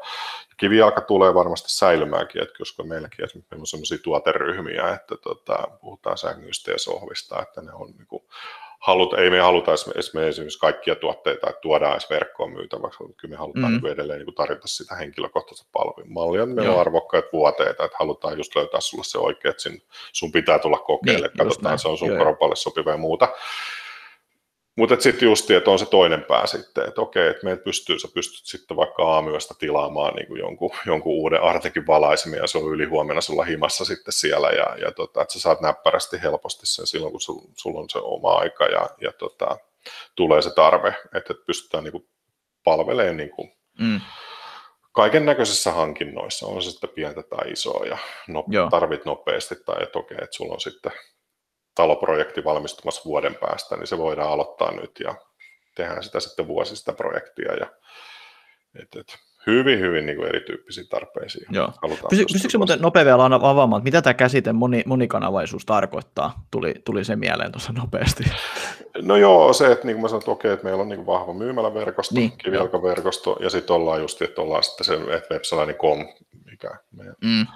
kivijalka 0.57 1.01
tulee 1.01 1.33
varmasti 1.33 1.69
säilymäänkin, 1.71 2.41
että 2.43 2.57
koska 2.57 2.83
meilläkin 2.83 3.25
esimerkiksi 3.25 3.51
meillä 3.51 3.61
on 3.61 3.67
sellaisia 3.67 3.97
tuoteryhmiä, 4.03 4.93
että 4.93 5.15
tota, 5.23 5.67
puhutaan 5.81 6.17
sängyistä 6.17 6.71
ja 6.71 6.77
sohvista, 6.77 7.41
että 7.41 7.61
ne 7.61 7.73
on 7.73 7.91
niin 7.91 8.07
kuin, 8.07 8.23
haluta, 8.79 9.17
ei 9.17 9.29
me 9.29 9.39
haluta 9.39 9.71
esimerkiksi 9.95 10.59
kaikkia 10.59 10.95
tuotteita, 10.95 11.49
että 11.49 11.61
tuodaan 11.61 11.91
edes 11.91 12.09
verkkoon 12.09 12.51
myytäväksi, 12.51 13.03
mutta 13.03 13.21
kyllä 13.21 13.31
me 13.31 13.37
halutaan 13.37 13.73
mm. 13.73 13.79
niin 13.83 13.93
edelleen 13.93 14.19
niin 14.19 14.35
tarjota 14.35 14.67
sitä 14.67 14.95
henkilökohtaista 14.95 15.67
palvelumallia. 15.71 16.45
Meillä 16.45 16.73
on 16.73 16.79
arvokkaita 16.79 17.27
vuoteita, 17.33 17.85
että 17.85 17.97
halutaan 17.99 18.37
just 18.37 18.55
löytää 18.55 18.81
sulle 18.81 19.03
se 19.03 19.17
oikea, 19.17 19.51
että 19.51 19.69
sun 20.13 20.31
pitää 20.31 20.59
tulla 20.59 20.77
kokeilemaan, 20.77 21.31
niin, 21.37 21.47
katsotaan, 21.47 21.79
se 21.79 21.87
on 21.87 21.97
sun 21.97 22.17
koropalle 22.17 22.55
sopiva 22.55 22.91
ja 22.91 22.97
muuta. 22.97 23.27
Mutta 24.77 24.99
sitten 24.99 25.25
just, 25.25 25.51
että 25.51 25.71
on 25.71 25.79
se 25.79 25.85
toinen 25.85 26.23
pää 26.23 26.47
sitten, 26.47 26.87
että 26.87 27.01
okei, 27.01 27.27
että 27.27 27.45
meitä 27.45 27.63
pystyy, 27.63 27.99
sä 27.99 28.07
pystyt 28.13 28.45
sitten 28.45 28.77
vaikka 28.77 29.03
aamuyöstä 29.03 29.53
tilaamaan 29.59 30.15
niin 30.15 30.27
kuin 30.27 30.39
jonkun, 30.39 30.71
jonkun 30.85 31.13
uuden 31.13 31.43
artikin 31.43 31.87
valaisemia, 31.87 32.41
ja 32.41 32.47
se 32.47 32.57
on 32.57 32.73
ylihuomenna 32.73 33.21
sulla 33.21 33.43
himassa 33.43 33.85
sitten 33.85 34.13
siellä, 34.13 34.49
ja, 34.49 34.77
ja 34.81 34.91
tota, 34.91 35.21
että 35.21 35.33
sä 35.33 35.39
saat 35.39 35.61
näppärästi 35.61 36.21
helposti 36.21 36.65
sen 36.65 36.87
silloin, 36.87 37.11
kun 37.11 37.21
sulla 37.55 37.79
on 37.79 37.89
se 37.89 37.99
oma 38.01 38.33
aika, 38.33 38.65
ja, 38.65 38.89
ja 39.01 39.11
tota, 39.11 39.57
tulee 40.15 40.41
se 40.41 40.53
tarve, 40.55 40.93
että 41.15 41.33
pystytään 41.47 41.83
niin 41.83 41.91
kuin 41.91 42.09
palvelemaan 42.63 43.17
niin 43.17 43.31
kuin 43.31 43.51
mm. 43.79 44.01
kaiken 44.91 45.25
näköisissä 45.25 45.71
hankinnoissa, 45.71 46.47
on 46.47 46.61
se 46.61 46.71
sitten 46.71 46.89
pientä 46.89 47.23
tai 47.23 47.51
isoa 47.51 47.85
ja 47.85 47.97
no, 48.27 48.45
tarvit 48.69 49.05
nopeasti 49.05 49.55
tai 49.65 49.83
että 49.83 49.99
okei, 49.99 50.17
että 50.21 50.35
sulla 50.35 50.53
on 50.53 50.61
sitten 50.61 50.91
taloprojekti 51.77 52.43
valmistumassa 52.43 53.01
vuoden 53.05 53.35
päästä, 53.35 53.75
niin 53.75 53.87
se 53.87 53.97
voidaan 53.97 54.31
aloittaa 54.31 54.71
nyt 54.71 54.91
ja 54.99 55.15
tehdään 55.75 56.03
sitä 56.03 56.19
sitten 56.19 56.47
vuosi 56.47 56.75
sitä 56.75 56.93
projektia 56.93 57.53
ja 57.53 57.67
et, 58.81 58.95
et, 58.99 59.17
hyvin, 59.47 59.79
hyvin 59.79 60.05
niin 60.05 60.15
kuin 60.15 60.27
erityyppisiä 60.27 60.83
tarpeisiin. 60.89 61.45
Joo. 61.51 61.73
Pysy, 62.09 62.25
pystytkö 62.33 62.57
muuten 62.57 62.81
nopea 62.81 63.05
vielä 63.05 63.23
avaamaan, 63.23 63.83
mitä 63.83 64.01
tämä 64.01 64.13
käsite 64.13 64.53
moni, 64.53 64.83
monikanavaisuus 64.85 65.65
tarkoittaa? 65.65 66.33
Tuli, 66.51 66.73
tuli 66.85 67.03
se 67.03 67.15
mieleen 67.15 67.51
tuossa 67.51 67.73
nopeasti. 67.73 68.23
No 69.01 69.15
joo, 69.15 69.53
se, 69.53 69.71
että 69.71 69.85
niin 69.85 69.95
kuin 69.95 70.01
mä 70.01 70.07
sanoin, 70.07 70.21
että 70.21 70.31
okei, 70.31 70.51
että 70.51 70.63
meillä 70.63 70.81
on 70.81 70.89
niin 70.89 71.05
kuin 71.05 71.05
vahva 71.05 71.33
myymäläverkosto, 71.33 72.15
niin, 72.15 72.37
kivijalkaverkosto, 72.37 73.37
ja 73.39 73.49
sitten 73.49 73.75
ollaan 73.75 74.01
just, 74.01 74.21
että 74.21 74.41
ollaan 74.41 74.63
sitten 74.63 74.85
se 74.85 74.97
websalani.com, 75.31 76.07
mikä 76.45 76.69
meidän 76.91 77.15
mm. 77.23 77.47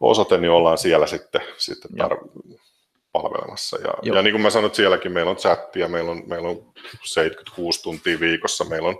osoite, 0.00 0.38
niin 0.38 0.50
ollaan 0.50 0.78
siellä 0.78 1.06
sitten, 1.06 1.40
sitten 1.56 1.90
tar- 1.90 2.58
palvelemassa. 3.12 3.78
Ja, 3.80 4.14
ja 4.14 4.22
niin 4.22 4.32
kuin 4.32 4.42
mä 4.42 4.50
sanoin, 4.50 4.74
sielläkin 4.74 5.12
meillä 5.12 5.30
on 5.30 5.36
chattia, 5.36 5.88
meillä 5.88 6.10
on, 6.10 6.22
meillä 6.26 6.48
on 6.48 6.72
76 7.04 7.82
tuntia 7.82 8.20
viikossa, 8.20 8.64
meillä 8.64 8.88
on 8.88 8.98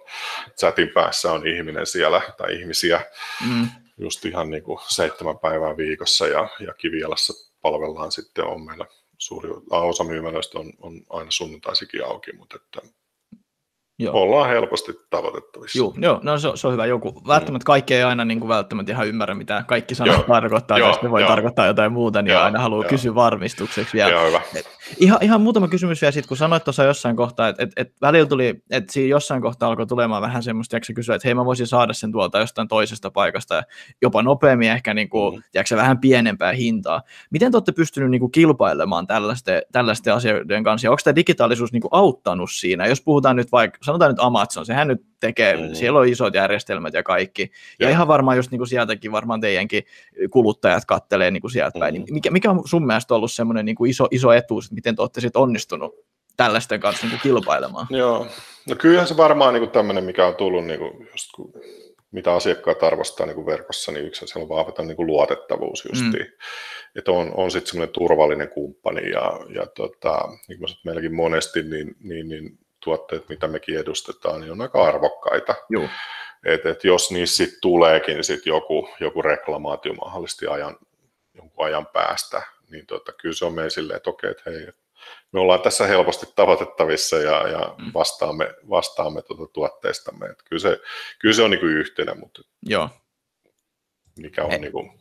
chatin 0.58 0.88
päässä 0.88 1.32
on 1.32 1.46
ihminen 1.46 1.86
siellä 1.86 2.20
tai 2.36 2.60
ihmisiä 2.60 3.00
mm. 3.48 3.68
just 3.98 4.24
ihan 4.24 4.50
niin 4.50 4.62
kuin 4.62 4.78
seitsemän 4.88 5.38
päivää 5.38 5.76
viikossa 5.76 6.26
ja, 6.26 6.48
ja 6.60 6.74
Kivialassa 6.74 7.48
palvellaan 7.62 8.12
sitten 8.12 8.44
on 8.44 8.66
meillä 8.66 8.86
suuri 9.18 9.50
osa 9.70 10.04
myymälöistä 10.04 10.58
on, 10.58 10.72
on 10.78 11.02
aina 11.10 11.30
sunnuntaisikin 11.30 12.04
auki, 12.04 12.32
mutta 12.32 12.56
että 12.56 12.88
Joo. 13.98 14.22
ollaan 14.22 14.48
helposti 14.48 14.92
tavoitettavissa. 15.10 15.78
Joo, 15.78 15.94
joo 15.96 16.20
no 16.22 16.38
se, 16.38 16.48
se 16.54 16.66
on 16.66 16.72
hyvä. 16.72 16.86
Joku, 16.86 17.22
välttämättä 17.26 17.64
kaikki 17.64 17.94
ei 17.94 18.02
aina 18.02 18.24
niin 18.24 18.40
kuin 18.40 18.48
välttämättä 18.48 18.92
ihan 18.92 19.06
ymmärrä, 19.06 19.34
mitä 19.34 19.64
kaikki 19.66 19.94
sanat 19.94 20.26
tarkoittaa, 20.26 20.78
joo, 20.78 20.98
ja 21.02 21.10
voi 21.10 21.20
joo. 21.20 21.28
tarkoittaa 21.28 21.66
jotain 21.66 21.92
muuta, 21.92 22.22
niin 22.22 22.32
joo, 22.32 22.42
aina 22.42 22.58
haluaa 22.58 22.84
joo. 22.84 22.88
kysyä 22.88 23.14
varmistukseksi 23.14 23.94
vielä. 23.94 24.10
Joo, 24.10 24.26
hyvä. 24.26 24.40
Et, 24.56 24.77
ihan, 24.96 25.18
ihan 25.22 25.40
muutama 25.40 25.68
kysymys 25.68 26.02
vielä 26.02 26.12
siitä, 26.12 26.28
kun 26.28 26.36
sanoit 26.36 26.64
tuossa 26.64 26.84
jossain 26.84 27.16
kohtaa, 27.16 27.48
että 27.48 27.62
et, 27.62 27.72
et 27.76 27.92
välillä 28.00 28.26
tuli, 28.26 28.62
että 28.70 28.92
siinä 28.92 29.08
jossain 29.08 29.42
kohtaa 29.42 29.68
alkoi 29.68 29.86
tulemaan 29.86 30.22
vähän 30.22 30.42
semmoista, 30.42 30.76
että 30.76 30.92
kysyä, 30.92 31.14
että 31.14 31.28
hei 31.28 31.34
mä 31.34 31.44
voisin 31.44 31.66
saada 31.66 31.92
sen 31.92 32.12
tuolta 32.12 32.38
jostain 32.38 32.68
toisesta 32.68 33.10
paikasta, 33.10 33.54
ja 33.54 33.62
jopa 34.02 34.22
nopeammin 34.22 34.70
ehkä 34.70 34.94
niin 34.94 35.08
kuin, 35.08 35.34
mm. 35.34 35.42
tiedätkö, 35.52 35.76
vähän 35.76 35.98
pienempää 35.98 36.52
hintaa. 36.52 37.02
Miten 37.30 37.52
te 37.52 37.56
olette 37.56 37.72
pystynyt 37.72 38.10
niin 38.10 38.20
kuin 38.20 38.32
kilpailemaan 38.32 39.06
tällaisten, 39.06 39.62
tällaisten 39.72 40.14
asioiden 40.14 40.64
kanssa, 40.64 40.86
ja 40.86 40.90
onko 40.90 41.00
tämä 41.04 41.16
digitaalisuus 41.16 41.72
niin 41.72 41.82
kuin 41.82 41.92
auttanut 41.92 42.50
siinä, 42.52 42.86
jos 42.86 43.00
puhutaan 43.00 43.36
nyt 43.36 43.52
vaikka, 43.52 43.78
sanotaan 43.82 44.10
nyt 44.10 44.20
Amazon, 44.20 44.66
sehän 44.66 44.88
nyt 44.88 45.02
tekee, 45.20 45.56
mm. 45.56 45.74
siellä 45.74 45.98
on 45.98 46.08
isot 46.08 46.34
järjestelmät 46.34 46.94
ja 46.94 47.02
kaikki. 47.02 47.42
Ja, 47.80 47.86
ja 47.86 47.90
ihan 47.90 48.08
varmaan 48.08 48.36
just 48.36 48.50
niin 48.50 48.58
kuin 48.58 48.68
sieltäkin 48.68 49.12
varmaan 49.12 49.40
teidänkin 49.40 49.82
kuluttajat 50.30 50.84
kattelee 50.84 51.30
niin 51.30 51.40
kuin 51.40 51.50
sieltä 51.50 51.78
päin. 51.78 51.94
Mm. 51.94 52.04
Mikä, 52.10 52.30
mikä 52.30 52.50
on 52.50 52.62
sun 52.64 52.86
mielestä 52.86 53.14
ollut 53.14 53.32
semmoinen 53.32 53.64
niin 53.64 53.76
kuin 53.76 53.90
iso, 53.90 54.08
iso 54.10 54.32
etuus, 54.32 54.64
että 54.64 54.74
miten 54.74 54.96
te 54.96 55.02
olette 55.02 55.20
sitten 55.20 55.42
onnistunut 55.42 55.94
tällaisten 56.36 56.80
kanssa 56.80 57.06
niin 57.06 57.10
kuin 57.10 57.20
kilpailemaan? 57.20 57.86
Joo, 57.90 58.26
no 58.68 58.76
kyllähän 58.76 59.08
se 59.08 59.16
varmaan 59.16 59.54
niin 59.54 59.62
kuin 59.62 59.70
tämmöinen, 59.70 60.04
mikä 60.04 60.26
on 60.26 60.34
tullut, 60.34 60.64
niin 60.64 60.78
kuin, 60.78 61.08
just 61.12 61.28
kun, 61.34 61.52
mitä 62.10 62.34
asiakkaat 62.34 62.82
arvostaa 62.82 63.26
niin 63.26 63.34
kuin 63.34 63.46
verkossa, 63.46 63.92
niin 63.92 64.06
yksi 64.06 64.26
se 64.26 64.38
on 64.38 64.48
vahvata 64.48 64.82
niin 64.82 64.96
kuin 64.96 65.06
luotettavuus 65.06 65.84
justiin. 65.84 66.26
Mm. 66.26 66.32
Että 66.96 67.10
on, 67.10 67.32
on 67.34 67.50
sitten 67.50 67.70
semmoinen 67.70 67.92
turvallinen 67.92 68.48
kumppani 68.48 69.10
ja, 69.10 69.40
ja 69.54 69.66
tota, 69.66 70.28
niin 70.48 70.58
kuin 70.58 70.68
meilläkin 70.84 71.14
monesti, 71.14 71.62
niin, 71.62 71.96
niin, 72.00 72.28
niin 72.28 72.58
tuotteet, 72.80 73.28
mitä 73.28 73.48
mekin 73.48 73.78
edustetaan, 73.78 74.40
niin 74.40 74.52
on 74.52 74.60
aika 74.60 74.84
arvokkaita. 74.84 75.54
Joo. 75.70 75.88
Et, 76.44 76.66
et 76.66 76.84
jos 76.84 77.10
niissä 77.10 77.36
sit 77.36 77.58
tuleekin 77.62 78.24
sit 78.24 78.46
joku, 78.46 78.88
joku 79.00 79.22
reklamaatio 79.22 79.94
mahdollisesti 79.94 80.46
ajan, 80.46 80.76
jonkun 81.34 81.66
ajan 81.66 81.86
päästä, 81.86 82.42
niin 82.70 82.86
tota, 82.86 83.12
kyllä 83.12 83.34
se 83.34 83.44
on 83.44 83.52
meidän 83.52 83.70
silleen, 83.70 83.96
että 83.96 84.10
okei, 84.10 84.30
että 84.30 84.50
hei, 84.50 84.66
me 85.32 85.40
ollaan 85.40 85.60
tässä 85.60 85.86
helposti 85.86 86.26
tavoitettavissa 86.36 87.16
ja, 87.16 87.48
ja 87.48 87.74
mm. 87.78 87.90
vastaamme, 87.94 88.54
vastaamme 88.70 89.22
tuota 89.22 89.52
tuotteistamme. 89.52 90.26
Et 90.26 90.42
kyllä, 90.48 90.60
se, 90.60 90.80
kyllä 91.18 91.34
se 91.34 91.42
on 91.42 91.50
niin 91.50 91.60
kuin 91.60 91.72
yhteinen, 91.72 92.20
mutta 92.20 92.42
Joo. 92.62 92.88
mikä 94.18 94.44
on 94.44 94.60
niin 94.60 94.72
kuin 94.72 95.00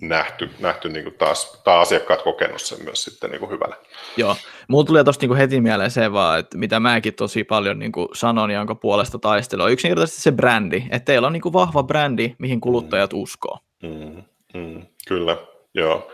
nähty, 0.00 0.50
nähty 0.60 0.88
niin 0.88 1.04
kuin 1.04 1.14
taas, 1.14 1.60
tai 1.64 1.78
asiakkaat 1.78 2.22
kokenut 2.22 2.60
sen 2.60 2.84
myös 2.84 3.02
sitten 3.04 3.30
niin 3.30 3.40
kuin 3.40 3.50
hyvänä. 3.50 3.76
Joo, 4.16 4.36
mulla 4.68 4.84
tulee 4.84 5.04
tuosta 5.04 5.26
niin 5.26 5.36
heti 5.36 5.60
mieleen 5.60 5.90
se 5.90 6.12
vaan, 6.12 6.38
että 6.38 6.58
mitä 6.58 6.80
mäkin 6.80 7.14
tosi 7.14 7.44
paljon 7.44 7.78
niin 7.78 7.92
kuin 7.92 8.08
sanon 8.14 8.50
ja 8.50 8.58
jonka 8.58 8.74
puolesta 8.74 9.18
taistelua, 9.18 9.68
yksinkertaisesti 9.68 10.20
se 10.20 10.32
brändi, 10.32 10.82
että 10.90 11.04
teillä 11.04 11.26
on 11.26 11.32
niin 11.32 11.42
kuin 11.42 11.52
vahva 11.52 11.82
brändi, 11.82 12.34
mihin 12.38 12.60
kuluttajat 12.60 13.12
mm. 13.12 13.18
uskoo. 13.18 13.58
Mm, 13.82 14.22
mm, 14.54 14.82
kyllä, 15.08 15.36
Joo. 15.76 16.10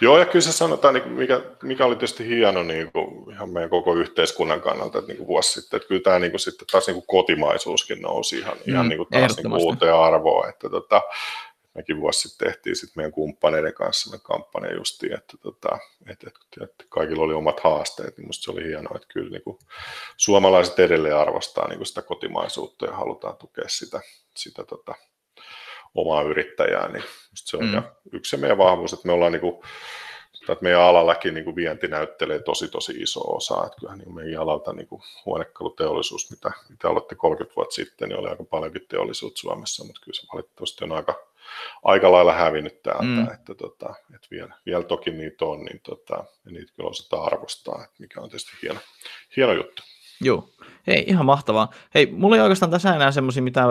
Joo, 0.00 0.18
ja 0.18 0.24
kyllä 0.24 0.42
se 0.42 0.52
sanotaan, 0.52 0.94
niin 0.94 1.08
mikä, 1.08 1.40
mikä 1.62 1.86
oli 1.86 1.94
tietysti 1.94 2.28
hieno 2.28 2.62
niin 2.62 2.92
kuin 2.92 3.32
ihan 3.32 3.50
meidän 3.50 3.70
koko 3.70 3.94
yhteiskunnan 3.94 4.60
kannalta, 4.60 4.98
että 4.98 5.08
niin 5.08 5.18
kuin 5.18 5.26
vuosi 5.26 5.60
sitten, 5.60 5.76
että 5.76 5.88
kyllä 5.88 6.02
tämä 6.02 6.18
niin 6.18 6.30
kuin 6.30 6.40
sitten 6.40 6.66
taas 6.72 6.86
niin 6.86 6.94
kuin 6.94 7.06
kotimaisuuskin 7.06 8.02
nousi 8.02 8.38
ihan, 8.38 8.56
mm, 8.66 8.72
ihan 8.72 8.88
niin 8.88 8.96
kuin 8.96 9.08
taas 9.10 9.36
niin 9.36 9.50
kuin 9.50 9.62
uuteen 9.62 9.94
arvoon, 9.94 10.48
että 10.48 10.70
tota, 10.70 11.02
mekin 11.78 12.00
vuosi 12.00 12.28
sitten 12.28 12.48
tehtiin 12.48 12.76
sitten 12.76 12.92
meidän 12.96 13.12
kumppaneiden 13.12 13.74
kanssa 13.74 14.10
me 14.10 14.18
kampanja 14.22 14.74
justiin, 14.74 15.12
että, 15.12 15.36
tota, 15.42 15.78
että, 16.10 16.26
että, 16.26 16.64
että, 16.64 16.84
kaikilla 16.88 17.24
oli 17.24 17.34
omat 17.34 17.60
haasteet, 17.60 18.18
niin 18.18 18.26
musta 18.26 18.44
se 18.44 18.50
oli 18.50 18.64
hienoa, 18.64 18.96
että 18.96 19.08
kyllä 19.08 19.30
niin 19.30 19.42
kuin 19.42 19.58
suomalaiset 20.16 20.78
edelleen 20.78 21.16
arvostaa 21.16 21.68
niin 21.68 21.78
kuin 21.78 21.86
sitä 21.86 22.02
kotimaisuutta 22.02 22.86
ja 22.86 22.92
halutaan 22.92 23.36
tukea 23.36 23.68
sitä, 23.68 24.00
sitä 24.34 24.64
tota, 24.64 24.94
omaa 25.94 26.22
yrittäjää, 26.22 26.88
niin 26.88 27.04
se 27.34 27.56
on 27.56 27.64
mm. 27.64 27.82
yksi 28.12 28.36
meidän 28.36 28.58
vahvuus, 28.58 28.92
että 28.92 29.06
me 29.06 29.12
ollaan 29.12 29.32
niin 29.32 29.40
kuin, 29.40 29.62
että 30.52 30.62
meidän 30.62 30.80
alallakin 30.80 31.34
niin 31.34 31.44
kuin 31.44 31.56
vienti 31.56 31.88
näyttelee 31.88 32.42
tosi 32.42 32.68
tosi 32.68 32.92
iso 32.92 33.20
osa, 33.20 33.66
että 33.66 33.76
kyllähän 33.80 33.98
niin 33.98 34.14
meidän 34.14 34.42
alalta 34.42 34.72
niin 34.72 34.88
kuin 34.88 35.02
huonekaluteollisuus, 35.26 36.30
mitä, 36.30 36.52
mitä 36.68 36.88
aloitti 36.88 37.14
30 37.14 37.56
vuotta 37.56 37.74
sitten, 37.74 38.08
niin 38.08 38.18
oli 38.18 38.28
aika 38.28 38.44
paljonkin 38.44 38.86
teollisuutta 38.88 39.40
Suomessa, 39.40 39.84
mutta 39.84 40.00
kyllä 40.04 40.16
se 40.16 40.26
valitettavasti 40.32 40.84
on 40.84 40.92
aika 40.92 41.28
aika 41.82 42.12
lailla 42.12 42.32
hävinnyt 42.32 42.82
täältä, 42.82 43.04
mm. 43.04 43.28
että, 43.34 43.54
tota, 43.54 43.94
että 44.14 44.28
vielä, 44.30 44.54
vielä, 44.66 44.82
toki 44.82 45.10
niitä 45.10 45.44
on, 45.44 45.64
niin 45.64 45.80
tota, 45.82 46.24
ja 46.44 46.52
niitä 46.52 46.72
kyllä 46.76 46.90
osataan 46.90 47.24
arvostaa, 47.24 47.84
että 47.84 47.96
mikä 47.98 48.20
on 48.20 48.28
tietysti 48.28 48.52
hieno, 48.62 48.80
hieno 49.36 49.52
juttu. 49.52 49.82
Joo, 50.20 50.48
hei 50.86 51.04
ihan 51.06 51.26
mahtavaa. 51.26 51.70
Hei, 51.94 52.06
mulla 52.06 52.36
ei 52.36 52.42
oikeastaan 52.42 52.70
tässä 52.70 52.94
enää 52.94 53.10
semmoisia 53.10 53.42
mitä 53.42 53.64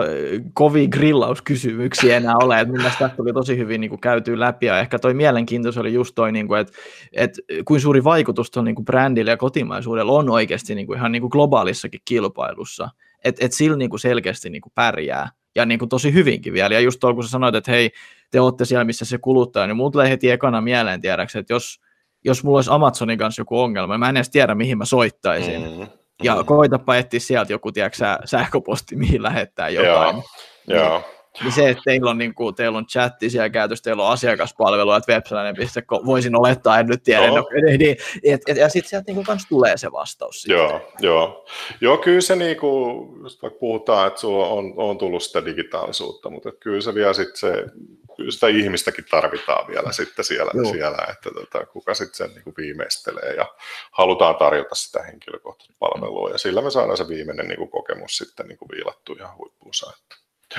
kovia 0.54 0.88
grillauskysymyksiä 0.88 2.16
enää 2.16 2.34
ole, 2.42 2.60
että 2.60 2.72
mielestäni 2.72 3.08
tästä 3.08 3.16
tuli 3.16 3.32
tosi 3.32 3.56
hyvin 3.56 3.80
niin 3.80 3.88
kuin 3.88 4.00
käyty 4.00 4.40
läpi, 4.40 4.66
ja 4.66 4.78
ehkä 4.78 4.98
toi 4.98 5.14
mielenkiintoisuus 5.14 5.80
oli 5.80 5.94
just 5.94 6.14
toi, 6.14 6.32
niin 6.32 6.48
kuin, 6.48 6.60
että, 6.60 6.72
että 7.12 7.42
kuin 7.64 7.80
suuri 7.80 8.04
vaikutus 8.04 8.50
tuolla 8.50 8.64
niin 8.64 8.84
brändillä 8.84 9.30
ja 9.30 9.36
kotimaisuudella 9.36 10.12
on 10.12 10.30
oikeasti 10.30 10.74
niin 10.74 10.86
kuin 10.86 10.96
ihan 10.96 11.12
niin 11.12 11.22
kuin 11.22 11.30
globaalissakin 11.30 12.00
kilpailussa, 12.04 12.90
että 13.24 13.44
että 13.44 13.56
sillä 13.56 13.76
niin 13.76 13.90
kuin 13.90 14.00
selkeästi 14.00 14.50
niin 14.50 14.62
kuin 14.62 14.72
pärjää, 14.74 15.28
ja 15.58 15.66
niin 15.66 15.78
kuin 15.78 15.88
tosi 15.88 16.12
hyvinkin 16.12 16.52
vielä. 16.52 16.74
Ja 16.74 16.80
just 16.80 17.00
tuolla, 17.00 17.14
kun 17.14 17.24
sä 17.24 17.30
sanoit, 17.30 17.54
että 17.54 17.70
hei, 17.70 17.90
te 18.30 18.40
olette 18.40 18.64
siellä, 18.64 18.84
missä 18.84 19.04
se 19.04 19.18
kuluttaa, 19.18 19.66
niin 19.66 19.76
mulla 19.76 19.90
tulee 19.90 20.10
heti 20.10 20.30
ekana 20.30 20.60
mieleen 20.60 21.00
tiedäksi, 21.00 21.38
että 21.38 21.52
jos, 21.52 21.80
jos 22.24 22.44
mulla 22.44 22.58
olisi 22.58 22.70
Amazonin 22.72 23.18
kanssa 23.18 23.40
joku 23.40 23.60
ongelma, 23.60 23.98
mä 23.98 24.08
en 24.08 24.16
edes 24.16 24.30
tiedä, 24.30 24.54
mihin 24.54 24.78
mä 24.78 24.84
soittaisin. 24.84 25.60
Mm-hmm. 25.60 25.86
Ja 26.22 26.34
mm-hmm. 26.34 26.46
koitapa 26.46 26.96
etsiä 26.96 27.20
sieltä 27.20 27.52
joku, 27.52 27.72
tiedätkö, 27.72 27.98
sähköposti, 28.24 28.96
mihin 28.96 29.22
lähettää 29.22 29.68
jotain. 29.68 30.16
Joo, 30.66 30.80
joo. 30.80 31.17
Niin 31.42 31.52
se, 31.52 31.68
että 31.68 31.82
teillä 31.84 32.10
on, 32.10 32.18
niin 32.18 32.34
kuin, 32.34 32.54
teillä 32.54 32.78
on 32.78 32.86
chatti 32.86 33.30
siellä 33.30 33.50
käytössä, 33.50 33.82
teillä 33.82 34.02
on 34.06 34.12
asiakaspalvelu, 34.12 34.92
että 34.92 35.12
websalainen.com, 35.12 36.06
voisin 36.06 36.36
olettaa, 36.36 36.80
en 36.80 36.86
nyt 36.86 37.02
tiedä, 37.02 37.26
no. 37.26 37.46
niin, 37.66 37.78
niin, 37.78 37.96
et, 38.24 38.40
et, 38.46 38.56
ja 38.56 38.68
sitten 38.68 38.90
sieltä 38.90 39.12
niin 39.12 39.24
kuin, 39.24 39.38
tulee 39.48 39.76
se 39.76 39.92
vastaus. 39.92 40.46
Joo, 40.46 40.92
joo. 41.00 41.46
joo, 41.80 41.96
kyllä 41.96 42.20
se, 42.20 42.36
niin 42.36 42.56
kuin, 42.56 43.08
vaikka 43.22 43.58
puhutaan, 43.60 44.06
että 44.06 44.20
sulla 44.20 44.46
on, 44.46 44.72
on 44.76 44.98
tullut 44.98 45.22
sitä 45.22 45.44
digitaalisuutta, 45.44 46.30
mutta 46.30 46.52
kyllä 46.52 46.80
se 46.80 46.94
vielä 46.94 47.12
sitten 47.12 47.36
se, 47.36 47.64
kyllä 48.18 48.30
sitä 48.30 48.48
ihmistäkin 48.48 49.04
tarvitaan 49.10 49.68
vielä 49.68 49.92
sitten 49.92 50.24
siellä, 50.24 50.70
siellä 50.70 51.06
että 51.10 51.30
tota, 51.30 51.66
kuka 51.66 51.94
sitten 51.94 52.14
sen 52.14 52.30
niin 52.34 52.44
kuin 52.44 52.54
viimeistelee 52.56 53.34
ja 53.34 53.46
halutaan 53.90 54.36
tarjota 54.36 54.74
sitä 54.74 55.02
henkilökohtaista 55.02 55.74
palvelua 55.78 56.30
ja 56.30 56.38
sillä 56.38 56.62
me 56.62 56.70
saadaan 56.70 56.96
se 56.96 57.08
viimeinen 57.08 57.48
niin 57.48 57.58
kuin 57.58 57.70
kokemus 57.70 58.16
sitten 58.16 58.46
niin 58.46 58.58
kuin 58.58 58.68
viilattu 58.68 59.12
ihan 59.12 59.36
huippuunsa. 59.36 59.92
Että. 59.96 60.16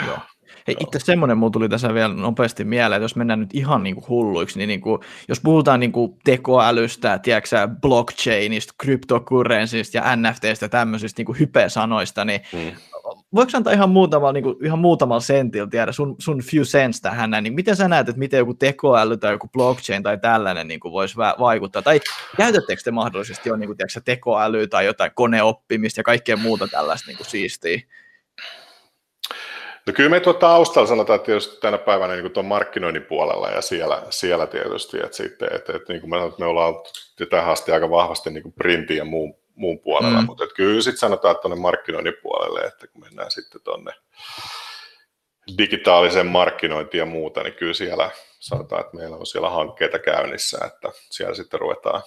Joo. 0.08 0.18
Hei, 0.68 0.76
itse 0.80 1.00
semmoinen 1.00 1.38
muu 1.38 1.50
tuli 1.50 1.70
tässä 1.70 1.94
vielä 1.94 2.14
nopeasti 2.14 2.64
mieleen, 2.64 2.98
että 2.98 3.04
jos 3.04 3.16
mennään 3.16 3.40
nyt 3.40 3.50
ihan 3.54 3.84
niin 3.84 3.96
kuin 3.96 4.08
hulluiksi, 4.10 4.58
niin, 4.58 4.68
niin 4.68 4.82
kuin, 4.82 5.02
jos 5.28 5.40
puhutaan 5.40 5.80
niin 5.80 5.92
kuin 5.92 6.18
tekoälystä, 6.24 7.20
tiedätkö, 7.20 7.68
blockchainista, 7.82 8.74
cryptocurrencyista 8.84 9.98
ja 9.98 10.16
NFTistä 10.16 10.66
ja 10.66 10.70
tämmöisistä 10.70 11.24
niin 11.24 11.40
hype-sanoista, 11.40 12.26
niin 12.26 12.42
mm. 12.54 12.72
voiko 13.36 13.52
antaa 13.54 13.74
ihan 13.74 13.90
muutamalla, 13.90 14.34
niin 14.34 14.44
kuin, 14.44 14.66
ihan 14.66 14.80
muutamalla 14.80 15.22
sentillä 15.22 15.70
tiedä 15.70 15.92
sun, 15.92 16.16
sun 16.20 16.42
few 16.42 16.64
cents 16.64 17.02
tähän 17.02 17.32
niin 17.42 17.54
miten 17.54 17.76
sä 17.76 17.88
näet, 17.88 18.10
että 18.10 18.20
miten 18.20 18.38
joku 18.38 18.54
tekoäly 18.54 19.18
tai 19.18 19.32
joku 19.32 19.48
blockchain 19.48 20.04
tai 20.04 20.18
tällainen 20.18 20.68
niin 20.68 20.80
kuin 20.80 20.92
voisi 20.92 21.18
vaikuttaa, 21.18 21.82
tai 21.82 22.00
käytättekö 22.38 22.82
te 22.84 22.92
mahdollisesti 22.92 23.50
jo 23.50 23.56
niin 23.56 23.68
kuin, 23.68 23.78
tiedätkö, 23.78 24.02
tekoälyä 24.06 24.68
tai 24.68 24.86
jotain 24.86 25.12
koneoppimista 25.16 26.00
ja 26.00 26.04
kaikkea 26.04 26.38
muuta 26.38 26.68
tällaista 26.68 27.08
niin 27.08 27.18
kuin 27.18 27.28
siistiä? 27.28 27.82
No 29.88 29.94
kyllä 29.94 30.10
me 30.10 30.20
tuota 30.20 30.40
taustalla 30.40 30.88
sanotaan 30.88 31.16
että 31.16 31.26
tietysti 31.26 31.58
tänä 31.62 31.78
päivänä 31.78 32.16
niin 32.16 32.32
tuon 32.32 32.46
markkinoinnin 32.46 33.06
puolella 33.06 33.50
ja 33.50 33.62
siellä, 33.62 34.04
siellä 34.10 34.48
tietysti, 34.48 34.98
että 34.98 35.18
sitten, 35.18 35.56
että, 35.56 35.74
että 35.76 35.94
niin 35.94 36.02
kuin 36.02 36.10
me, 36.10 36.18
me 36.40 36.46
ollaan 36.46 36.74
tähän 37.30 37.52
asti 37.52 37.72
aika 37.72 37.90
vahvasti 37.90 38.30
niin 38.30 38.44
kuin 38.44 38.54
printin 38.54 38.98
ja 38.98 39.06
muun, 39.06 39.36
muun 39.56 39.80
puolella, 39.80 40.22
mm. 40.22 40.26
mutta 40.26 40.44
että 40.44 40.56
kyllä 40.56 40.82
sitten 40.82 41.00
sanotaan, 41.00 41.32
että 41.32 41.42
tuonne 41.42 41.62
markkinoinnin 41.62 42.18
puolelle, 42.22 42.60
että 42.60 42.88
kun 42.88 43.02
mennään 43.02 43.32
sitten 43.32 43.62
tuonne 43.64 43.92
digitaaliseen 45.58 46.28
markkinointiin 46.28 47.00
ja 47.00 47.06
muuta, 47.06 47.44
niin 47.44 47.54
kyllä 47.54 47.74
siellä 47.74 48.10
sanotaan, 48.40 48.82
että 48.82 48.98
meillä 48.98 49.16
on 49.16 49.26
siellä 49.26 49.50
hankkeita 49.50 50.00
käynnissä, 50.00 50.60
että 50.66 50.90
siellä 51.10 51.36
sitten 51.36 51.60
ruvetaan, 51.60 52.02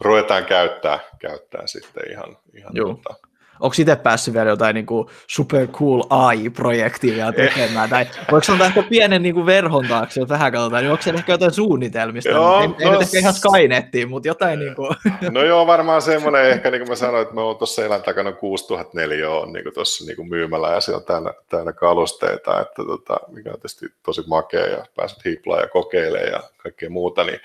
ruvetaan 0.00 0.44
käyttää, 0.44 1.00
käyttää 1.20 1.66
sitten 1.66 2.10
ihan, 2.10 2.38
ihan 2.54 2.74
tuota, 2.74 3.27
onko 3.60 3.74
itse 3.78 3.96
päässyt 3.96 4.34
vielä 4.34 4.50
jotain 4.50 4.74
niin 4.74 4.86
kuin 4.86 5.08
super 5.26 5.66
cool 5.66 6.02
AI-projektia 6.10 7.14
vielä 7.14 7.32
tekemään, 7.32 7.90
tai 7.90 8.06
voiko 8.32 8.44
sanoa 8.44 8.66
ehkä 8.66 8.82
pienen 8.82 9.22
niin 9.22 9.34
kuin 9.34 9.46
verhon 9.46 9.88
taakse, 9.88 10.20
jos 10.20 10.28
vähän 10.28 10.52
katsotaan, 10.52 10.82
niin 10.82 10.90
onko 10.90 11.02
se 11.02 11.10
ehkä 11.10 11.32
jotain 11.32 11.52
suunnitelmista, 11.52 12.30
joo, 12.30 12.60
ei, 12.60 12.68
no, 12.68 12.74
ei 12.78 13.02
ehkä 13.02 13.18
ihan 13.18 13.34
Skynettiin, 13.34 14.08
mutta 14.08 14.28
jotain 14.28 14.58
niin 14.58 14.74
kuin... 14.74 14.90
No 15.30 15.44
joo, 15.44 15.66
varmaan 15.66 16.02
semmoinen 16.02 16.50
ehkä, 16.50 16.70
niin 16.70 16.80
kuin 16.80 16.88
mä 16.88 16.96
sanoin, 16.96 17.22
että 17.22 17.34
me 17.34 17.40
on 17.40 17.56
tuossa 17.56 17.84
elän 17.84 18.02
takana 18.02 18.32
6004 18.32 19.30
on 19.30 19.52
niin 19.52 19.74
tuossa 19.74 20.04
niin 20.04 20.28
myymällä, 20.28 20.68
ja 20.68 20.80
siellä 20.80 20.98
on 20.98 21.04
täynnä, 21.04 21.34
täynnä 21.48 21.72
kalusteita, 21.72 22.60
että 22.60 22.82
tota, 22.86 23.16
mikä 23.28 23.50
on 23.50 23.56
tietysti 23.56 23.86
tosi 24.02 24.22
makea, 24.26 24.66
ja 24.66 24.84
pääset 24.96 25.24
hiiplaa 25.24 25.60
ja 25.60 25.68
kokeilemaan 25.68 26.32
ja 26.32 26.42
kaikkea 26.56 26.90
muuta, 26.90 27.24
niin, 27.24 27.40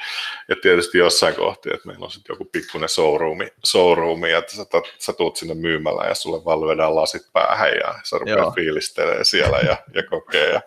ja 0.49 0.55
tietysti 0.61 0.97
jossain 0.97 1.35
kohti, 1.35 1.69
että 1.73 1.87
meillä 1.87 2.05
on 2.05 2.11
sitten 2.11 2.33
joku 2.33 2.45
pikkuinen 2.51 2.89
showroomi, 2.89 3.47
showroomi 3.65 4.31
että 4.31 4.55
sä, 4.55 4.65
sä 4.97 5.13
tuut 5.13 5.35
sinne 5.35 5.55
myymällä 5.55 6.02
ja 6.07 6.15
sulle 6.15 6.45
vaan 6.45 6.61
lyödään 6.61 6.95
lasit 6.95 7.33
päähän 7.33 7.69
ja 7.69 7.95
sä 8.03 8.17
rupeat 8.17 8.55
fiilistelee 8.55 9.23
siellä 9.23 9.57
ja, 9.57 9.77
ja 9.93 10.03
kokee 10.09 10.49
ja, 10.49 10.61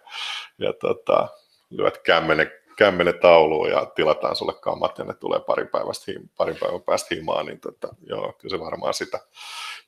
ja 0.58 0.72
tota, 0.72 1.28
lyöt 1.70 1.98
kämmenen, 1.98 2.50
kämmenen 2.76 3.18
tauluun 3.18 3.70
ja 3.70 3.86
tilataan 3.86 4.36
sulle 4.36 4.54
kammat 4.60 4.98
ja 4.98 5.04
ne 5.04 5.14
tulee 5.14 5.40
parin, 5.40 5.68
päivästä, 5.68 6.12
parin 6.36 6.56
päivän 6.60 6.82
päästä 6.82 7.14
himaan, 7.14 7.46
niin 7.46 7.60
tota, 7.60 7.88
joo, 8.06 8.32
kyllä 8.38 8.56
se 8.56 8.64
varmaan 8.64 8.94
sitä, 8.94 9.20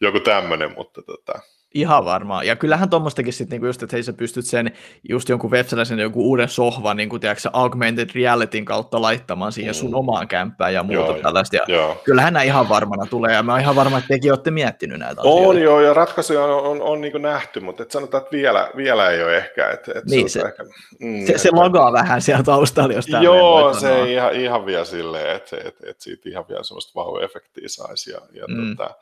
joku 0.01 0.21
tämmöinen, 0.21 0.75
mutta 0.77 1.03
tota, 1.03 1.41
Ihan 1.75 2.05
varmaan. 2.05 2.47
Ja 2.47 2.57
kyllähän 2.57 2.91
tuommoistakin 2.91 3.33
sitten 3.33 3.57
niinku 3.57 3.67
just, 3.67 3.83
että 3.83 3.97
hei 3.97 4.03
sä 4.03 4.13
pystyt 4.13 4.47
sen 4.47 4.73
just 5.09 5.29
jonkun 5.29 5.51
web 5.51 5.67
joku 6.03 6.29
uuden 6.29 6.49
sohvan 6.49 6.97
niin 6.97 7.09
kuin, 7.09 7.21
tiedätkö, 7.21 7.51
augmented 7.53 8.11
realityn 8.15 8.65
kautta 8.65 9.03
laittamaan 9.03 9.53
siihen 9.53 9.75
sun 9.75 9.91
mm. 9.91 9.95
omaan 9.95 10.29
kämppään 10.29 10.75
ja 10.75 10.83
muuta 10.83 11.13
joo, 11.13 11.23
tällaista. 11.23 11.57
Ja 11.57 11.63
joo. 11.69 12.01
kyllähän 12.05 12.33
nämä 12.33 12.43
ihan 12.43 12.69
varmana 12.69 13.07
tulee 13.07 13.35
ja 13.35 13.43
mä 13.43 13.53
oon 13.53 13.61
ihan 13.61 13.77
varma, 13.77 13.99
että 13.99 14.09
tekin 14.09 14.33
olette 14.33 14.51
miettinyt 14.51 14.99
näitä 14.99 15.21
on, 15.23 15.29
asioita. 15.29 15.49
On 15.49 15.63
joo 15.63 15.81
ja 15.81 15.95
ratkaisuja 15.95 16.45
on, 16.45 16.63
on, 16.63 16.83
on 16.83 17.01
niin 17.01 17.23
nähty, 17.23 17.61
mutta 17.61 17.83
et 17.83 17.91
sanotaan, 17.91 18.23
että 18.23 18.37
vielä, 18.37 18.71
vielä 18.77 19.11
ei 19.11 19.23
ole 19.23 19.37
ehkä. 19.37 19.71
Et, 19.71 19.89
et 19.89 20.05
niin, 20.05 20.31
se, 20.31 20.41
ehkä, 20.41 20.65
mm, 21.01 21.27
se, 21.27 21.39
se 21.39 21.51
lagaa 21.53 21.93
vähän 21.93 22.23
siellä 22.23 22.43
taustalla, 22.43 22.95
jos 22.95 23.09
Joo, 23.23 23.75
se 23.75 23.95
ei 23.95 24.13
ihan, 24.13 24.35
ihan 24.35 24.67
vielä 24.67 24.85
silleen, 24.85 25.37
että 25.37 25.57
et, 25.65 25.77
et 25.87 26.01
siitä 26.01 26.29
ihan 26.29 26.45
vielä 26.49 26.63
semmoista 26.63 27.01
vau-efektiä 27.01 27.69
saisi. 27.69 28.11
Ja, 28.11 28.21
ja 28.33 28.45
mm. 28.49 28.77
tota, 28.77 28.95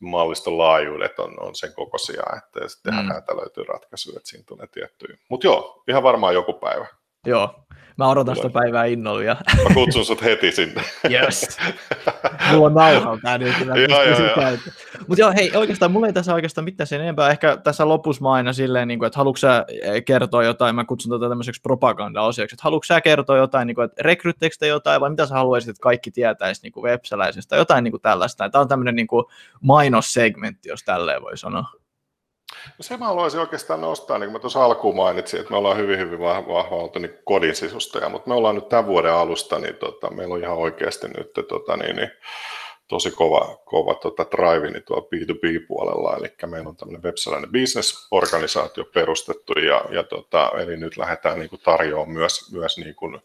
malliston 0.00 0.58
laajuudet 0.58 1.18
on, 1.18 1.42
on 1.42 1.54
sen 1.54 1.74
kokoisia, 1.74 2.22
että 2.36 2.68
sitten 2.68 2.94
mm. 2.94 3.36
löytyy 3.36 3.64
ratkaisuja, 3.64 4.16
että 4.16 4.28
siinä 4.30 4.44
tulee 4.46 4.66
tiettyjä. 4.66 5.18
Mutta 5.28 5.46
joo, 5.46 5.82
ihan 5.88 6.02
varmaan 6.02 6.34
joku 6.34 6.52
päivä. 6.52 6.86
Joo, 7.26 7.60
mä 8.00 8.08
odotan 8.08 8.36
sitä 8.36 8.50
päivää 8.50 8.84
innolla. 8.84 9.22
Ja... 9.22 9.36
Mä 9.68 9.74
kutsun 9.74 10.04
sut 10.04 10.22
heti 10.22 10.52
sinne. 10.52 10.82
Yes. 11.10 11.58
Mulla 12.52 12.66
on 12.66 12.74
nauha 12.74 13.18
tää 13.22 13.38
nyt. 13.38 13.54
Mutta 15.08 15.20
joo, 15.20 15.32
hei, 15.36 15.56
oikeastaan 15.56 15.92
mulla 15.92 16.06
ei 16.06 16.12
tässä 16.12 16.34
oikeastaan 16.34 16.64
mitään 16.64 16.86
sen 16.86 17.00
enempää. 17.00 17.30
Ehkä 17.30 17.56
tässä 17.56 17.88
lopussa 17.88 18.22
mä 18.22 18.32
aina 18.32 18.52
silleen, 18.52 18.88
niin 18.88 18.98
kuin, 18.98 19.06
että 19.06 19.16
haluatko 19.16 19.36
sä 19.36 19.64
eh, 19.82 20.04
kertoa 20.04 20.44
jotain, 20.44 20.74
mä 20.74 20.84
kutsun 20.84 21.10
tätä 21.10 21.28
tämmöiseksi 21.28 21.60
propaganda-osioksi, 21.60 22.54
että 22.54 22.64
haluatko 22.64 22.84
sä 22.84 23.00
kertoa 23.00 23.36
jotain, 23.36 23.66
niin 23.66 23.74
kuin, 23.74 23.84
että 23.84 24.02
rekryttekö 24.02 24.56
te 24.58 24.66
jotain, 24.66 25.00
vai 25.00 25.10
mitä 25.10 25.26
sä 25.26 25.34
haluaisit, 25.34 25.70
että 25.70 25.82
kaikki 25.82 26.10
tietäisi 26.10 26.62
niin 26.62 26.82
websäläisestä, 26.82 27.56
jotain 27.56 27.84
niin 27.84 27.92
kuin 27.92 28.02
tällaista. 28.02 28.48
Tämä 28.48 28.62
on 28.62 28.68
tämmöinen 28.68 28.96
niin 28.96 29.06
kuin 29.06 29.24
mainossegmentti, 29.60 30.68
jos 30.68 30.82
tälleen 30.84 31.22
voi 31.22 31.38
sanoa. 31.38 31.79
No 32.66 32.82
se 32.82 32.96
mä 32.96 33.06
haluaisin 33.06 33.40
oikeastaan 33.40 33.80
nostaa, 33.80 34.18
niin 34.18 34.26
kuin 34.26 34.32
mä 34.32 34.38
tuossa 34.38 34.64
alkuun 34.64 34.96
mainitsin, 34.96 35.40
että 35.40 35.50
me 35.50 35.56
ollaan 35.56 35.76
hyvin, 35.76 35.98
hyvin 35.98 36.18
vahva, 36.18 36.62
oltu 36.70 36.98
niin 36.98 37.18
kodin 37.24 37.56
sisustaja, 37.56 38.08
mutta 38.08 38.28
me 38.28 38.34
ollaan 38.34 38.54
nyt 38.54 38.68
tämän 38.68 38.86
vuoden 38.86 39.12
alusta, 39.12 39.58
niin 39.58 39.74
tota, 39.74 40.10
meillä 40.10 40.34
on 40.34 40.40
ihan 40.40 40.56
oikeasti 40.56 41.06
nyt 41.08 41.48
tota, 41.48 41.76
niin, 41.76 41.96
niin, 41.96 42.10
tosi 42.90 43.10
kova, 43.10 43.56
kova 43.64 43.94
tota, 43.94 44.26
drive 44.36 44.70
niin 44.70 44.82
tuolla 44.82 45.06
B2B-puolella, 45.14 46.16
eli 46.16 46.32
meillä 46.46 46.68
on 46.68 46.76
tämmöinen 46.76 47.02
websellainen 47.02 47.52
business-organisaatio 47.52 48.84
perustettu, 48.84 49.52
ja, 49.52 49.84
ja 49.90 50.02
tota, 50.02 50.50
eli 50.58 50.76
nyt 50.76 50.96
lähdetään 50.96 51.38
niin 51.38 51.50
kuin 51.50 51.62
tarjoamaan 51.64 52.10
myös, 52.10 52.52
myös 52.52 52.78
niin 52.78 52.94
kuin 52.94 53.18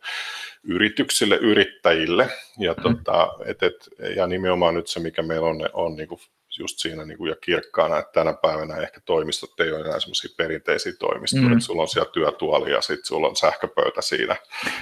yrityksille, 0.64 1.36
yrittäjille, 1.36 2.30
ja, 2.60 2.74
mm. 2.74 2.84
tota, 2.84 3.34
et, 3.46 3.64
et, 3.64 3.90
ja 4.16 4.28
nimenomaan 4.28 4.74
nyt 4.74 4.88
se, 4.88 5.00
mikä 5.00 5.22
meillä 5.22 5.48
on, 5.48 5.70
on 5.74 5.96
niin 5.96 6.08
kuin 6.08 6.20
just 6.60 6.80
siinä 6.80 7.06
niin 7.06 7.18
kuin, 7.18 7.30
ja 7.30 7.36
kirkkaana, 7.36 8.00
että 8.00 8.12
tänä 8.12 8.34
päivänä 8.34 8.78
ehkä 8.78 9.02
toimistot 9.06 9.60
ei 9.60 9.72
ole 9.72 9.82
enää 9.82 10.00
semmoisia 10.00 10.32
perinteisiä 10.38 10.94
toimistoja, 11.00 11.44
mm. 11.44 11.52
että 11.54 11.66
sulla 11.66 11.82
on 11.82 11.88
siellä 11.88 12.12
työtuoli 12.12 12.72
ja 12.72 12.82
sitten 12.82 13.06
sulla 13.06 13.28
on 13.28 13.36
sähköpöytä 13.36 14.02
siinä, 14.02 14.36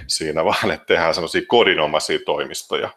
siinä 0.07 0.45
vaan 0.51 0.71
että 0.71 0.85
tehdään 0.85 1.13
semmoisia 1.13 1.41
kodinomaisia 1.47 2.19
toimistoja. 2.25 2.89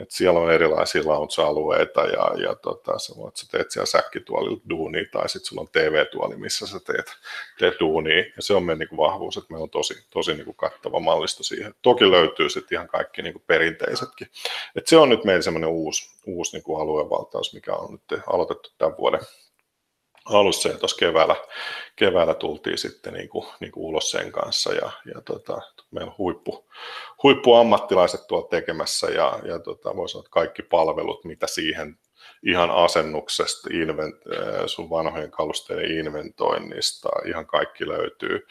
että 0.00 0.14
siellä 0.14 0.40
on 0.40 0.52
erilaisia 0.52 1.02
lounge-alueita 1.04 2.00
ja, 2.06 2.48
ja 2.48 2.54
tota, 2.54 2.98
sä 2.98 3.12
voit, 3.16 3.36
sä 3.36 3.46
teet 3.50 3.70
siellä 3.70 3.86
säkkituolilla 3.86 4.60
duunia 4.68 5.04
tai 5.12 5.28
sitten 5.28 5.48
sulla 5.48 5.62
on 5.62 5.68
TV-tuoli, 5.72 6.36
missä 6.36 6.66
sä 6.66 6.80
teet, 6.80 7.06
teet 7.58 7.74
duunia 7.80 8.18
ja 8.36 8.42
se 8.42 8.54
on 8.54 8.62
meidän 8.62 8.78
niin 8.78 8.88
kuin 8.88 8.96
vahvuus, 8.96 9.36
että 9.36 9.52
meillä 9.52 9.64
on 9.64 9.70
tosi, 9.70 10.04
tosi 10.10 10.34
niin 10.34 10.44
kuin 10.44 10.56
kattava 10.56 11.00
mallisto 11.00 11.42
siihen. 11.42 11.74
Toki 11.82 12.10
löytyy 12.10 12.50
sitten 12.50 12.76
ihan 12.76 12.88
kaikki 12.88 13.22
niin 13.22 13.32
kuin 13.32 13.44
perinteisetkin. 13.46 14.28
Et 14.76 14.86
se 14.86 14.96
on 14.96 15.08
nyt 15.08 15.24
meillä 15.24 15.42
semmoinen 15.42 15.70
uusi, 15.70 16.10
uusi 16.26 16.56
niin 16.56 16.62
kuin 16.62 16.80
aluevaltaus, 16.80 17.54
mikä 17.54 17.74
on 17.74 17.92
nyt 17.92 18.13
aloitettu 18.26 18.70
tämän 18.78 18.96
vuoden 18.98 19.20
alussa 20.24 20.68
ja 20.68 20.78
tuossa 20.78 20.96
keväällä, 20.96 21.36
keväällä 21.96 22.34
tultiin 22.34 22.78
sitten 22.78 23.12
niin 23.12 23.28
kuin, 23.28 23.46
niin 23.60 23.72
kuin 23.72 23.84
ulos 23.84 24.10
sen 24.10 24.32
kanssa 24.32 24.72
ja, 24.72 24.90
ja 25.14 25.20
tota, 25.20 25.60
meillä 25.90 26.10
on 26.10 26.18
huippu, 26.18 26.70
huippuammattilaiset 27.22 28.26
tuolla 28.26 28.48
tekemässä 28.48 29.06
ja, 29.06 29.38
ja 29.44 29.58
tota, 29.58 29.96
voisi 29.96 30.12
sanoa, 30.12 30.22
että 30.22 30.30
kaikki 30.30 30.62
palvelut, 30.62 31.24
mitä 31.24 31.46
siihen 31.46 31.98
ihan 32.46 32.70
asennuksesta, 32.70 33.68
invent, 33.72 34.14
äh, 34.14 34.62
sun 34.66 34.90
vanhojen 34.90 35.30
kalusteiden 35.30 35.98
inventoinnista, 35.98 37.08
ihan 37.26 37.46
kaikki 37.46 37.88
löytyy, 37.88 38.46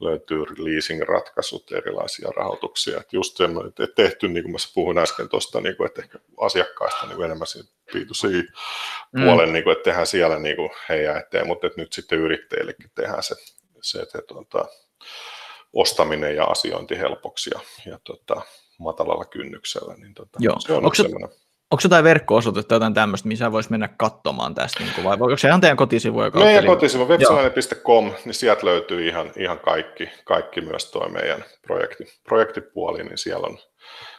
löytyy 0.00 0.44
leasing-ratkaisut, 0.58 1.72
erilaisia 1.72 2.28
rahoituksia. 2.36 3.00
Et 3.00 3.12
just 3.12 3.36
semmoinen, 3.36 3.68
että 3.68 3.86
tehty, 3.86 4.28
niin 4.28 4.44
kuin 4.44 4.52
mä 4.52 4.58
puhuin 4.74 4.98
äsken 4.98 5.28
tuosta, 5.28 5.60
niin 5.60 5.76
kuin, 5.76 5.86
että 5.86 6.02
ehkä 6.02 6.18
asiakkaista 6.40 7.06
niin 7.06 7.22
enemmän 7.22 7.46
siinä 7.46 7.68
B2C-puolen, 7.92 9.48
mm. 9.48 9.52
niin 9.52 9.64
kuin, 9.64 9.72
että 9.72 9.84
tehdään 9.84 10.06
siellä 10.06 10.38
niin 10.38 10.56
kuin 10.56 10.70
heidän 10.88 11.16
eteen, 11.16 11.46
mutta 11.46 11.66
että 11.66 11.80
nyt 11.80 11.92
sitten 11.92 12.18
yrittäjillekin 12.18 12.90
tehdään 12.94 13.22
se, 13.22 13.34
se 13.82 14.02
että, 14.02 14.22
tuota, 14.28 14.68
ostaminen 15.72 16.36
ja 16.36 16.44
asiointi 16.44 16.98
helpoksi 16.98 17.50
ja, 17.54 17.60
ja 17.90 17.98
tota, 18.04 18.42
matalalla 18.78 19.24
kynnyksellä. 19.24 19.94
Niin 19.94 20.14
tota, 20.14 20.38
Joo. 20.38 20.60
Se 20.60 20.72
on 20.72 20.84
Onko 20.84 20.94
semmoinen 20.94 21.43
Onko 21.74 21.82
jotain 21.84 22.04
verkko-osoitetta 22.04 22.68
tai 22.68 22.76
jotain 22.76 22.94
tämmöistä, 22.94 23.28
missä 23.28 23.52
voisi 23.52 23.70
mennä 23.70 23.88
katsomaan 23.88 24.54
tästä, 24.54 24.82
niin 24.82 24.94
kuin, 24.94 25.04
vai 25.04 25.12
onko 25.12 25.36
se 25.36 25.48
ihan 25.48 25.60
teidän 25.60 25.76
kotisivu? 25.76 26.22
Joka 26.22 26.38
meidän 26.38 26.66
kotisivu, 26.66 27.08
websalainen.com, 27.08 28.12
niin 28.24 28.34
sieltä 28.34 28.66
löytyy 28.66 29.08
ihan, 29.08 29.32
ihan 29.36 29.58
kaikki, 29.58 30.10
kaikki 30.24 30.60
myös 30.60 30.90
tuo 30.90 31.08
meidän 31.08 31.44
projekti, 31.66 32.04
projektipuoli, 32.24 33.04
niin 33.04 33.18
siellä 33.18 33.46
on, 33.46 33.58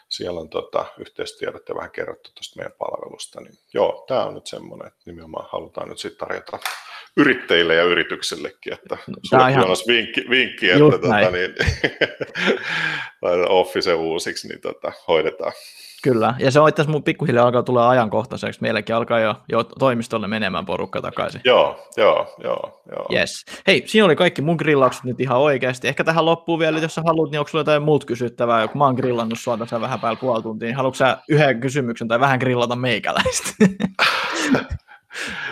siellä 0.10 0.40
on 0.40 0.50
tota, 0.50 0.86
yhteistiedot 0.98 1.70
ja 1.70 1.76
vähän 1.76 1.92
kerrottu 1.92 2.32
tuosta 2.36 2.58
meidän 2.58 2.74
palvelusta. 2.80 3.42
Niin, 3.42 3.56
joo, 3.74 4.06
tämä 4.08 4.26
on 4.26 4.34
nyt 4.34 4.48
semmoinen, 4.48 4.88
että 4.88 5.02
nimenomaan 5.06 5.50
halutaan 5.52 5.90
nyt 5.90 6.00
sitten 6.00 6.28
tarjota 6.28 6.60
yrittäjille 7.18 7.76
ja 7.76 7.84
yrityksillekin, 7.84 8.74
että 8.74 8.98
no, 9.08 9.16
sulla 9.30 9.48
ihan... 9.48 9.68
vinkki, 9.88 10.26
vinkki 10.30 10.70
että 10.70 10.80
tota, 10.80 11.32
niin, 11.32 11.56
Office 13.50 13.94
uusiksi, 13.94 14.48
niin 14.48 14.62
tota, 14.62 14.92
hoidetaan. 15.08 15.54
Kyllä, 16.06 16.34
ja 16.40 16.52
se 16.52 16.60
on 16.60 16.70
itse 16.70 16.82
asiassa 16.82 17.02
pikkuhiljaa 17.02 17.46
alkaa 17.46 17.64
tulla 17.64 17.90
ajankohtaiseksi. 17.90 18.62
Meilläkin 18.62 18.96
alkaa 18.96 19.20
jo, 19.20 19.36
jo 19.50 19.64
toimistolle 19.64 20.28
menemään 20.28 20.66
porukka 20.66 21.02
takaisin. 21.02 21.42
Joo, 21.44 21.80
joo, 21.98 22.36
joo. 22.44 22.82
joo. 22.92 23.06
Yes. 23.14 23.46
Hei, 23.68 23.84
siinä 23.86 24.06
oli 24.06 24.16
kaikki 24.16 24.42
mun 24.42 24.56
grillaukset 24.56 25.04
nyt 25.04 25.20
ihan 25.20 25.38
oikeasti. 25.38 25.88
Ehkä 25.88 26.04
tähän 26.04 26.26
loppuu 26.26 26.60
vielä, 26.60 26.80
jos 26.80 26.96
sä 26.96 27.02
haluat, 27.06 27.32
niin 27.32 27.40
onko 27.40 27.50
sulla 27.50 27.60
jotain 27.60 27.84
muut 27.84 28.06
kysyttävää? 28.06 28.68
Kun 28.68 28.78
mä 28.78 28.86
oon 28.86 28.96
grillannut 28.96 29.40
sua 29.40 29.58
tässä 29.58 29.82
vähän 29.82 30.00
päällä 30.00 30.20
puoli 30.20 30.44
tuntia, 30.44 30.68
niin 30.68 30.76
haluatko 30.76 30.98
sä 30.98 31.18
yhden 31.30 31.60
kysymyksen 31.60 32.08
tai 32.08 32.20
vähän 32.20 32.40
grillata 32.40 32.76
meikäläistä? 32.76 33.50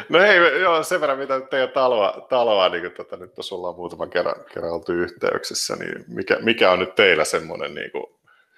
No 0.09 0.19
hei, 0.19 0.61
joo, 0.61 0.83
sen 0.83 1.01
verran 1.01 1.17
mitä 1.17 1.41
teidän 1.41 1.69
taloa, 1.69 2.25
taloa 2.29 2.69
niin 2.69 2.81
kuin, 2.81 2.93
tota, 2.93 3.17
nyt 3.17 3.35
tuossa 3.35 3.55
ollaan 3.55 3.75
muutaman 3.75 4.09
kerran, 4.09 4.35
kerran 4.53 4.71
oltu 4.71 4.91
yhteyksissä, 4.91 5.75
niin 5.75 6.05
mikä, 6.07 6.37
mikä 6.41 6.71
on 6.71 6.79
nyt 6.79 6.95
teillä 6.95 7.25
semmoinen 7.25 7.75
niin 7.75 7.91
kuin, 7.91 8.05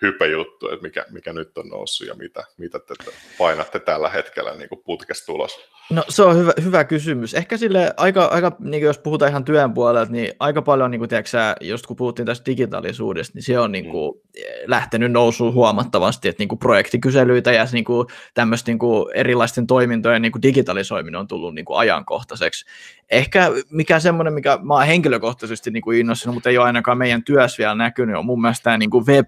hypejuttu, 0.01 0.69
että 0.69 0.83
mikä, 0.83 1.05
mikä 1.11 1.33
nyt 1.33 1.57
on 1.57 1.67
noussut 1.67 2.07
ja 2.07 2.15
mitä, 2.15 2.43
mitä 2.57 2.79
te 2.79 2.93
painatte 3.37 3.79
tällä 3.79 4.09
hetkellä 4.09 4.55
niin 4.55 4.69
kuin 4.69 4.81
putkesta 4.85 5.25
tulos? 5.25 5.59
No 5.89 6.03
se 6.09 6.23
on 6.23 6.37
hyvä, 6.37 6.51
hyvä 6.63 6.83
kysymys. 6.83 7.33
Ehkä 7.33 7.57
sille 7.57 7.93
aika, 7.97 8.25
aika 8.25 8.51
niin 8.59 8.83
jos 8.83 8.99
puhutaan 8.99 9.29
ihan 9.29 9.45
työn 9.45 9.73
puolelta, 9.73 10.11
niin 10.11 10.33
aika 10.39 10.61
paljon, 10.61 10.91
niin 10.91 10.99
kuin, 10.99 11.09
tiedätkö, 11.09 11.37
just 11.61 11.85
kun 11.85 11.95
puhuttiin 11.95 12.25
tästä 12.25 12.45
digitaalisuudesta, 12.45 13.31
niin 13.35 13.43
se 13.43 13.59
on 13.59 13.71
niin 13.71 13.89
kuin, 13.89 14.17
mm. 14.17 14.41
lähtenyt 14.65 15.11
nousuun 15.11 15.53
huomattavasti, 15.53 16.27
että 16.27 16.41
niin 16.41 16.47
kuin 16.47 16.59
projektikyselyitä 16.59 17.51
ja 17.51 17.67
niin 17.71 17.85
kuin, 17.85 18.07
tämmöistä 18.33 18.71
niin 18.71 18.79
kuin, 18.79 19.05
erilaisten 19.13 19.67
toimintojen 19.67 20.21
niin 20.21 20.31
kuin 20.31 20.41
digitalisoiminen 20.41 21.19
on 21.19 21.27
tullut 21.27 21.55
niin 21.55 21.65
kuin, 21.65 21.77
ajankohtaiseksi. 21.77 22.65
Ehkä 23.11 23.51
mikä 23.69 23.99
semmoinen, 23.99 24.33
mikä 24.33 24.59
mä 24.63 24.73
oon 24.73 24.85
henkilökohtaisesti 24.85 25.71
niin 25.71 25.83
kuin 25.83 25.99
innostunut, 25.99 26.33
mutta 26.33 26.49
ei 26.49 26.57
ole 26.57 26.65
ainakaan 26.65 26.97
meidän 26.97 27.23
työssä 27.23 27.57
vielä 27.57 27.75
näkynyt, 27.75 28.15
on 28.15 28.25
mun 28.25 28.41
mielestä 28.41 28.63
tämä 28.63 28.77
niin 28.77 28.89
kuin 28.89 29.05
Web 29.05 29.25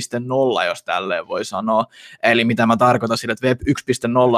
3.0, 0.00 0.66
jos 0.66 0.82
tälleen 0.82 1.28
voi 1.28 1.44
sanoa. 1.44 1.84
Eli 2.22 2.44
mitä 2.44 2.66
mä 2.66 2.76
tarkoitan 2.76 3.18
sillä, 3.18 3.32
että 3.32 3.46
Web 3.46 3.60
1.0 3.60 3.74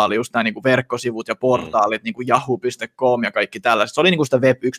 oli 0.07 0.15
just 0.15 0.35
nämä 0.35 0.43
niin 0.43 0.55
kuin 0.55 0.65
verkkosivut 0.65 1.29
ja 1.29 1.37
portaalit, 1.37 2.03
mm. 2.03 2.05
niin 2.05 2.15
kuin 2.15 2.29
yahoo.com 2.29 3.25
ja 3.25 3.33
kaikki 3.33 3.61
tällaiset. 3.61 3.95
Se 3.95 4.01
oli 4.01 4.11
niin 4.11 4.19
kuin 4.19 4.27
sitä 4.27 4.39
Web 4.39 4.59
1.0, 4.65 4.71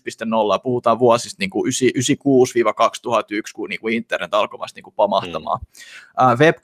puhutaan 0.64 1.00
vuosista 1.00 1.40
niin 1.40 1.50
kuin 1.50 1.72
96-2001, 1.72 3.52
kun 3.54 3.70
niin 3.70 3.80
kuin 3.80 3.94
internet 3.96 4.34
alkoi 4.34 4.60
vasta 4.60 4.78
niin 4.78 4.84
kuin 4.84 4.96
pamahtamaan. 4.96 5.60
Mm. 5.62 6.34
Uh, 6.34 6.40
Web 6.40 6.56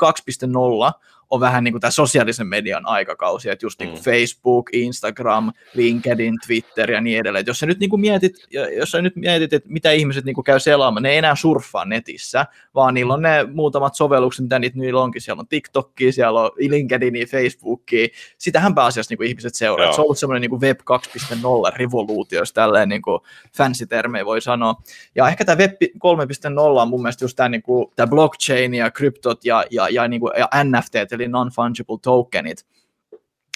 2.0 0.94 1.00
on 1.30 1.40
vähän 1.40 1.64
niin 1.64 1.74
kuin 1.74 1.82
tämä 1.82 1.92
sosiaalisen 1.92 2.48
median 2.48 2.86
aikakausi, 2.86 3.50
että 3.50 3.66
just 3.66 3.80
niin 3.80 3.90
kuin 3.90 4.00
mm. 4.00 4.04
Facebook, 4.04 4.70
Instagram, 4.74 5.52
LinkedIn, 5.74 6.36
Twitter 6.48 6.92
ja 6.92 7.02
niin 7.02 7.20
edelleen. 7.20 7.42
Et 7.42 7.48
jos 7.48 7.60
sä 7.60 7.66
nyt 7.66 7.80
niin 7.80 7.90
kuin 7.90 8.00
mietit, 8.00 8.34
jos 8.78 8.92
sä 8.92 9.02
nyt 9.02 9.16
mietit, 9.16 9.54
että 9.54 9.70
mitä 9.70 9.92
ihmiset 9.92 10.26
niin 10.26 10.34
kuin 10.34 10.46
käy 10.46 10.60
selaamaan, 10.60 11.04
ne 11.04 11.10
ei 11.10 11.18
enää 11.18 11.36
surffaa 11.36 11.86
netissä, 11.86 12.46
vaan 12.76 12.94
niillä 12.94 13.14
on 13.14 13.22
ne 13.22 13.46
muutamat 13.54 13.96
sovellukset, 13.96 14.44
mitä 14.44 14.60
niitä 14.60 14.80
niillä 14.80 15.02
onkin. 15.02 15.22
Siellä 15.22 15.40
on 15.40 15.48
TikTokia, 15.48 16.12
siellä 16.12 16.42
on 16.42 16.52
LinkedInia, 16.58 17.26
Facebookia. 17.26 18.08
Sitähän 18.38 18.76
pääasiassa 18.76 19.12
niin 19.12 19.18
kuin 19.18 19.28
ihmiset 19.28 19.56
seuraa. 19.56 19.94
Se 19.94 20.02
on 20.02 20.06
ollut 20.06 20.18
semmoinen 20.18 20.42
niin 20.42 20.50
kuin 20.50 20.62
Web 20.62 20.80
2.0 20.80 21.78
revoluutio, 21.78 22.40
jos 22.40 22.54
tälleen 22.54 22.90
niin 22.90 23.02
kuin 23.02 23.20
fancy 23.58 23.86
termejä 23.86 24.26
voi 24.26 24.42
sanoa. 24.42 24.76
Ja 25.16 25.28
ehkä 25.28 25.46
tämä 25.46 25.58
Web 25.58 25.72
3.0 25.82 26.60
on 26.60 26.88
mun 26.88 27.02
mielestä 27.02 27.24
just 27.24 27.36
tämä, 27.36 27.50
niin 27.50 27.62
kuin, 27.62 27.92
tämä 27.96 28.08
blockchain 28.08 28.74
ja 28.74 28.92
kryptot 28.92 29.46
ja, 29.46 29.66
ja, 29.72 29.90
ja, 29.90 30.08
niin 30.08 30.20
kuin, 30.20 30.34
ja 30.38 30.50
NFT, 30.64 31.10
eli 31.20 31.28
non-fungible 31.28 32.00
tokenit, 32.02 32.66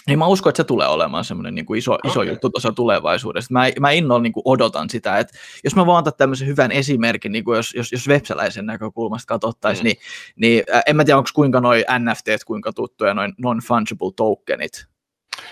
niin 0.08 0.20
mä 0.20 0.28
uskon, 0.28 0.50
että 0.50 0.64
se 0.64 0.68
tulee 0.68 0.88
olemaan 0.88 1.26
semmoinen 1.26 1.56
niin 1.56 1.66
kuin 1.66 1.78
iso, 1.78 1.98
iso 2.04 2.20
okay. 2.20 2.34
juttu 2.34 2.50
tuossa 2.50 2.72
tulevaisuudessa. 2.72 3.54
Mä, 3.54 3.66
mä 3.80 3.92
innolla 3.92 4.22
niin 4.22 4.34
kuin 4.34 4.44
odotan 4.46 4.90
sitä, 4.90 5.18
että 5.18 5.38
jos 5.64 5.76
mä 5.76 5.86
vaan 5.86 5.98
antaa 5.98 6.12
tämmöisen 6.12 6.48
hyvän 6.48 6.72
esimerkin, 6.72 7.32
niin 7.32 7.44
kuin 7.44 7.56
jos, 7.56 7.74
jos, 7.74 7.92
jos 7.92 8.08
websäläisen 8.08 8.66
näkökulmasta 8.66 9.28
katsottaisiin, 9.28 9.84
mm. 9.84 9.86
niin, 9.86 9.98
niin 10.36 10.64
en 10.88 10.96
mä 10.96 11.06
tiedä, 11.06 11.18
onko 11.18 11.30
kuinka 11.34 11.60
noin 11.62 11.84
NFT, 12.00 12.44
kuinka 12.46 12.74
tuttuja 12.74 13.14
noin 13.14 13.34
non-fungible 13.38 14.14
tokenit, 14.16 14.86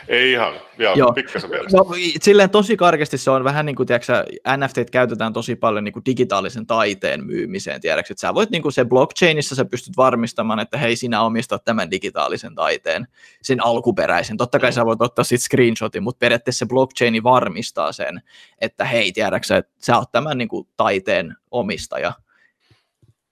ei 0.07 0.31
ihan, 0.31 0.53
vielä 0.77 0.93
Joo. 0.95 1.13
pikkasen 1.13 1.49
vielä. 1.49 1.67
No, 1.73 1.85
silleen 2.21 2.49
tosi 2.49 2.77
karkeasti 2.77 3.17
se 3.17 3.31
on 3.31 3.43
vähän 3.43 3.65
niin 3.65 3.75
kuin, 3.75 3.87
tiedätkö, 3.87 4.25
NFT 4.57 4.77
käytetään 4.91 5.33
tosi 5.33 5.55
paljon 5.55 5.83
niin 5.83 5.93
kuin 5.93 6.05
digitaalisen 6.05 6.65
taiteen 6.67 7.25
myymiseen, 7.25 7.81
tiedätkö, 7.81 8.13
että 8.13 8.21
sä 8.21 8.33
voit 8.33 8.49
niin 8.49 8.61
kuin 8.61 8.71
se 8.71 8.85
blockchainissa, 8.85 9.55
sä 9.55 9.65
pystyt 9.65 9.97
varmistamaan, 9.97 10.59
että 10.59 10.77
hei, 10.77 10.95
sinä 10.95 11.21
omistat 11.21 11.65
tämän 11.65 11.91
digitaalisen 11.91 12.55
taiteen, 12.55 13.07
sen 13.41 13.65
alkuperäisen. 13.65 14.37
Totta 14.37 14.59
kai 14.59 14.69
mm. 14.69 14.73
sä 14.73 14.85
voit 14.85 15.01
ottaa 15.01 15.23
sitten 15.23 15.45
screenshotin, 15.45 16.03
mutta 16.03 16.19
periaatteessa 16.19 16.65
se 16.65 16.69
blockchaini 16.69 17.23
varmistaa 17.23 17.91
sen, 17.91 18.21
että 18.61 18.85
hei, 18.85 19.11
tiedätkö, 19.11 19.57
että 19.57 19.71
sä 19.77 19.97
oot 19.97 20.11
tämän 20.11 20.37
niin 20.37 20.49
kuin 20.49 20.67
taiteen 20.77 21.35
omistaja. 21.51 22.13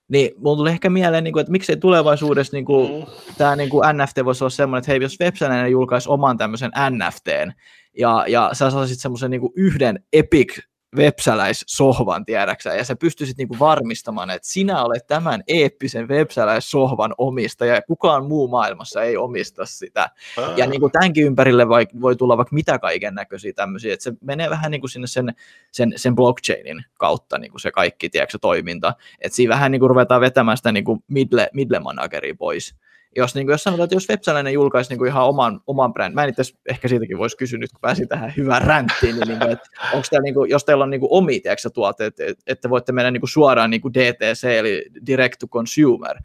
Niin 0.09 0.31
mulla 0.37 0.57
tuli 0.57 0.69
ehkä 0.69 0.89
mieleen, 0.89 1.23
niin 1.23 1.33
kuin, 1.33 1.41
että 1.41 1.51
miksei 1.51 1.77
tulevaisuudessa 1.77 2.57
niin 2.57 2.65
kuin, 2.65 2.91
mm. 2.91 3.05
tämä 3.37 3.55
niin 3.55 3.69
kuin 3.69 3.83
NFT 3.97 4.17
voisi 4.25 4.43
olla 4.43 4.49
semmoinen, 4.49 4.79
että 4.79 4.91
hei, 4.91 5.01
jos 5.01 5.19
Websäläinen 5.19 5.71
julkaisi 5.71 6.09
oman 6.09 6.37
tämmöisen 6.37 6.71
NFTn, 6.89 7.51
ja, 7.97 8.25
ja 8.27 8.49
sä 8.53 8.71
saisit 8.71 8.99
semmoisen 8.99 9.31
niin 9.31 9.41
yhden 9.55 10.03
epic 10.13 10.59
websäläissohvan, 10.95 12.25
tiedäksä, 12.25 12.75
ja 12.75 12.83
sä 12.83 12.95
pystyisit 12.95 13.37
niinku 13.37 13.55
varmistamaan, 13.59 14.29
että 14.29 14.47
sinä 14.47 14.83
olet 14.83 15.07
tämän 15.07 15.43
eeppisen 15.47 16.07
websäläissohvan 16.07 17.13
omistaja, 17.17 17.75
ja 17.75 17.81
kukaan 17.81 18.25
muu 18.25 18.47
maailmassa 18.47 19.03
ei 19.03 19.17
omista 19.17 19.65
sitä. 19.65 20.09
Ää. 20.37 20.53
Ja 20.57 20.67
niinku 20.67 20.89
tämänkin 20.89 21.25
ympärille 21.25 21.67
voi, 21.67 21.87
voi 22.01 22.15
tulla 22.15 22.37
vaikka 22.37 22.55
mitä 22.55 22.79
kaiken 22.79 23.15
näköisiä 23.15 23.53
tämmöisiä, 23.53 23.93
että 23.93 24.03
se 24.03 24.13
menee 24.21 24.49
vähän 24.49 24.71
niinku 24.71 24.87
sinne 24.87 25.07
sen, 25.07 25.33
sen, 25.71 25.93
sen 25.95 26.15
blockchainin 26.15 26.85
kautta 26.97 27.37
niinku 27.37 27.59
se 27.59 27.71
kaikki, 27.71 28.09
tiedätkö, 28.09 28.37
toiminta, 28.41 28.93
että 29.21 29.35
siinä 29.35 29.53
vähän 29.53 29.71
niinku 29.71 29.87
ruvetaan 29.87 30.21
vetämään 30.21 30.57
sitä 30.57 30.71
niinku 30.71 31.03
middle, 31.07 31.49
middle 31.53 31.79
manageria 31.79 32.35
pois 32.35 32.75
jos, 33.15 33.35
niin 33.35 33.45
kuin, 33.47 33.53
jos 33.53 33.63
sanotaan, 33.63 33.85
että 33.85 33.95
jos 33.95 34.09
Websäläinen 34.09 34.53
julkaisi 34.53 34.89
niin 34.89 34.97
kuin 34.97 35.07
ihan 35.07 35.25
oman, 35.25 35.61
oman 35.67 35.93
brändin, 35.93 36.15
mä 36.15 36.23
en 36.23 36.29
itse 36.29 36.43
ehkä 36.69 36.87
siitäkin 36.87 37.17
voisi 37.17 37.37
kysyä 37.37 37.59
nyt, 37.59 37.71
kun 37.71 37.81
pääsin 37.81 38.07
tähän 38.07 38.33
hyvään 38.37 38.61
ränttiin, 38.61 39.15
niin, 39.15 39.27
niin 39.27 39.39
kuin, 39.39 39.51
että 39.51 39.69
onko 39.93 40.07
teillä, 40.09 40.23
niin 40.23 40.33
kuin, 40.33 40.49
jos 40.49 40.65
teillä 40.65 40.83
on 40.83 40.89
niin 40.89 40.99
kuin 40.99 41.11
omi, 41.11 41.39
tiedätkö, 41.39 41.69
tuotteet, 41.69 42.19
että, 42.19 42.43
että 42.47 42.69
voitte 42.69 42.91
mennä 42.91 43.11
niin 43.11 43.21
kuin 43.21 43.29
suoraan 43.29 43.69
niin 43.69 43.81
kuin 43.81 43.93
DTC, 43.93 44.43
eli 44.43 44.85
Direct 45.05 45.39
to 45.39 45.47
Consumer, 45.47 46.17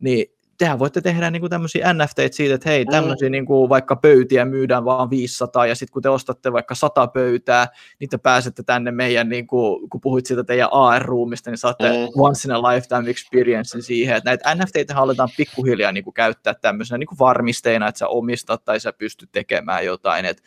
niin 0.00 0.26
tehän 0.62 0.78
voitte 0.78 1.00
tehdä 1.00 1.30
niin 1.30 1.40
kuin 1.40 1.50
tämmöisiä 1.50 1.94
NFT 1.94 2.18
siitä, 2.30 2.54
että 2.54 2.68
hei, 2.68 2.84
tämmöisiä 2.84 3.28
mm. 3.28 3.32
niin 3.32 3.46
kuin 3.46 3.68
vaikka 3.68 3.96
pöytiä 3.96 4.44
myydään 4.44 4.84
vaan 4.84 5.10
500, 5.10 5.66
ja 5.66 5.74
sitten 5.74 5.92
kun 5.92 6.02
te 6.02 6.08
ostatte 6.08 6.52
vaikka 6.52 6.74
100 6.74 7.06
pöytää, 7.06 7.68
niin 7.98 8.10
te 8.10 8.18
pääsette 8.18 8.62
tänne 8.62 8.90
meidän, 8.90 9.28
niin 9.28 9.46
kuin, 9.46 9.90
kun 9.90 10.00
puhuit 10.00 10.26
siitä 10.26 10.44
teidän 10.44 10.68
AR-ruumista, 10.72 11.50
niin 11.50 11.58
saatte 11.58 11.88
mm. 11.88 12.08
once 12.16 12.48
in 12.48 12.54
a 12.54 12.62
lifetime 12.62 13.10
experience 13.10 13.80
siihen, 13.80 14.16
että 14.16 14.30
näitä 14.30 14.54
NFTitä 14.54 14.96
aletaan 14.96 15.28
pikkuhiljaa 15.36 15.92
niin 15.92 16.04
kuin 16.04 16.14
käyttää 16.14 16.54
tämmöisenä 16.54 16.98
niin 16.98 17.06
kuin 17.06 17.18
varmisteina, 17.18 17.88
että 17.88 17.98
sä 17.98 18.08
omistat 18.08 18.64
tai 18.64 18.80
sä 18.80 18.92
pystyt 18.92 19.28
tekemään 19.32 19.84
jotain, 19.84 20.24
että 20.24 20.42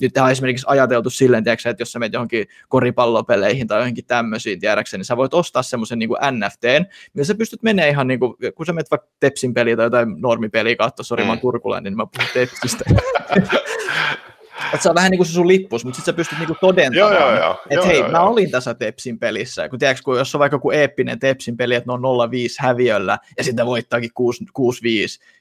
nyt 0.00 0.16
on 0.16 0.30
esimerkiksi 0.30 0.66
ajateltu 0.68 1.10
silleen, 1.10 1.44
tiedätkö, 1.44 1.70
että 1.70 1.80
jos 1.80 1.92
sä 1.92 1.98
menet 1.98 2.12
johonkin 2.12 2.46
koripallopeleihin 2.68 3.66
tai 3.66 3.80
johonkin 3.80 4.04
tämmöisiin, 4.04 4.60
tiedätkö, 4.60 4.96
niin 4.96 5.04
sä 5.04 5.16
voit 5.16 5.34
ostaa 5.34 5.62
semmoisen 5.62 5.98
niin 5.98 6.10
NFTn, 6.10 6.84
millä 7.14 7.24
sä 7.24 7.34
pystyt 7.34 7.62
menemään 7.62 7.90
ihan 7.90 8.06
niin 8.06 8.20
kuin, 8.20 8.34
kun 8.54 8.66
sä 8.66 8.72
menet 8.72 8.90
vaikka 8.90 9.08
Tepsin 9.20 9.54
peliä 9.54 9.76
tai 9.76 9.86
jotain 9.86 10.08
normipeliä 10.18 10.76
katsoa, 10.76 11.04
sori 11.04 11.22
mm. 11.22 11.26
mä 11.26 11.32
oon 11.32 11.40
turkulainen, 11.40 11.92
niin 11.92 11.96
mä 11.96 12.06
puhun 12.06 12.28
Tepsistä. 12.34 12.84
Että 14.64 14.82
se 14.82 14.88
on 14.88 14.94
vähän 14.94 15.10
niin 15.10 15.18
kuin 15.18 15.26
se 15.26 15.32
sun 15.32 15.48
lippus, 15.48 15.84
mutta 15.84 15.96
sitten 15.96 16.12
sä 16.12 16.16
pystyt 16.16 16.38
niinku 16.38 16.56
todentamaan, 16.60 17.14
joo, 17.14 17.30
joo, 17.30 17.40
joo. 17.40 17.52
että 17.52 17.74
joo, 17.74 17.86
hei, 17.86 17.98
joo, 17.98 18.10
mä 18.10 18.18
joo. 18.18 18.30
olin 18.30 18.50
tässä 18.50 18.74
Tepsin 18.74 19.18
pelissä. 19.18 19.68
Kun 19.68 19.78
tiedätkö, 19.78 20.02
kun 20.04 20.18
jos 20.18 20.34
on 20.34 20.38
vaikka 20.38 20.54
joku 20.54 20.70
eeppinen 20.70 21.18
Tepsin 21.18 21.56
peli, 21.56 21.74
että 21.74 21.90
ne 21.90 21.92
on 21.92 22.00
0-5 22.00 22.02
häviöllä 22.58 23.18
ja 23.38 23.44
sitten 23.44 23.66
voittaakin 23.66 24.10
6-5, 24.20 24.22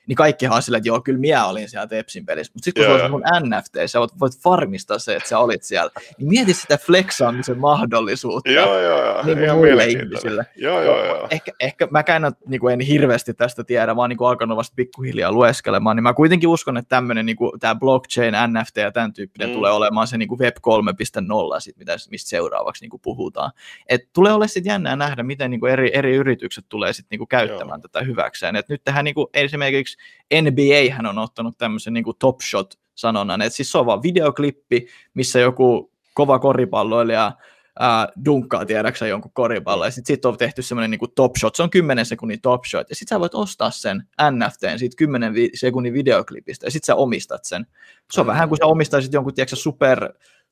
niin 0.07 0.15
kaikki 0.15 0.47
on 0.47 0.61
silleen, 0.61 0.79
että 0.79 0.89
joo, 0.89 1.01
kyllä 1.01 1.19
minä 1.19 1.45
olin 1.45 1.69
siellä 1.69 1.87
Tepsin 1.87 2.25
pelissä. 2.25 2.53
Mutta 2.53 2.65
sitten 2.65 2.85
kun 2.85 2.97
se 2.97 3.03
on 3.03 3.11
mun 3.11 3.23
NFT, 3.39 3.75
sä 3.85 3.99
voit, 3.99 4.11
voit 4.19 4.33
varmistaa 4.45 4.99
se, 4.99 5.15
että 5.15 5.29
sä 5.29 5.39
olit 5.39 5.63
siellä. 5.63 5.91
Niin 6.17 6.29
mieti 6.29 6.53
sitä 6.53 6.77
flexaamisen 6.77 7.57
mahdollisuutta. 7.57 8.51
Joo, 8.51 8.79
joo, 8.81 9.05
joo. 9.05 9.25
Niin 9.25 9.37
kuin 9.37 9.55
muille 9.55 9.85
ihmisille. 9.85 10.45
Joo, 10.55 10.83
joo, 10.83 11.05
joo. 11.05 11.27
Ehkä, 11.31 11.51
ehkä 11.59 11.87
mäkään 11.91 12.31
niin 12.47 12.61
kuin 12.61 12.73
en 12.73 12.79
hirveästi 12.79 13.33
tästä 13.33 13.63
tiedä, 13.63 13.95
vaan 13.95 14.09
niin 14.09 14.17
kuin 14.17 14.27
alkanut 14.27 14.57
vasta 14.57 14.73
pikkuhiljaa 14.75 15.31
lueskelemaan, 15.31 15.95
niin 15.95 16.03
mä 16.03 16.13
kuitenkin 16.13 16.49
uskon, 16.49 16.77
että 16.77 16.89
tämmöinen 16.89 17.25
niin 17.25 17.35
kuin, 17.35 17.59
tämä 17.59 17.75
blockchain, 17.75 18.33
NFT 18.47 18.77
ja 18.77 18.91
tämän 18.91 19.08
tyyppinen 19.13 19.49
mm. 19.49 19.55
tulee 19.55 19.71
olemaan 19.71 20.07
se 20.07 20.17
niin 20.17 20.29
kuin 20.29 20.39
Web 20.39 20.55
3.0, 20.57 21.59
sit, 21.59 21.77
mitä, 21.77 21.95
mistä 22.11 22.29
seuraavaksi 22.29 22.83
niin 22.83 22.89
kuin 22.89 23.01
puhutaan. 23.01 23.51
Et 23.89 24.01
tulee 24.13 24.31
olemaan 24.31 24.49
sitten 24.49 24.71
jännää 24.71 24.95
nähdä, 24.95 25.23
miten 25.23 25.51
niin 25.51 25.59
kuin 25.59 25.71
eri, 25.71 25.91
eri 25.93 26.15
yritykset 26.15 26.65
tulee 26.69 26.93
sitten 26.93 27.07
niin 27.11 27.19
kuin 27.19 27.27
käyttämään 27.27 27.81
Joo. 27.83 27.89
tätä 27.89 28.05
hyväkseen. 28.05 28.55
Et 28.55 28.69
nyt 28.69 28.83
tähän 28.83 29.05
niin 29.05 29.15
kuin 29.15 29.27
esimerkiksi 29.33 29.97
NBA 30.41 30.95
hän 30.95 31.05
on 31.05 31.17
ottanut 31.17 31.57
tämmöisen 31.57 31.93
niin 31.93 32.03
kuin 32.03 32.17
top 32.19 32.41
shot 32.41 32.73
sanonnan, 32.95 33.41
että 33.41 33.55
siis 33.55 33.71
se 33.71 33.77
on 33.77 33.85
vaan 33.85 34.03
videoklippi, 34.03 34.87
missä 35.13 35.39
joku 35.39 35.91
kova 36.13 36.39
koripalloilija 36.39 37.31
ää, 37.79 38.07
dunkkaa 38.25 38.65
tiedäksä 38.65 39.07
jonkun 39.07 39.31
koripallon, 39.33 39.87
ja 39.87 39.91
sitten 39.91 40.15
sit 40.15 40.25
on 40.25 40.37
tehty 40.37 40.61
semmoinen 40.61 40.91
niin 40.91 41.11
top 41.15 41.35
shot, 41.39 41.55
se 41.55 41.63
on 41.63 41.69
10 41.69 42.05
sekunnin 42.05 42.41
top 42.41 42.65
shot, 42.65 42.89
ja 42.89 42.95
sitten 42.95 43.15
sä 43.15 43.19
voit 43.19 43.35
ostaa 43.35 43.71
sen 43.71 44.03
NFTn 44.31 44.79
siitä 44.79 44.95
10 44.97 45.33
vi- 45.33 45.51
sekunnin 45.53 45.93
videoklipistä, 45.93 46.67
ja 46.67 46.71
sitten 46.71 46.85
sä 46.85 46.95
omistat 46.95 47.45
sen. 47.45 47.65
Se 48.11 48.21
on 48.21 48.27
mm. 48.27 48.31
vähän 48.31 48.49
kuin 48.49 48.57
sä 48.57 48.65
omistaisit 48.65 49.13
jonkun, 49.13 49.33
tiedätkö, 49.33 49.55
super 49.55 50.09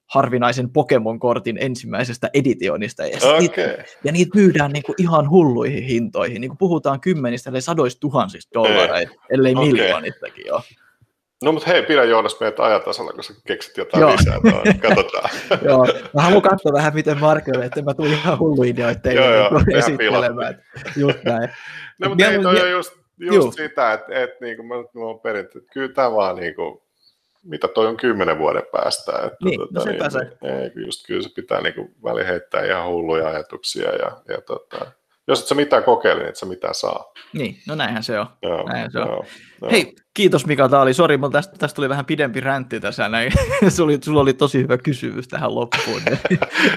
harvinaisen 0.08 0.70
Pokemon-kortin 0.70 1.58
ensimmäisestä 1.60 2.30
editionista. 2.34 3.06
Ja, 3.06 3.18
okay. 3.18 3.40
niitä, 3.40 3.62
ja 4.04 4.12
niitä 4.12 4.38
myydään 4.38 4.72
niinku 4.72 4.94
ihan 4.98 5.30
hulluihin 5.30 5.84
hintoihin. 5.84 6.42
Niinku 6.42 6.56
puhutaan 6.60 7.00
kymmenistä, 7.00 7.50
ellei 7.50 7.62
sadoista 7.62 8.00
tuhansista 8.00 8.54
dollareita, 8.54 9.14
ellei 9.30 9.54
okay. 9.54 9.66
miljoonistakin 9.66 10.46
jo. 10.46 10.62
No 11.44 11.52
mutta 11.52 11.70
hei, 11.70 11.84
pidä 11.84 12.04
Joonas 12.04 12.40
meitä 12.40 12.64
ajatasalla, 12.64 13.12
kun 13.12 13.24
sä 13.24 13.34
keksit 13.48 13.78
jotain 13.78 14.02
Joo. 14.02 14.12
lisää. 14.12 14.40
Tuo, 14.42 14.64
katsotaan. 14.90 15.30
joo, 15.62 15.88
mä 16.14 16.22
haluan 16.22 16.42
katsoa 16.42 16.74
vähän, 16.74 16.94
miten 16.94 17.20
Marko, 17.20 17.52
että 17.64 17.82
mä 17.82 17.94
tulin 17.94 18.12
ihan 18.12 18.40
hullu 18.40 18.64
ideoita 18.64 19.12
joo, 19.12 19.36
joo, 19.36 19.50
esittelemään. 19.78 20.64
Just 20.96 21.24
näin. 21.24 21.50
No 22.00 22.10
mutta 22.10 22.26
hei, 22.26 22.42
toi 22.42 22.62
on 22.62 22.72
just, 22.72 22.94
just 23.20 23.54
sitä, 23.54 23.94
että, 23.94 24.24
että 24.24 24.46
niin 24.46 24.56
kuin 24.56 24.68
mä, 24.68 24.76
oon 24.96 25.20
perintä, 25.20 25.52
että 25.56 25.74
kyllä 25.74 25.94
tämä 25.94 26.12
vaan 26.12 26.36
niin 26.36 26.56
kuin, 26.56 26.82
mitä 27.44 27.68
toi 27.68 27.88
on 27.88 27.98
kymmenen 27.98 28.40
vuoden 28.40 28.64
päästä. 28.72 29.12
Että, 29.12 29.38
niin, 29.44 29.60
tota, 29.60 29.74
no 29.74 29.82
sepä 29.82 30.04
niin, 30.04 30.12
se. 30.12 30.20
Ei, 30.20 30.86
just 30.86 31.08
kyllä 31.08 31.22
se 31.22 31.30
pitää 31.36 31.62
niin 31.62 31.96
väli 32.04 32.28
heittää 32.28 32.66
ihan 32.66 32.88
hulluja 32.88 33.28
ajatuksia 33.28 33.90
ja, 33.96 34.22
ja 34.28 34.42
tota, 34.42 34.92
jos 35.28 35.42
et 35.42 35.48
sä 35.48 35.56
mitään 35.56 35.84
kokeile, 35.84 36.20
niin 36.20 36.30
et 36.30 36.36
sä 36.36 36.46
mitään 36.46 36.76
saa. 36.76 37.14
Niin, 37.34 37.58
no 37.68 37.76
näinhän 37.76 38.04
se 38.04 38.20
on. 38.20 38.26
Joo, 38.42 38.68
näinhän 38.68 38.92
se 38.92 39.00
on. 39.00 39.08
joo, 39.08 39.26
joo. 39.62 39.72
Hei, 39.72 39.96
kiitos 40.14 40.46
Mika, 40.46 40.70
tämä 40.70 40.82
oli, 40.82 40.94
sori, 40.94 41.18
mutta 41.18 41.38
tästä, 41.38 41.58
tästä 41.58 41.76
tuli 41.76 41.90
vähän 41.90 42.06
pidempi 42.06 42.40
räntti 42.40 42.80
tässä 42.80 43.10
näin. 43.10 43.32
sulla, 43.70 43.92
oli, 43.92 43.98
sulla 44.06 44.22
oli 44.22 44.34
tosi 44.34 44.58
hyvä 44.58 44.78
kysymys 44.78 45.28
tähän 45.28 45.56
loppuun. 45.56 46.02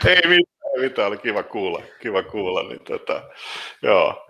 ei 0.07 0.16
mitään, 0.16 0.72
ei 0.76 0.80
mitään, 0.80 1.09
oli 1.09 1.18
kiva 1.18 1.42
kuulla, 1.42 1.82
kiva 2.03 2.22
kuulla, 2.22 2.62
niin 2.62 2.84
tota, 2.84 3.22
joo. 3.82 4.26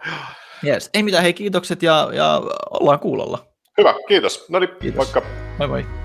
Yes. 0.66 0.90
Ei 0.94 1.02
mitään, 1.02 1.22
hei 1.22 1.32
kiitokset 1.32 1.82
ja, 1.82 2.10
ja 2.12 2.42
ollaan 2.70 2.98
kuulolla. 2.98 3.46
Hyvä, 3.78 3.94
kiitos. 4.08 4.48
No 4.48 4.58
niin, 4.58 4.70
Kiitos. 4.80 4.96
moikka. 4.96 5.22
Moi 5.58 5.68
moi. 5.68 5.99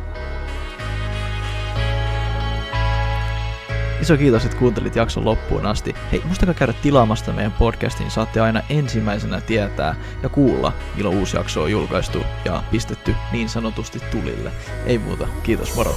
Iso 4.01 4.17
kiitos, 4.17 4.45
että 4.45 4.57
kuuntelit 4.57 4.95
jakson 4.95 5.25
loppuun 5.25 5.65
asti. 5.65 5.95
Hei, 6.11 6.21
muistakaa 6.25 6.53
käydä 6.53 6.73
tilaamasta 6.73 7.33
meidän 7.33 7.51
podcastin, 7.51 8.03
niin 8.03 8.11
saatte 8.11 8.39
aina 8.41 8.61
ensimmäisenä 8.69 9.41
tietää 9.41 9.95
ja 10.23 10.29
kuulla, 10.29 10.73
milloin 10.95 11.17
uusi 11.17 11.37
jakso 11.37 11.63
on 11.63 11.71
julkaistu 11.71 12.23
ja 12.45 12.63
pistetty 12.71 13.15
niin 13.31 13.49
sanotusti 13.49 13.99
tulille. 14.11 14.51
Ei 14.85 14.97
muuta, 14.97 15.27
kiitos, 15.43 15.75
moro! 15.75 15.95